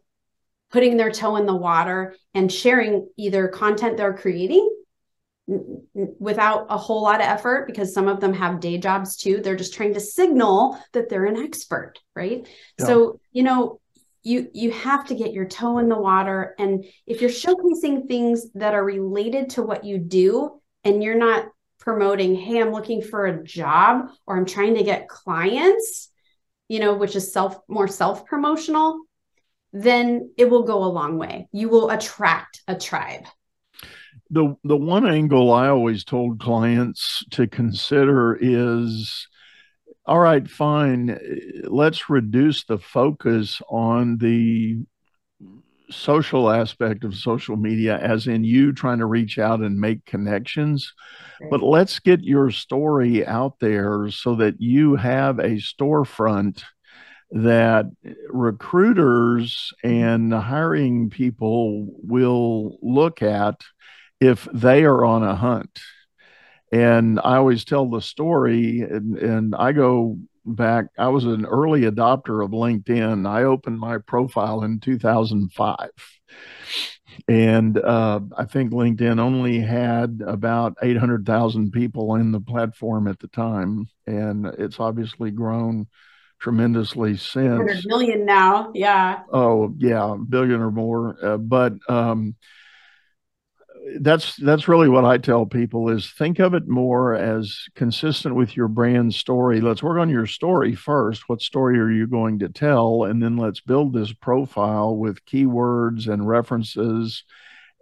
putting 0.72 0.96
their 0.96 1.10
toe 1.10 1.36
in 1.36 1.46
the 1.46 1.54
water 1.54 2.16
and 2.34 2.50
sharing 2.50 3.08
either 3.16 3.48
content 3.48 3.96
they're 3.96 4.16
creating 4.16 4.68
without 6.18 6.66
a 6.70 6.78
whole 6.78 7.02
lot 7.02 7.20
of 7.20 7.26
effort 7.26 7.66
because 7.66 7.92
some 7.92 8.08
of 8.08 8.20
them 8.20 8.32
have 8.32 8.60
day 8.60 8.78
jobs 8.78 9.16
too. 9.16 9.40
They're 9.40 9.56
just 9.56 9.74
trying 9.74 9.94
to 9.94 10.00
signal 10.00 10.78
that 10.92 11.08
they're 11.08 11.26
an 11.26 11.36
expert 11.36 11.94
right? 12.16 12.48
Yeah. 12.78 12.86
so 12.86 13.20
you 13.32 13.42
know 13.42 13.80
you 14.22 14.48
you 14.54 14.70
have 14.70 15.06
to 15.08 15.14
get 15.14 15.32
your 15.32 15.46
toe 15.46 15.78
in 15.78 15.88
the 15.88 15.98
water. 15.98 16.54
And 16.58 16.84
if 17.06 17.20
you're 17.20 17.30
showcasing 17.30 18.06
things 18.06 18.50
that 18.52 18.74
are 18.74 18.84
related 18.84 19.50
to 19.50 19.62
what 19.62 19.84
you 19.84 19.98
do 19.98 20.60
and 20.84 21.02
you're 21.02 21.16
not 21.16 21.46
promoting 21.82 22.36
hey 22.36 22.60
i'm 22.60 22.70
looking 22.70 23.02
for 23.02 23.26
a 23.26 23.42
job 23.42 24.08
or 24.24 24.36
i'm 24.36 24.46
trying 24.46 24.76
to 24.76 24.84
get 24.84 25.08
clients 25.08 26.10
you 26.68 26.78
know 26.78 26.94
which 26.94 27.16
is 27.16 27.32
self 27.32 27.58
more 27.66 27.88
self 27.88 28.24
promotional 28.24 29.00
then 29.72 30.30
it 30.36 30.48
will 30.50 30.62
go 30.62 30.84
a 30.84 30.86
long 30.86 31.18
way 31.18 31.48
you 31.52 31.68
will 31.68 31.90
attract 31.90 32.62
a 32.68 32.74
tribe 32.74 33.24
the 34.30 34.56
the 34.64 34.76
one 34.76 35.06
angle 35.06 35.52
I 35.52 35.68
always 35.68 36.04
told 36.04 36.40
clients 36.40 37.24
to 37.32 37.46
consider 37.46 38.38
is 38.40 39.28
all 40.04 40.18
right, 40.18 40.48
fine, 40.48 41.18
let's 41.64 42.10
reduce 42.10 42.64
the 42.64 42.78
focus 42.78 43.62
on 43.68 44.18
the 44.18 44.84
social 45.90 46.50
aspect 46.50 47.04
of 47.04 47.14
social 47.14 47.56
media, 47.56 47.98
as 47.98 48.26
in 48.26 48.42
you 48.42 48.72
trying 48.72 48.98
to 48.98 49.06
reach 49.06 49.38
out 49.38 49.60
and 49.60 49.78
make 49.78 50.04
connections. 50.04 50.92
But 51.50 51.62
let's 51.62 52.00
get 52.00 52.24
your 52.24 52.50
story 52.50 53.24
out 53.26 53.58
there 53.60 54.10
so 54.10 54.34
that 54.36 54.60
you 54.60 54.96
have 54.96 55.38
a 55.38 55.56
storefront 55.56 56.62
that 57.32 57.86
recruiters 58.28 59.72
and 59.82 60.32
hiring 60.32 61.08
people 61.08 61.86
will 62.02 62.78
look 62.82 63.22
at 63.22 63.62
if 64.20 64.46
they 64.52 64.84
are 64.84 65.04
on 65.04 65.22
a 65.22 65.34
hunt. 65.34 65.80
And 66.70 67.18
I 67.18 67.36
always 67.36 67.64
tell 67.64 67.88
the 67.88 68.00
story, 68.00 68.80
and, 68.80 69.16
and 69.18 69.54
I 69.54 69.72
go 69.72 70.18
back, 70.44 70.86
I 70.98 71.08
was 71.08 71.24
an 71.24 71.46
early 71.46 71.82
adopter 71.82 72.44
of 72.44 72.50
LinkedIn. 72.50 73.28
I 73.28 73.44
opened 73.44 73.78
my 73.78 73.98
profile 73.98 74.62
in 74.62 74.80
2005. 74.80 75.90
And 77.28 77.78
uh, 77.78 78.20
I 78.36 78.44
think 78.44 78.72
LinkedIn 78.72 79.20
only 79.20 79.60
had 79.60 80.22
about 80.26 80.76
800,000 80.82 81.70
people 81.70 82.14
in 82.14 82.32
the 82.32 82.40
platform 82.40 83.06
at 83.06 83.18
the 83.18 83.28
time. 83.28 83.86
And 84.06 84.46
it's 84.46 84.80
obviously 84.80 85.30
grown 85.30 85.88
tremendously 86.42 87.16
since. 87.16 87.58
100 87.58 87.86
million 87.86 88.26
now. 88.26 88.72
Yeah. 88.74 89.20
Oh, 89.32 89.72
yeah, 89.78 90.16
billion 90.28 90.60
or 90.60 90.72
more. 90.72 91.16
Uh, 91.22 91.36
but 91.36 91.74
um, 91.88 92.34
that's 94.00 94.36
that's 94.36 94.68
really 94.68 94.88
what 94.88 95.04
I 95.04 95.18
tell 95.18 95.46
people 95.46 95.88
is 95.88 96.10
think 96.10 96.40
of 96.40 96.54
it 96.54 96.66
more 96.66 97.14
as 97.14 97.56
consistent 97.76 98.34
with 98.34 98.56
your 98.56 98.68
brand 98.68 99.14
story. 99.14 99.60
Let's 99.60 99.82
work 99.82 99.98
on 100.00 100.10
your 100.10 100.26
story 100.26 100.74
first. 100.74 101.28
What 101.28 101.40
story 101.40 101.78
are 101.78 101.90
you 101.90 102.06
going 102.06 102.40
to 102.40 102.48
tell? 102.48 103.04
And 103.04 103.22
then 103.22 103.36
let's 103.36 103.60
build 103.60 103.92
this 103.92 104.12
profile 104.12 104.96
with 104.96 105.24
keywords 105.24 106.08
and 106.08 106.26
references 106.26 107.24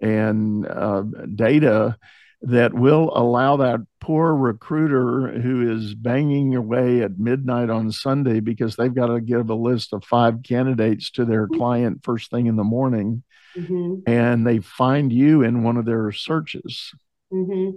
and 0.03 0.67
uh, 0.67 1.03
data 1.35 1.97
that 2.43 2.73
will 2.73 3.13
allow 3.15 3.57
that 3.57 3.81
poor 4.01 4.35
recruiter 4.35 5.41
who 5.41 5.71
is 5.71 5.95
banging 5.95 6.55
away 6.55 7.03
at 7.03 7.19
midnight 7.19 7.69
on 7.69 7.93
Sunday 7.93 8.41
because 8.41 8.77
they've 8.77 8.95
got 8.95 9.09
to 9.09 9.21
give 9.21 9.51
a 9.51 9.55
list 9.55 9.93
of 9.93 10.05
five 10.05 10.43
candidates 10.43 11.11
to 11.11 11.25
their 11.25 11.47
client 11.47 12.01
first 12.03 12.31
thing 12.31 12.47
in 12.47 12.57
the 12.57 12.65
morning 12.65 13.23
mm-hmm. 13.55 13.97
and 14.07 14.47
they 14.47 14.59
find 14.59 15.13
you 15.13 15.43
in 15.43 15.63
one 15.63 15.77
of 15.77 15.85
their 15.85 16.13
searches. 16.13 16.93
Mm-hmm. 17.31 17.77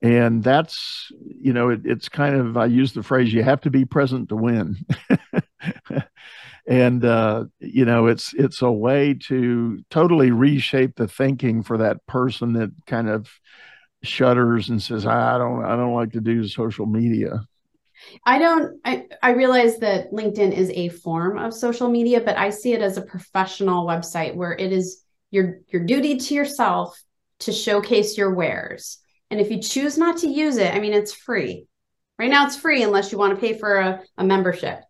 And 0.00 0.42
that's, 0.42 1.10
you 1.20 1.52
know, 1.52 1.70
it, 1.70 1.80
it's 1.84 2.08
kind 2.08 2.36
of, 2.36 2.56
I 2.56 2.66
use 2.66 2.92
the 2.92 3.02
phrase, 3.02 3.32
you 3.32 3.42
have 3.42 3.60
to 3.62 3.70
be 3.70 3.84
present 3.84 4.30
to 4.30 4.36
win. 4.36 4.76
and 6.68 7.02
uh, 7.02 7.46
you 7.60 7.86
know 7.86 8.06
it's 8.06 8.34
it's 8.34 8.60
a 8.60 8.70
way 8.70 9.14
to 9.14 9.82
totally 9.90 10.30
reshape 10.30 10.94
the 10.96 11.08
thinking 11.08 11.62
for 11.62 11.78
that 11.78 12.06
person 12.06 12.52
that 12.52 12.70
kind 12.86 13.08
of 13.08 13.28
shudders 14.02 14.68
and 14.68 14.82
says 14.82 15.06
i 15.06 15.36
don't 15.38 15.64
i 15.64 15.76
don't 15.76 15.94
like 15.94 16.12
to 16.12 16.20
do 16.20 16.46
social 16.46 16.86
media 16.86 17.40
I 18.24 18.38
don't, 18.38 18.80
I, 18.84 19.06
I 19.22 19.30
realize 19.30 19.78
that 19.78 20.12
LinkedIn 20.12 20.52
is 20.52 20.70
a 20.70 20.88
form 20.88 21.38
of 21.38 21.52
social 21.52 21.88
media, 21.88 22.20
but 22.20 22.38
I 22.38 22.50
see 22.50 22.72
it 22.72 22.80
as 22.80 22.96
a 22.96 23.02
professional 23.02 23.86
website 23.86 24.34
where 24.34 24.52
it 24.52 24.72
is 24.72 25.02
your 25.30 25.58
your 25.68 25.84
duty 25.84 26.16
to 26.16 26.34
yourself 26.34 26.98
to 27.40 27.52
showcase 27.52 28.16
your 28.16 28.34
wares. 28.34 28.98
And 29.30 29.40
if 29.40 29.50
you 29.50 29.60
choose 29.60 29.98
not 29.98 30.18
to 30.18 30.28
use 30.28 30.56
it, 30.56 30.74
I 30.74 30.80
mean, 30.80 30.94
it's 30.94 31.14
free. 31.14 31.66
Right 32.18 32.30
now, 32.30 32.46
it's 32.46 32.56
free 32.56 32.82
unless 32.82 33.12
you 33.12 33.18
want 33.18 33.34
to 33.34 33.40
pay 33.40 33.56
for 33.58 33.76
a, 33.76 34.02
a 34.16 34.24
membership. 34.24 34.80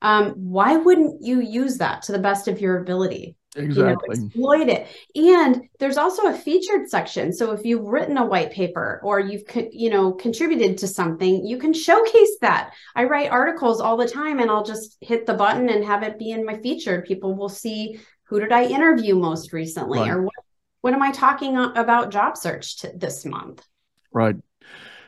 Um, 0.00 0.30
why 0.32 0.76
wouldn't 0.76 1.24
you 1.24 1.40
use 1.40 1.78
that 1.78 2.02
to 2.02 2.12
the 2.12 2.20
best 2.20 2.46
of 2.46 2.60
your 2.60 2.78
ability? 2.78 3.36
Exactly. 3.56 4.16
You 4.16 4.20
know, 4.20 4.26
exploit 4.26 4.68
it. 4.68 4.86
And 5.16 5.68
there's 5.78 5.96
also 5.96 6.26
a 6.26 6.34
featured 6.34 6.88
section. 6.88 7.32
So 7.32 7.52
if 7.52 7.64
you've 7.64 7.84
written 7.84 8.18
a 8.18 8.26
white 8.26 8.52
paper 8.52 9.00
or 9.02 9.20
you've 9.20 9.44
you 9.72 9.90
know 9.90 10.12
contributed 10.12 10.78
to 10.78 10.88
something, 10.88 11.46
you 11.46 11.58
can 11.58 11.72
showcase 11.72 12.36
that. 12.40 12.72
I 12.94 13.04
write 13.04 13.30
articles 13.30 13.80
all 13.80 13.96
the 13.96 14.08
time 14.08 14.38
and 14.38 14.50
I'll 14.50 14.64
just 14.64 14.98
hit 15.00 15.26
the 15.26 15.34
button 15.34 15.68
and 15.70 15.84
have 15.84 16.02
it 16.02 16.18
be 16.18 16.30
in 16.30 16.44
my 16.44 16.58
featured. 16.58 17.06
People 17.06 17.34
will 17.34 17.48
see 17.48 18.00
who 18.24 18.38
did 18.38 18.52
I 18.52 18.64
interview 18.64 19.14
most 19.14 19.52
recently 19.52 20.00
right. 20.00 20.10
or 20.10 20.22
what 20.22 20.34
what 20.80 20.94
am 20.94 21.02
I 21.02 21.10
talking 21.10 21.56
about 21.56 22.12
job 22.12 22.36
search 22.36 22.76
this 22.94 23.24
month? 23.24 23.66
Right. 24.12 24.36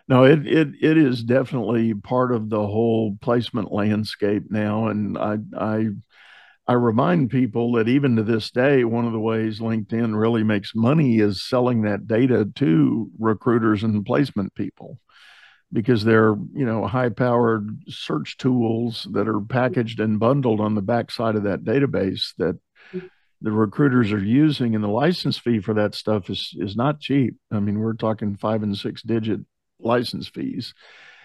No, 0.09 0.24
it, 0.24 0.47
it 0.47 0.68
it 0.80 0.99
is 0.99 1.22
definitely 1.22 1.95
part 1.95 2.32
of 2.32 2.51
the 2.51 2.66
whole 2.66 3.16
placement 3.20 3.70
landscape 3.70 4.51
now. 4.51 4.88
And 4.88 5.16
I 5.16 5.38
I 5.57 5.86
I 6.70 6.74
remind 6.74 7.30
people 7.30 7.72
that 7.72 7.88
even 7.88 8.14
to 8.14 8.22
this 8.22 8.52
day, 8.52 8.84
one 8.84 9.04
of 9.04 9.10
the 9.10 9.18
ways 9.18 9.58
LinkedIn 9.58 10.16
really 10.16 10.44
makes 10.44 10.72
money 10.72 11.18
is 11.18 11.42
selling 11.42 11.82
that 11.82 12.06
data 12.06 12.48
to 12.54 13.10
recruiters 13.18 13.82
and 13.82 14.06
placement 14.06 14.54
people 14.54 15.00
because 15.72 16.04
they're 16.04 16.36
you 16.54 16.64
know 16.64 16.86
high 16.86 17.08
powered 17.08 17.76
search 17.88 18.36
tools 18.36 19.08
that 19.10 19.26
are 19.26 19.40
packaged 19.40 19.98
and 19.98 20.20
bundled 20.20 20.60
on 20.60 20.76
the 20.76 20.80
backside 20.80 21.34
of 21.34 21.42
that 21.42 21.64
database 21.64 22.34
that 22.38 22.56
the 22.92 23.50
recruiters 23.50 24.12
are 24.12 24.24
using 24.24 24.76
and 24.76 24.84
the 24.84 24.88
license 24.88 25.38
fee 25.38 25.58
for 25.58 25.74
that 25.74 25.96
stuff 25.96 26.30
is 26.30 26.54
is 26.58 26.76
not 26.76 27.00
cheap 27.00 27.34
i 27.50 27.58
mean 27.58 27.80
we're 27.80 27.94
talking 27.94 28.36
five 28.36 28.62
and 28.62 28.78
six 28.78 29.02
digit 29.02 29.40
license 29.80 30.28
fees 30.28 30.72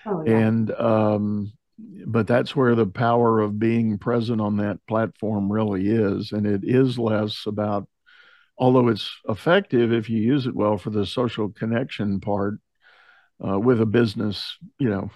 oh, 0.07 0.23
yeah. 0.25 0.37
and 0.37 0.71
um 0.71 1.51
but 1.77 2.27
that's 2.27 2.55
where 2.55 2.75
the 2.75 2.85
power 2.85 3.41
of 3.41 3.59
being 3.59 3.97
present 3.97 4.39
on 4.39 4.57
that 4.57 4.79
platform 4.87 5.51
really 5.51 5.87
is 5.87 6.31
and 6.31 6.45
it 6.45 6.61
is 6.63 6.97
less 6.97 7.45
about 7.45 7.87
although 8.57 8.87
it's 8.87 9.09
effective 9.27 9.91
if 9.91 10.09
you 10.09 10.19
use 10.19 10.45
it 10.45 10.55
well 10.55 10.77
for 10.77 10.89
the 10.89 11.05
social 11.05 11.49
connection 11.49 12.19
part 12.19 12.59
uh, 13.45 13.59
with 13.59 13.81
a 13.81 13.85
business 13.85 14.57
you 14.79 14.89
know 14.89 15.09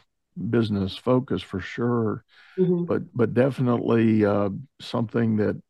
business 0.49 0.97
focus 0.97 1.41
for 1.41 1.59
sure 1.59 2.23
mm-hmm. 2.57 2.83
but 2.83 3.03
but 3.15 3.33
definitely 3.33 4.25
uh, 4.25 4.49
something 4.81 5.37
that 5.37 5.61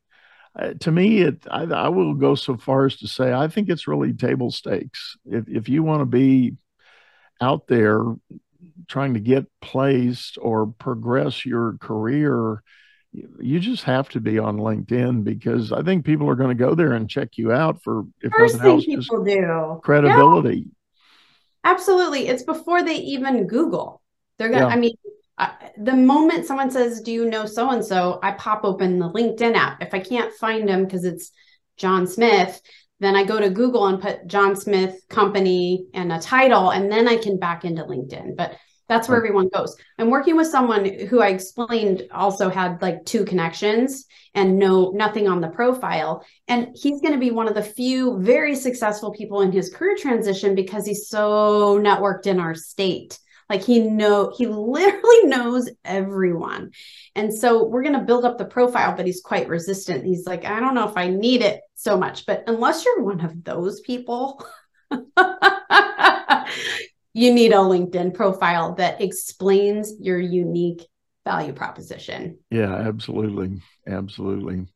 uh, 0.56 0.74
to 0.80 0.92
me, 0.92 1.22
it 1.22 1.46
I, 1.50 1.64
I, 1.64 1.90
will 1.90 2.16
go 2.16 2.34
so 2.34 2.58
far 2.58 2.88
as 2.88 2.98
to 2.98 3.08
say 3.08 3.32
I 3.32 3.48
think 3.48 3.70
it's 3.70 3.88
really 3.88 4.14
table 4.14 4.50
stakes. 4.52 5.16
If 5.26 5.48
if 5.48 5.70
you 5.70 5.84
want 5.84 6.02
to 6.02 6.06
be 6.06 6.58
out 7.40 7.68
there 7.68 8.04
trying 8.88 9.14
to 9.14 9.20
get 9.20 9.45
placed 9.62 10.38
or 10.41 10.68
progress 10.68 11.45
your 11.45 11.78
career, 11.80 12.64
you 13.12 13.60
just 13.60 13.84
have 13.84 14.10
to 14.10 14.20
be 14.20 14.38
on 14.38 14.57
LinkedIn 14.57 15.24
because 15.24 15.72
I 15.72 15.82
think 15.82 16.05
people 16.05 16.30
are 16.30 16.36
going 16.36 16.55
to 16.55 16.64
go 16.64 16.76
there 16.76 16.93
and 16.93 17.10
check 17.10 17.38
you 17.38 17.51
out 17.51 17.82
for 17.84 18.03
if 18.22 18.32
First 18.32 18.57
nothing 18.57 18.72
else, 18.72 18.86
people 18.86 19.24
do 19.24 19.80
credibility. 19.84 20.57
Yeah. 20.57 20.64
Absolutely, 21.64 22.28
it's 22.28 22.43
before 22.43 22.84
they 22.84 22.95
even 22.95 23.47
Google. 23.47 24.01
They're 24.38 24.49
gonna. 24.49 24.68
Yeah. 24.68 24.74
I 24.74 24.78
mean, 24.78 24.93
uh, 25.38 25.51
the 25.78 25.95
moment 25.95 26.45
someone 26.45 26.72
says, 26.72 27.01
"Do 27.01 27.12
you 27.12 27.30
know 27.30 27.45
so 27.45 27.70
and 27.70 27.84
so?" 27.84 28.20
I 28.24 28.32
pop 28.32 28.64
open 28.64 28.99
the 28.99 29.10
LinkedIn 29.10 29.55
app. 29.55 29.82
If 29.82 29.93
I 29.93 29.99
can't 29.99 30.34
find 30.34 30.68
them 30.68 30.86
because 30.86 31.03
it's 31.03 31.32
John 31.76 32.07
Smith, 32.07 32.62
then 33.00 33.16
I 33.16 33.24
go 33.24 33.39
to 33.39 33.50
Google 33.50 33.88
and 33.88 34.02
put 34.02 34.28
John 34.28 34.56
Smith 34.56 35.02
company 35.10 35.86
and 35.93 36.12
a 36.12 36.20
title, 36.20 36.72
and 36.72 36.91
then 36.91 37.08
I 37.08 37.18
can 37.18 37.38
back 37.38 37.66
into 37.66 37.84
LinkedIn. 37.84 38.36
But 38.36 38.56
that's 38.89 39.08
where 39.08 39.18
everyone 39.18 39.50
goes. 39.50 39.76
I'm 40.00 40.10
working 40.10 40.36
with 40.36 40.47
someone 40.47 40.84
who 40.84 41.22
I 41.22 41.28
explained 41.28 42.08
also 42.12 42.50
had 42.50 42.82
like 42.82 43.06
two 43.06 43.24
connections 43.24 44.06
and 44.34 44.58
no 44.58 44.89
nothing 44.89 45.28
on 45.28 45.41
the 45.41 45.47
profile. 45.47 46.26
And 46.47 46.70
he's 46.74 47.00
going 47.00 47.14
to 47.14 47.20
be 47.20 47.30
one 47.30 47.47
of 47.47 47.54
the 47.54 47.62
few 47.62 48.20
very 48.20 48.56
successful 48.56 49.12
people 49.12 49.41
in 49.41 49.52
his 49.52 49.70
career 49.70 49.95
transition 49.95 50.56
because 50.56 50.88
he's 50.88 51.08
so 51.08 51.80
networked 51.80 52.26
in 52.26 52.39
our 52.39 52.56
state. 52.56 53.20
Like 53.47 53.64
he 53.64 53.80
know 53.80 54.34
he 54.36 54.47
literally 54.47 55.24
knows 55.24 55.70
everyone. 55.86 56.72
And 57.16 57.32
so 57.32 57.66
we're 57.66 57.84
going 57.84 57.93
to 57.93 58.06
build 58.06 58.26
up 58.26 58.39
the 58.39 58.45
profile, 58.45 58.95
but 58.95 59.06
he's 59.06 59.22
quite 59.22 59.47
resistant. 59.47 60.04
He's 60.04 60.26
like, 60.26 60.45
I 60.45 60.60
don't 60.60 60.76
know 60.76 60.89
if 60.89 60.97
I 60.97 61.10
need 61.10 61.41
it 61.43 61.62
so 61.80 61.98
much. 61.98 62.26
But 62.26 62.44
unless 62.48 62.84
you're 62.84 63.04
one 63.04 63.22
of 63.22 63.44
those 63.44 63.80
people, 63.80 64.46
you 64.92 65.00
need 67.34 67.54
a 67.54 67.58
LinkedIn 67.58 68.14
profile 68.14 68.76
that 68.76 69.02
explains 69.02 69.94
your 70.00 70.20
unique 70.20 70.86
value 71.26 71.54
proposition. 71.54 72.38
Yeah, 72.52 72.76
absolutely. 72.76 73.62
Absolutely. 73.88 74.68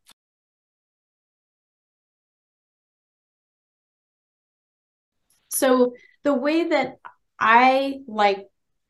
So 5.50 5.94
the 6.24 6.34
way 6.34 6.70
that 6.70 7.00
I 7.38 8.00
like 8.08 8.48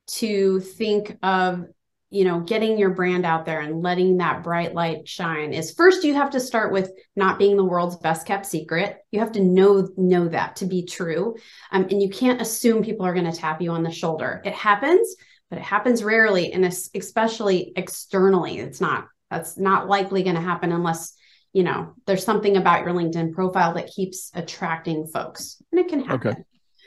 to 0.07 0.59
think 0.59 1.17
of 1.23 1.65
you 2.13 2.23
know 2.23 2.39
getting 2.39 2.77
your 2.77 2.91
brand 2.91 3.25
out 3.25 3.45
there 3.45 3.61
and 3.61 3.81
letting 3.81 4.17
that 4.17 4.43
bright 4.43 4.75
light 4.75 5.07
shine 5.07 5.51
is 5.51 5.73
first 5.73 6.03
you 6.03 6.13
have 6.13 6.29
to 6.29 6.39
start 6.39 6.71
with 6.71 6.91
not 7.15 7.39
being 7.39 7.57
the 7.57 7.63
world's 7.65 7.97
best 7.97 8.27
kept 8.27 8.45
secret. 8.45 8.99
You 9.11 9.19
have 9.19 9.31
to 9.31 9.41
know 9.41 9.89
know 9.97 10.27
that 10.27 10.57
to 10.57 10.65
be 10.65 10.85
true. 10.85 11.35
Um, 11.71 11.87
and 11.89 12.01
you 12.01 12.09
can't 12.09 12.41
assume 12.41 12.83
people 12.83 13.05
are 13.05 13.15
going 13.15 13.29
to 13.29 13.37
tap 13.37 13.61
you 13.61 13.71
on 13.71 13.83
the 13.83 13.91
shoulder. 13.91 14.41
It 14.45 14.53
happens 14.53 15.15
but 15.49 15.59
it 15.59 15.65
happens 15.65 16.03
rarely 16.03 16.51
and 16.51 16.65
especially 16.65 17.73
externally. 17.75 18.59
It's 18.59 18.81
not 18.81 19.07
that's 19.29 19.57
not 19.57 19.87
likely 19.87 20.23
going 20.23 20.35
to 20.35 20.41
happen 20.41 20.71
unless 20.71 21.13
you 21.51 21.63
know 21.63 21.93
there's 22.05 22.23
something 22.23 22.57
about 22.57 22.85
your 22.85 22.93
linkedin 22.93 23.33
profile 23.33 23.73
that 23.75 23.91
keeps 23.95 24.31
attracting 24.33 25.07
folks 25.07 25.61
and 25.71 25.79
it 25.79 25.87
can 25.87 26.03
happen. 26.03 26.31
okay 26.31 26.43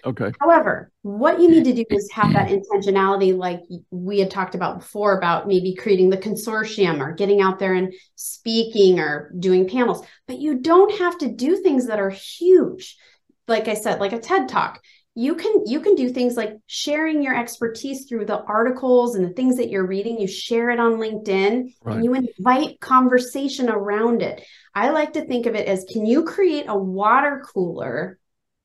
Okay. 0.07 0.30
However, 0.40 0.92
what 1.02 1.40
you 1.40 1.50
need 1.50 1.64
to 1.64 1.72
do 1.72 1.84
is 1.90 2.09
have 2.12 2.32
that 2.32 2.48
intentionality, 2.50 3.36
like 3.36 3.61
we 3.90 4.20
had 4.20 4.30
talked 4.30 4.54
about 4.54 4.78
before, 4.78 5.18
about 5.18 5.48
maybe 5.48 5.74
creating 5.74 6.11
the 6.11 6.16
consortium 6.16 7.00
or 7.00 7.12
getting 7.12 7.40
out 7.40 7.59
there 7.59 7.74
and 7.74 7.92
speaking 8.14 9.00
or 9.00 9.32
doing 9.38 9.68
panels. 9.68 10.07
But 10.28 10.38
you 10.38 10.61
don't 10.61 10.96
have 10.98 11.18
to 11.18 11.28
do 11.28 11.57
things 11.57 11.88
that 11.88 11.98
are 11.98 12.11
huge. 12.11 12.96
Like 13.48 13.66
I 13.68 13.74
said, 13.74 14.00
like 14.00 14.12
a 14.12 14.20
TED 14.20 14.48
talk. 14.48 14.80
You 15.18 15.34
can 15.34 15.62
you 15.64 15.80
can 15.80 15.94
do 15.94 16.11
things 16.11 16.36
like 16.36 16.52
sharing 16.66 17.22
your 17.22 17.34
expertise 17.34 18.04
through 18.07 18.26
the 18.26 18.42
articles 18.42 19.14
and 19.14 19.24
the 19.24 19.32
things 19.32 19.57
that 19.57 19.70
you're 19.70 19.86
reading. 19.86 20.20
You 20.20 20.28
share 20.28 20.68
it 20.68 20.78
on 20.78 20.96
LinkedIn 20.96 21.72
right. 21.82 21.96
and 21.96 22.04
you 22.04 22.14
invite 22.14 22.80
conversation 22.80 23.70
around 23.70 24.20
it. 24.20 24.44
I 24.74 24.90
like 24.90 25.14
to 25.14 25.24
think 25.24 25.46
of 25.46 25.54
it 25.54 25.66
as 25.68 25.86
can 25.90 26.04
you 26.04 26.24
create 26.24 26.66
a 26.68 26.76
water 26.76 27.42
cooler 27.50 28.18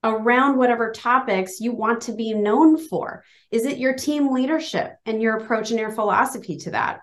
around 0.03 0.57
whatever 0.57 0.91
topics 0.91 1.59
you 1.59 1.73
want 1.73 2.01
to 2.01 2.13
be 2.13 2.33
known 2.33 2.77
for? 2.77 3.23
Is 3.51 3.65
it 3.65 3.77
your 3.77 3.93
team 3.93 4.33
leadership 4.33 4.97
and 5.05 5.21
your 5.21 5.37
approach 5.37 5.71
and 5.71 5.79
your 5.79 5.91
philosophy 5.91 6.57
to 6.57 6.71
that? 6.71 7.01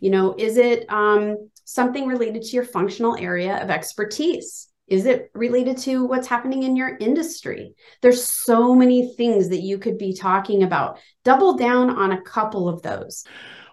You 0.00 0.10
know, 0.10 0.34
is 0.36 0.56
it 0.56 0.90
um, 0.90 1.50
something 1.64 2.06
related 2.06 2.42
to 2.42 2.50
your 2.50 2.64
functional 2.64 3.16
area 3.16 3.62
of 3.62 3.70
expertise? 3.70 4.68
Is 4.86 5.04
it 5.04 5.30
related 5.34 5.78
to 5.78 6.04
what's 6.04 6.28
happening 6.28 6.62
in 6.62 6.76
your 6.76 6.96
industry? 7.00 7.74
There's 8.02 8.22
so 8.22 8.74
many 8.74 9.14
things 9.16 9.48
that 9.48 9.62
you 9.62 9.78
could 9.78 9.98
be 9.98 10.14
talking 10.14 10.62
about. 10.62 11.00
Double 11.24 11.56
down 11.56 11.90
on 11.90 12.12
a 12.12 12.22
couple 12.22 12.68
of 12.68 12.82
those. 12.82 13.24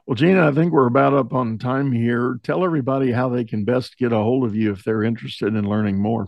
Well, 0.08 0.16
Gina, 0.16 0.48
I 0.48 0.52
think 0.52 0.74
we're 0.74 0.88
about 0.88 1.14
up 1.14 1.34
on 1.34 1.60
time 1.60 1.92
here. 1.92 2.40
Tell 2.44 2.66
everybody 2.66 3.12
how 3.12 3.30
they 3.30 3.46
can 3.46 3.64
best 3.64 3.98
get 3.98 4.12
a 4.12 4.18
hold 4.18 4.44
of 4.44 4.56
you 4.56 4.72
if 4.72 4.84
they're 4.84 5.04
interested 5.04 5.56
in 5.56 5.70
learning 5.70 6.02
more. 6.02 6.28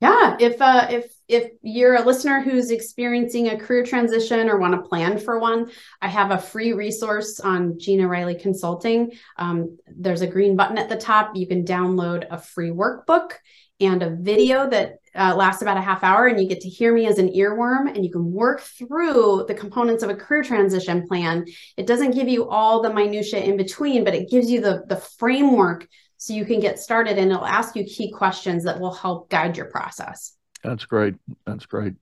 Yeah, 0.00 0.36
if 0.38 0.60
uh, 0.60 0.88
if 0.90 1.10
if 1.26 1.52
you're 1.62 1.94
a 1.94 2.04
listener 2.04 2.40
who's 2.42 2.70
experiencing 2.70 3.48
a 3.48 3.58
career 3.58 3.82
transition 3.82 4.48
or 4.50 4.58
want 4.58 4.74
to 4.74 4.88
plan 4.88 5.18
for 5.18 5.38
one, 5.38 5.70
I 6.02 6.08
have 6.08 6.30
a 6.30 6.38
free 6.38 6.74
resource 6.74 7.40
on 7.40 7.78
Gina 7.78 8.06
Riley 8.06 8.34
Consulting. 8.34 9.12
Um, 9.38 9.78
there's 9.86 10.20
a 10.20 10.26
green 10.26 10.54
button 10.54 10.76
at 10.76 10.90
the 10.90 10.96
top. 10.96 11.34
You 11.34 11.46
can 11.46 11.64
download 11.64 12.26
a 12.30 12.38
free 12.38 12.70
workbook 12.70 13.32
and 13.80 14.02
a 14.02 14.10
video 14.10 14.68
that 14.68 14.96
uh, 15.14 15.34
lasts 15.34 15.62
about 15.62 15.78
a 15.78 15.82
half 15.82 16.04
hour, 16.04 16.26
and 16.26 16.38
you 16.40 16.46
get 16.46 16.60
to 16.60 16.68
hear 16.68 16.94
me 16.94 17.06
as 17.06 17.18
an 17.18 17.30
earworm, 17.30 17.88
and 17.88 18.04
you 18.04 18.12
can 18.12 18.30
work 18.32 18.60
through 18.60 19.46
the 19.48 19.54
components 19.54 20.02
of 20.02 20.10
a 20.10 20.14
career 20.14 20.42
transition 20.42 21.08
plan. 21.08 21.46
It 21.78 21.86
doesn't 21.86 22.14
give 22.14 22.28
you 22.28 22.50
all 22.50 22.82
the 22.82 22.92
minutia 22.92 23.40
in 23.40 23.56
between, 23.56 24.04
but 24.04 24.14
it 24.14 24.28
gives 24.28 24.50
you 24.50 24.60
the 24.60 24.84
the 24.88 24.96
framework 24.96 25.88
so 26.26 26.34
you 26.34 26.44
can 26.44 26.58
get 26.58 26.80
started 26.80 27.18
and 27.18 27.30
it'll 27.30 27.46
ask 27.46 27.76
you 27.76 27.84
key 27.84 28.10
questions 28.10 28.64
that 28.64 28.80
will 28.80 28.92
help 28.92 29.30
guide 29.30 29.56
your 29.56 29.66
process. 29.66 30.36
That's 30.64 30.84
great. 30.84 31.14
That's 31.46 31.66
great. 31.66 31.94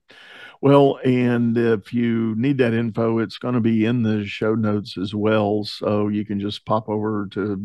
Well, 0.61 0.97
and 1.05 1.55
if 1.55 1.93
you 1.93 2.33
need 2.35 2.57
that 2.57 2.73
info, 2.73 3.19
it's 3.19 3.37
going 3.37 3.53
to 3.53 3.61
be 3.61 3.85
in 3.85 4.01
the 4.01 4.25
show 4.25 4.55
notes 4.55 4.97
as 4.97 5.13
well. 5.13 5.63
So 5.63 6.07
you 6.07 6.25
can 6.25 6.39
just 6.39 6.65
pop 6.65 6.89
over 6.89 7.27
to 7.33 7.61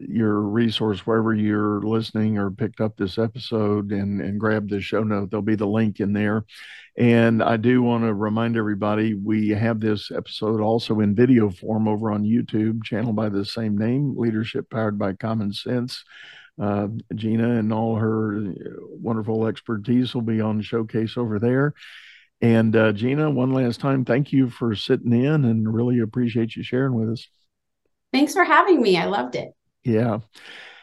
your 0.00 0.40
resource 0.40 1.06
wherever 1.06 1.32
you're 1.32 1.80
listening 1.82 2.38
or 2.38 2.50
picked 2.50 2.80
up 2.80 2.96
this 2.96 3.18
episode 3.18 3.92
and, 3.92 4.20
and 4.20 4.40
grab 4.40 4.68
the 4.68 4.80
show 4.80 5.02
note. 5.02 5.30
There'll 5.30 5.42
be 5.42 5.54
the 5.54 5.66
link 5.66 6.00
in 6.00 6.12
there. 6.12 6.44
And 6.96 7.42
I 7.42 7.56
do 7.56 7.82
want 7.82 8.04
to 8.04 8.12
remind 8.12 8.56
everybody 8.56 9.14
we 9.14 9.50
have 9.50 9.78
this 9.80 10.10
episode 10.10 10.60
also 10.60 11.00
in 11.00 11.14
video 11.14 11.50
form 11.50 11.86
over 11.86 12.10
on 12.10 12.24
YouTube, 12.24 12.82
channel 12.82 13.12
by 13.12 13.28
the 13.28 13.44
same 13.44 13.78
name, 13.78 14.14
Leadership 14.16 14.68
Powered 14.70 14.98
by 14.98 15.12
Common 15.12 15.52
Sense. 15.52 16.04
Uh, 16.60 16.88
Gina 17.14 17.58
and 17.58 17.72
all 17.72 17.96
her 17.96 18.52
wonderful 18.90 19.46
expertise 19.46 20.14
will 20.14 20.22
be 20.22 20.40
on 20.40 20.60
showcase 20.60 21.16
over 21.16 21.38
there. 21.38 21.74
And 22.42 22.74
uh, 22.74 22.92
Gina, 22.92 23.30
one 23.30 23.52
last 23.52 23.80
time, 23.80 24.04
thank 24.04 24.32
you 24.32 24.50
for 24.50 24.74
sitting 24.74 25.12
in 25.12 25.44
and 25.44 25.72
really 25.72 26.00
appreciate 26.00 26.56
you 26.56 26.62
sharing 26.62 26.94
with 26.94 27.10
us. 27.10 27.28
Thanks 28.12 28.32
for 28.32 28.44
having 28.44 28.82
me. 28.82 28.96
I 28.96 29.04
loved 29.04 29.36
it. 29.36 29.54
Yeah. 29.84 30.18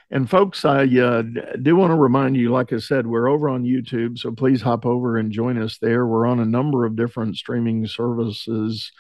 And 0.10 0.30
folks, 0.30 0.64
I 0.64 0.84
uh, 0.84 1.22
do 1.62 1.76
want 1.76 1.92
to 1.92 1.98
remind 1.98 2.38
you, 2.38 2.50
like 2.50 2.72
I 2.72 2.78
said, 2.78 3.06
we're 3.06 3.28
over 3.28 3.50
on 3.50 3.66
YouTube, 3.66 4.18
so 4.18 4.32
please 4.32 4.62
hop 4.62 4.86
over 4.86 5.18
and 5.18 5.32
join 5.32 5.62
us 5.62 5.78
there. 5.80 6.08
We're 6.08 6.28
on 6.28 6.40
a 6.40 6.46
number 6.46 6.86
of 6.86 6.96
different 6.96 7.36
streaming 7.36 7.86
services, 7.88 8.92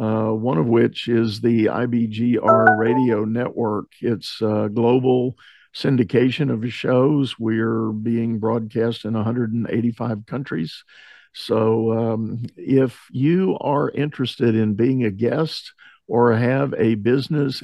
uh, 0.00 0.28
one 0.28 0.58
of 0.58 0.66
which 0.66 1.08
is 1.08 1.40
the 1.40 1.66
IBGR 1.66 2.78
Radio 2.78 3.24
Network. 3.24 3.86
It's 4.00 4.40
a 4.40 4.70
global 4.72 5.34
syndication 5.74 6.52
of 6.52 6.72
shows. 6.72 7.36
We're 7.40 7.90
being 7.90 8.38
broadcast 8.38 9.04
in 9.04 9.14
185 9.14 10.26
countries. 10.26 10.84
So 11.34 11.92
um, 11.92 12.44
if 12.56 13.06
you 13.10 13.56
are 13.60 13.90
interested 13.90 14.54
in 14.54 14.74
being 14.74 15.04
a 15.04 15.10
guest 15.10 15.72
or 16.06 16.36
have 16.36 16.72
a 16.74 16.94
business 16.94 17.62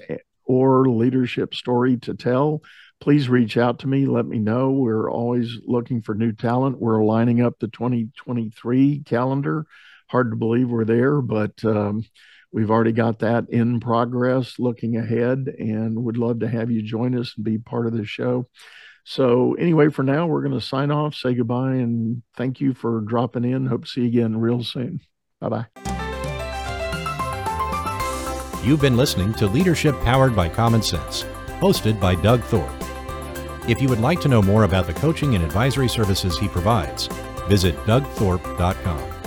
or 0.48 0.88
leadership 0.88 1.54
story 1.54 1.98
to 1.98 2.14
tell, 2.14 2.62
please 3.00 3.28
reach 3.28 3.56
out 3.56 3.78
to 3.80 3.86
me. 3.86 4.06
Let 4.06 4.26
me 4.26 4.38
know. 4.38 4.70
We're 4.70 5.10
always 5.10 5.58
looking 5.64 6.02
for 6.02 6.14
new 6.14 6.32
talent. 6.32 6.80
We're 6.80 7.04
lining 7.04 7.40
up 7.40 7.58
the 7.58 7.68
2023 7.68 9.02
calendar. 9.04 9.66
Hard 10.08 10.30
to 10.32 10.36
believe 10.36 10.70
we're 10.70 10.84
there, 10.84 11.20
but 11.20 11.62
um, 11.64 12.04
we've 12.50 12.70
already 12.70 12.92
got 12.92 13.20
that 13.20 13.50
in 13.50 13.78
progress, 13.78 14.58
looking 14.58 14.96
ahead, 14.96 15.54
and 15.58 16.02
would 16.02 16.16
love 16.16 16.40
to 16.40 16.48
have 16.48 16.70
you 16.70 16.82
join 16.82 17.16
us 17.16 17.34
and 17.36 17.44
be 17.44 17.58
part 17.58 17.86
of 17.86 17.92
the 17.92 18.06
show. 18.06 18.48
So, 19.04 19.54
anyway, 19.54 19.90
for 19.90 20.02
now, 20.02 20.26
we're 20.26 20.42
going 20.42 20.58
to 20.58 20.66
sign 20.66 20.90
off, 20.90 21.14
say 21.14 21.34
goodbye, 21.34 21.76
and 21.76 22.22
thank 22.36 22.60
you 22.60 22.74
for 22.74 23.00
dropping 23.02 23.44
in. 23.44 23.66
Hope 23.66 23.84
to 23.84 23.90
see 23.90 24.02
you 24.02 24.08
again 24.08 24.38
real 24.38 24.62
soon. 24.62 25.00
Bye 25.40 25.48
bye. 25.48 25.97
You've 28.62 28.80
been 28.80 28.96
listening 28.96 29.32
to 29.34 29.46
Leadership 29.46 29.94
Powered 30.00 30.34
by 30.34 30.48
Common 30.48 30.82
Sense, 30.82 31.22
hosted 31.60 32.00
by 32.00 32.16
Doug 32.16 32.42
Thorpe. 32.42 32.68
If 33.68 33.80
you 33.80 33.88
would 33.88 34.00
like 34.00 34.20
to 34.22 34.28
know 34.28 34.42
more 34.42 34.64
about 34.64 34.88
the 34.88 34.94
coaching 34.94 35.36
and 35.36 35.44
advisory 35.44 35.88
services 35.88 36.36
he 36.36 36.48
provides, 36.48 37.06
visit 37.48 37.76
dougthorpe.com. 37.86 39.17